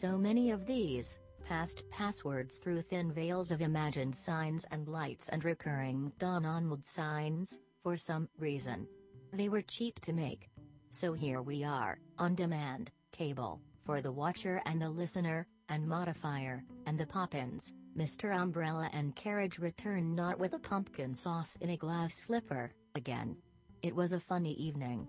[0.00, 5.44] So many of these, past passwords through thin veils of imagined signs and lights and
[5.44, 8.86] recurring dawn onward signs, for some reason.
[9.32, 10.50] They were cheap to make.
[10.90, 16.62] So here we are, on demand, cable, for the watcher and the listener, and modifier,
[16.86, 18.32] and the poppins, Mr.
[18.32, 23.36] Umbrella and carriage return not with a pumpkin sauce in a glass slipper, again.
[23.82, 25.08] It was a funny evening.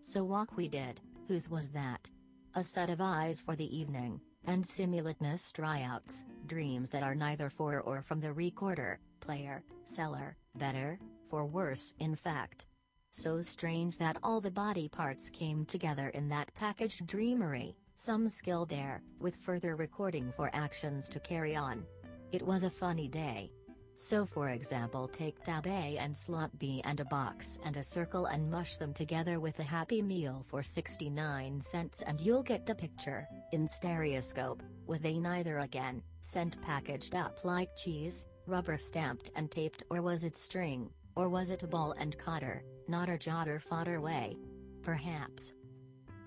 [0.00, 2.10] So walk we did, whose was that?
[2.54, 7.80] A set of eyes for the evening, and simulateness tryouts, dreams that are neither for
[7.82, 10.98] or from the recorder, player, seller, better,
[11.28, 12.64] for worse in fact.
[13.10, 18.64] So strange that all the body parts came together in that packaged dreamery, some skill
[18.64, 21.84] there, with further recording for actions to carry on.
[22.32, 23.52] It was a funny day.
[24.00, 28.26] So for example take tab A and slot B and a box and a circle
[28.26, 32.76] and mush them together with a happy meal for 69 cents and you'll get the
[32.76, 39.50] picture, in stereoscope, with a neither again, sent packaged up like cheese, rubber stamped and
[39.50, 43.60] taped or was it string, or was it a ball and cotter, not a jotter
[43.60, 44.36] fodder way?
[44.80, 45.54] Perhaps.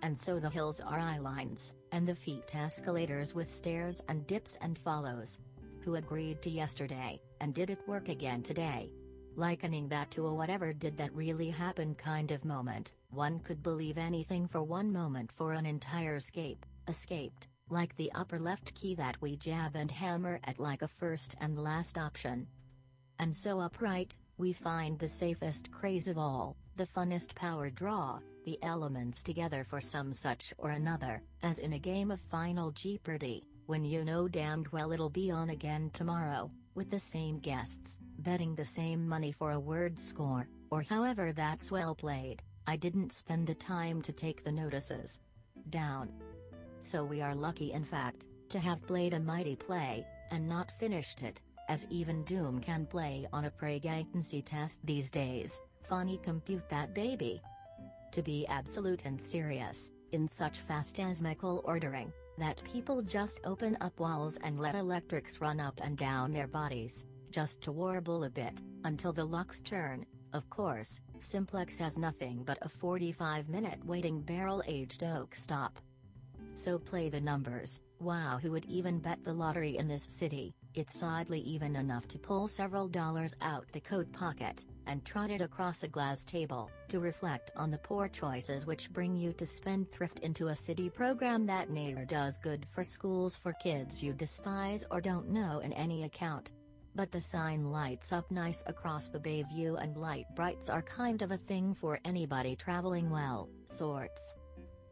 [0.01, 4.57] And so the hills are eye lines, and the feet escalators with stairs and dips
[4.61, 5.39] and follows.
[5.83, 8.91] Who agreed to yesterday, and did it work again today?
[9.35, 13.97] Likening that to a whatever did that really happen kind of moment, one could believe
[13.97, 19.19] anything for one moment for an entire escape, escaped, like the upper left key that
[19.21, 22.45] we jab and hammer at like a first and last option.
[23.17, 28.59] And so upright, we find the safest craze of all, the funnest power draw, the
[28.61, 33.85] elements together for some such or another, as in a game of Final Jeopardy, when
[33.85, 38.65] you know damned well it'll be on again tomorrow, with the same guests, betting the
[38.65, 43.55] same money for a word score, or however that's well played, I didn't spend the
[43.55, 45.21] time to take the notices
[45.69, 46.09] down.
[46.81, 51.21] So we are lucky in fact, to have played a mighty play, and not finished
[51.21, 51.39] it,
[51.69, 57.41] as even Doom can play on a pregnancy test these days, funny compute that baby.
[58.11, 62.11] To be absolute and serious, in such phantasmical ordering,
[62.41, 67.05] that people just open up walls and let electrics run up and down their bodies,
[67.29, 72.57] just to warble a bit, until the lucks turn, of course, Simplex has nothing but
[72.61, 75.77] a 45 minute waiting barrel aged oak stop.
[76.55, 81.03] So play the numbers, wow who would even bet the lottery in this city, it's
[81.03, 85.87] oddly even enough to pull several dollars out the coat pocket, and trotted across a
[85.87, 90.47] glass table, to reflect on the poor choices which bring you to spend thrift into
[90.47, 95.29] a city program that neither does good for schools for kids you despise or don't
[95.29, 96.51] know in any account.
[96.93, 101.21] But the sign lights up nice across the bay view and light brights are kind
[101.21, 104.35] of a thing for anybody traveling well, sorts.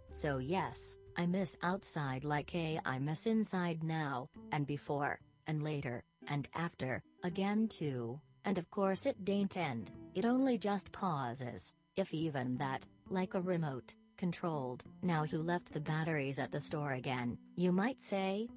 [0.09, 6.03] So yes, I miss outside like a I miss inside now, and before, and later,
[6.29, 12.13] and after, again too, and of course it dain't end, it only just pauses, if
[12.13, 17.37] even that, like a remote, controlled, now who left the batteries at the store again,
[17.55, 18.47] you might say?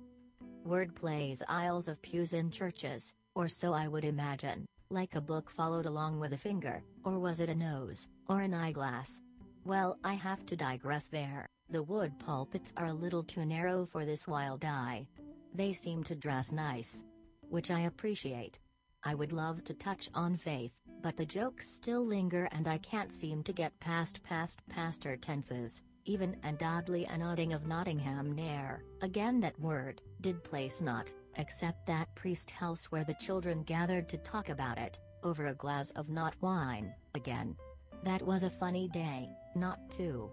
[0.64, 5.50] Word plays aisles of pews in churches, or so I would imagine, like a book
[5.50, 9.22] followed along with a finger, or was it a nose, or an eyeglass?
[9.64, 11.46] Well, I have to digress there.
[11.70, 15.06] The wood pulpits are a little too narrow for this wild eye.
[15.54, 17.06] They seem to dress nice.
[17.48, 18.58] Which I appreciate.
[19.04, 20.72] I would love to touch on faith,
[21.02, 25.82] but the jokes still linger and I can't seem to get past past pastor tenses,
[26.04, 31.86] even and oddly a nodding of Nottingham Nair, again that word, did place not, except
[31.86, 36.08] that priest house where the children gathered to talk about it, over a glass of
[36.08, 37.56] not wine, again.
[38.04, 40.30] That was a funny day, not two.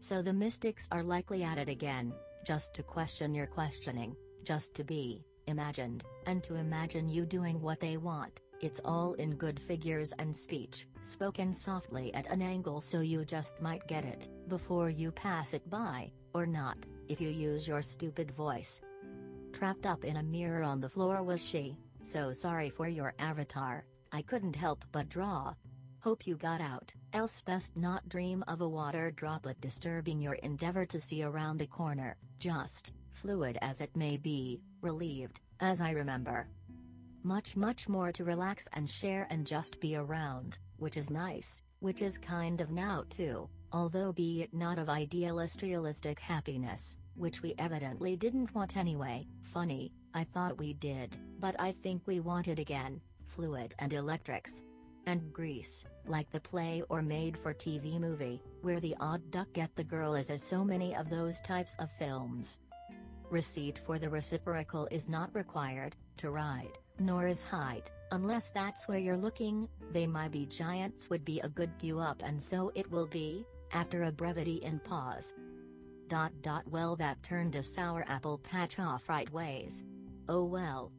[0.00, 2.12] So the mystics are likely at it again,
[2.46, 4.14] just to question your questioning,
[4.44, 8.40] just to be imagined, and to imagine you doing what they want.
[8.60, 13.60] It's all in good figures and speech, spoken softly at an angle so you just
[13.60, 16.78] might get it, before you pass it by, or not,
[17.08, 18.80] if you use your stupid voice.
[19.52, 23.84] Trapped up in a mirror on the floor was she, so sorry for your avatar,
[24.12, 25.54] I couldn't help but draw.
[26.00, 30.86] Hope you got out, else best not dream of a water droplet disturbing your endeavor
[30.86, 36.48] to see around a corner, just, fluid as it may be, relieved, as I remember.
[37.22, 42.02] Much much more to relax and share and just be around, which is nice, which
[42.02, 47.54] is kind of now too, although be it not of idealist realistic happiness, which we
[47.58, 53.00] evidently didn't want anyway, funny, I thought we did, but I think we wanted again,
[53.26, 54.62] fluid and electrics.
[55.06, 59.74] And Grease, like the play or made for TV movie, where the odd duck get
[59.76, 62.58] the girl is as so many of those types of films.
[63.30, 68.98] Receipt for the reciprocal is not required, to ride, nor is height, unless that's where
[68.98, 72.90] you're looking, they might be giants would be a good cue up and so it
[72.90, 75.34] will be, after a brevity in pause.
[76.08, 79.84] Dot dot well that turned a sour apple patch off right ways.
[80.28, 80.92] Oh well.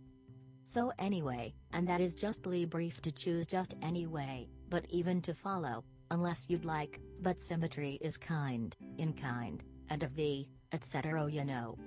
[0.65, 5.85] So anyway, and that is justly brief to choose just anyway, but even to follow,
[6.11, 11.31] unless you'd like, but symmetry is kind, in kind, and of thee, etc.
[11.31, 11.77] you know.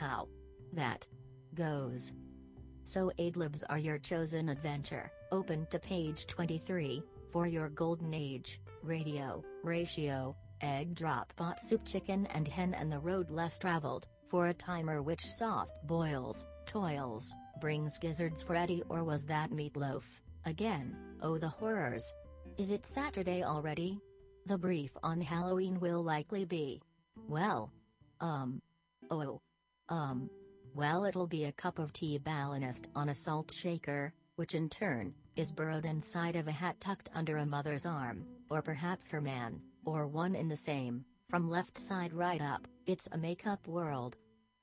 [0.00, 0.28] How
[0.72, 1.06] that
[1.54, 2.12] goes.
[2.84, 9.44] So adlibs are your chosen adventure, open to page 23, for your golden age, radio,
[9.62, 14.54] ratio, egg drop pot soup chicken and hen and the road less traveled, for a
[14.54, 20.04] timer which soft boils, toils, Brings gizzards for Eddie or was that meatloaf?
[20.46, 22.10] Again, oh the horrors.
[22.56, 24.00] Is it Saturday already?
[24.46, 26.80] The brief on Halloween will likely be.
[27.28, 27.70] Well.
[28.18, 28.62] Um.
[29.10, 29.42] Oh.
[29.90, 30.30] Um.
[30.72, 35.12] Well, it'll be a cup of tea balanced on a salt shaker, which in turn,
[35.34, 39.60] is burrowed inside of a hat tucked under a mother's arm, or perhaps her man,
[39.84, 44.16] or one in the same, from left side right up, it's a makeup world.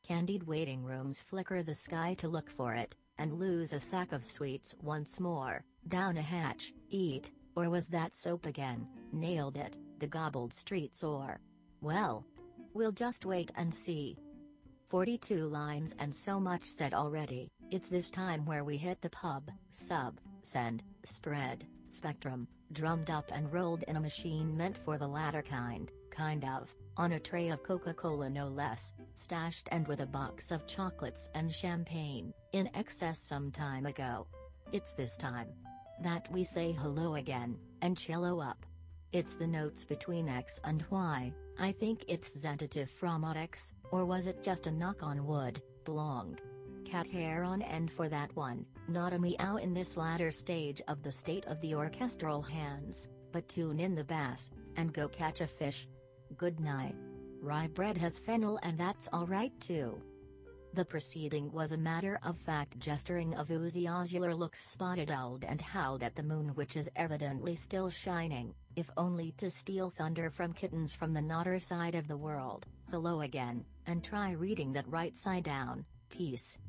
[0.08, 4.24] Candied waiting rooms flicker the sky to look for it, and lose a sack of
[4.24, 10.08] sweets once more, down a hatch, eat, or was that soap again, nailed it, the
[10.08, 11.42] gobbled streets or.
[11.82, 12.26] Well.
[12.74, 14.18] We'll just wait and see.
[14.90, 19.52] 42 lines and so much said already, it's this time where we hit the pub,
[19.72, 25.42] sub, send, spread, spectrum, drummed up and rolled in a machine meant for the latter
[25.42, 30.52] kind, kind of, on a tray of Coca-Cola no less, stashed and with a box
[30.52, 34.26] of chocolates and champagne, in excess some time ago.
[34.72, 35.50] It's this time
[36.02, 38.66] that we say hello again, and cello up.
[39.12, 44.28] It's the notes between X and Y, I think it's Zentative from X, or was
[44.28, 46.38] it just a knock on wood, blong?
[46.86, 51.02] Cat hair on end for that one, not a meow in this latter stage of
[51.02, 55.48] the state of the orchestral hands, but tune in the bass, and go catch a
[55.48, 55.88] fish.
[56.38, 56.96] Good night.
[57.42, 60.02] Rye bread has fennel and that's alright too.
[60.78, 65.60] The proceeding was a matter of fact gesturing of Uzi Ozular looks spotted owled and
[65.60, 70.54] howled at the moon which is evidently still shining, if only to steal thunder from
[70.54, 75.18] kittens from the nodder side of the world, hello again, and try reading that right
[75.18, 76.60] side down, peace.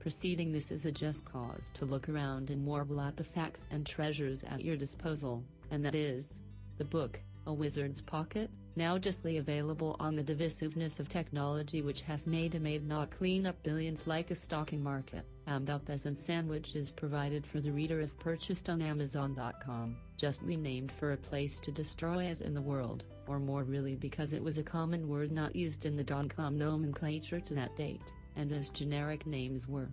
[0.00, 3.86] Proceeding this is a just cause to look around and warble at the facts and
[3.86, 6.40] treasures at your disposal, and that is
[6.78, 12.26] the book, A Wizard's Pocket, now justly available on the divisiveness of technology which has
[12.26, 16.16] made a maid not clean up billions like a stocking market, and up as in
[16.16, 21.72] sandwiches provided for the reader if purchased on Amazon.com, justly named for a place to
[21.72, 25.54] destroy as in the world, or more really because it was a common word not
[25.56, 29.90] used in the .com nomenclature to that date, and as generic names were.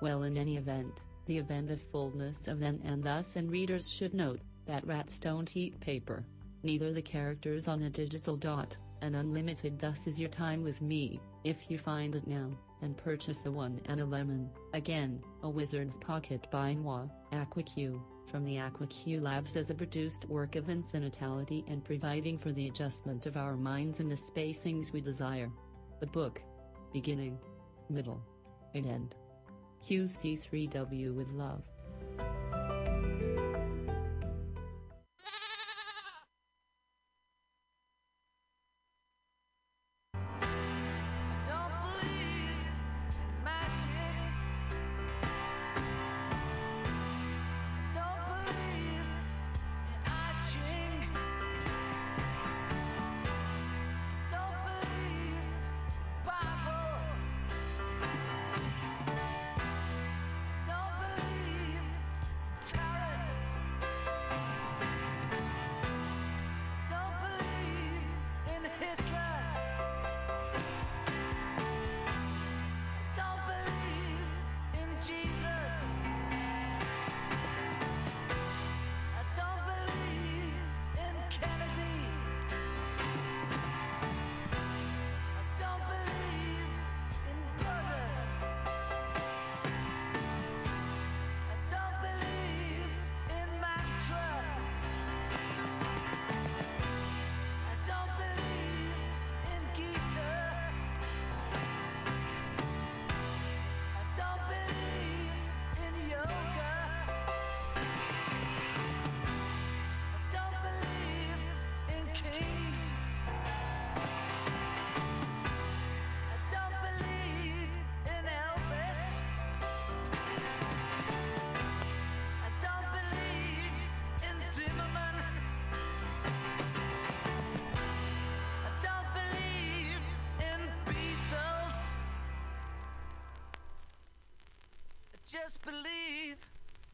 [0.00, 4.14] Well in any event, the event of fullness of then and thus and readers should
[4.14, 6.24] note, that rats don't eat paper
[6.62, 11.20] neither the characters on a digital dot, and unlimited thus is your time with me,
[11.44, 12.50] if you find it now,
[12.82, 18.44] and purchase a one and a lemon, again, a wizard's pocket by Moi, AquaQ, from
[18.44, 23.36] the AquaQ Labs as a produced work of infinitality and providing for the adjustment of
[23.36, 25.50] our minds in the spacings we desire.
[26.00, 26.40] The book.
[26.92, 27.38] Beginning.
[27.90, 28.22] Middle.
[28.74, 29.14] And end.
[29.86, 31.62] QC3W with love.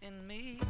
[0.09, 0.67] In me.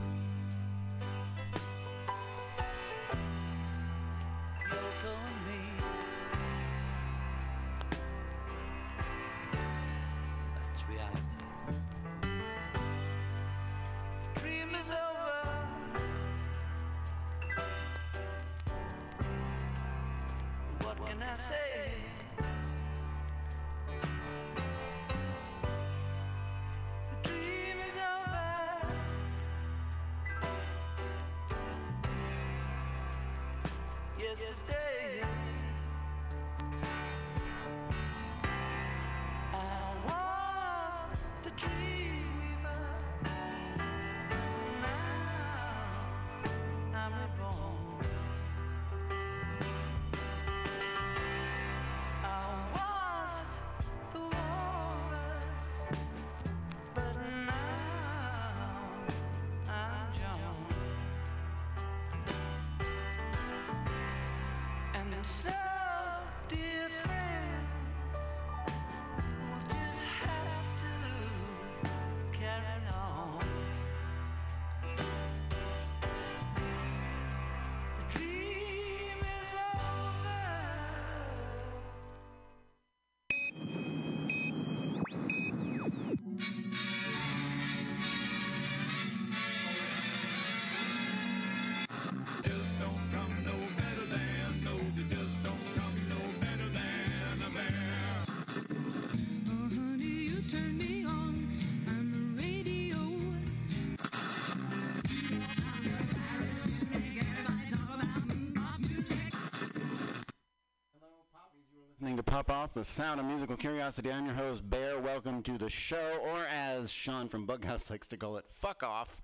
[112.50, 114.10] Off, the sound of musical curiosity.
[114.10, 114.98] I'm your host, Bear.
[114.98, 119.22] Welcome to the show, or as Sean from Bughouse likes to call it, Fuck Off,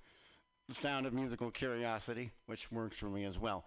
[0.69, 3.65] the sound of musical curiosity, which works for me as well.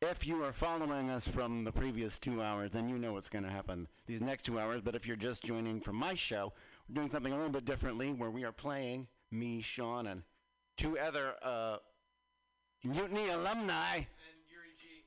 [0.00, 3.44] If you are following us from the previous two hours, then you know what's going
[3.44, 4.80] to happen these next two hours.
[4.82, 6.52] But if you're just joining from my show,
[6.88, 10.22] we're doing something a little bit differently where we are playing, me, Sean, and
[10.76, 11.78] two other uh,
[12.84, 13.96] Mutiny alumni.
[13.96, 14.06] And
[14.48, 15.04] Yuri G.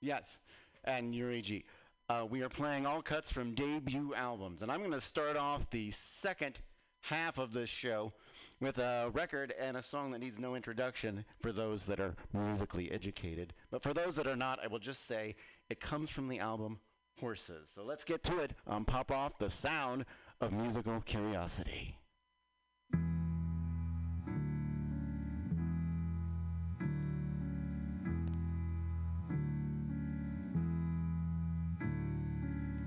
[0.00, 0.38] Yes,
[0.84, 1.64] and Yuri G.
[2.08, 4.62] Uh, we are playing all cuts from debut albums.
[4.62, 6.60] And I'm going to start off the second
[7.00, 8.12] half of this show
[8.60, 12.92] with a record and a song that needs no introduction for those that are musically
[12.92, 13.54] educated.
[13.70, 15.34] But for those that are not, I will just say
[15.68, 16.78] it comes from the album
[17.18, 17.72] Horses.
[17.74, 20.04] So let's get to it on Pop Off the Sound
[20.40, 21.96] of Musical Curiosity.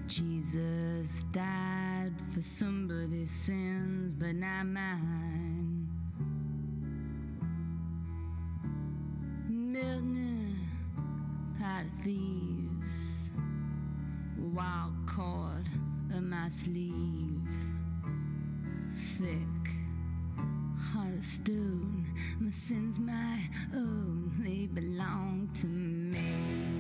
[0.09, 5.87] Jesus died for somebody's sins, but not mine.
[9.47, 10.67] Milton,
[11.59, 13.29] pot thieves,
[14.35, 15.69] wild cord
[16.15, 17.47] of my sleeve,
[19.19, 19.35] thick,
[20.91, 22.07] heart of stone.
[22.39, 23.41] My sins, my
[23.75, 25.67] own, they belong to.
[25.67, 26.78] Me.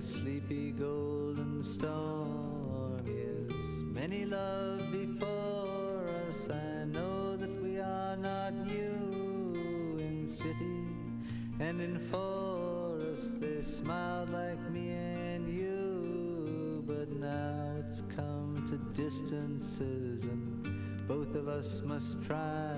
[0.00, 3.04] the sleepy golden storm.
[3.06, 6.48] is many love before us.
[6.48, 10.86] I know that we are not new in city
[11.58, 13.42] and in forest.
[13.42, 21.46] They smiled like me and you, but now it's come to distances, and both of
[21.46, 22.72] us must try.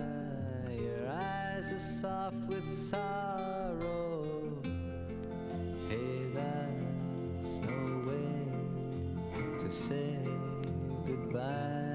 [0.70, 4.11] Your eyes are soft with sorrow
[9.72, 10.18] say
[11.06, 11.91] goodbye.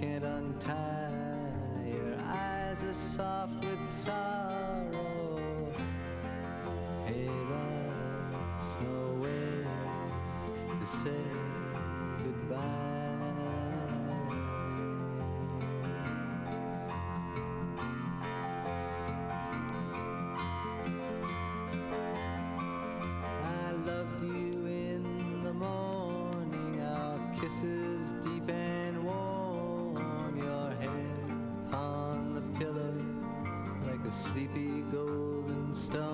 [0.00, 1.10] can't untie.
[1.84, 5.40] Your eyes are soft with sorrow.
[7.04, 9.66] Hey, that's no way
[10.80, 11.17] to say.
[34.08, 36.07] the sleepy golden star.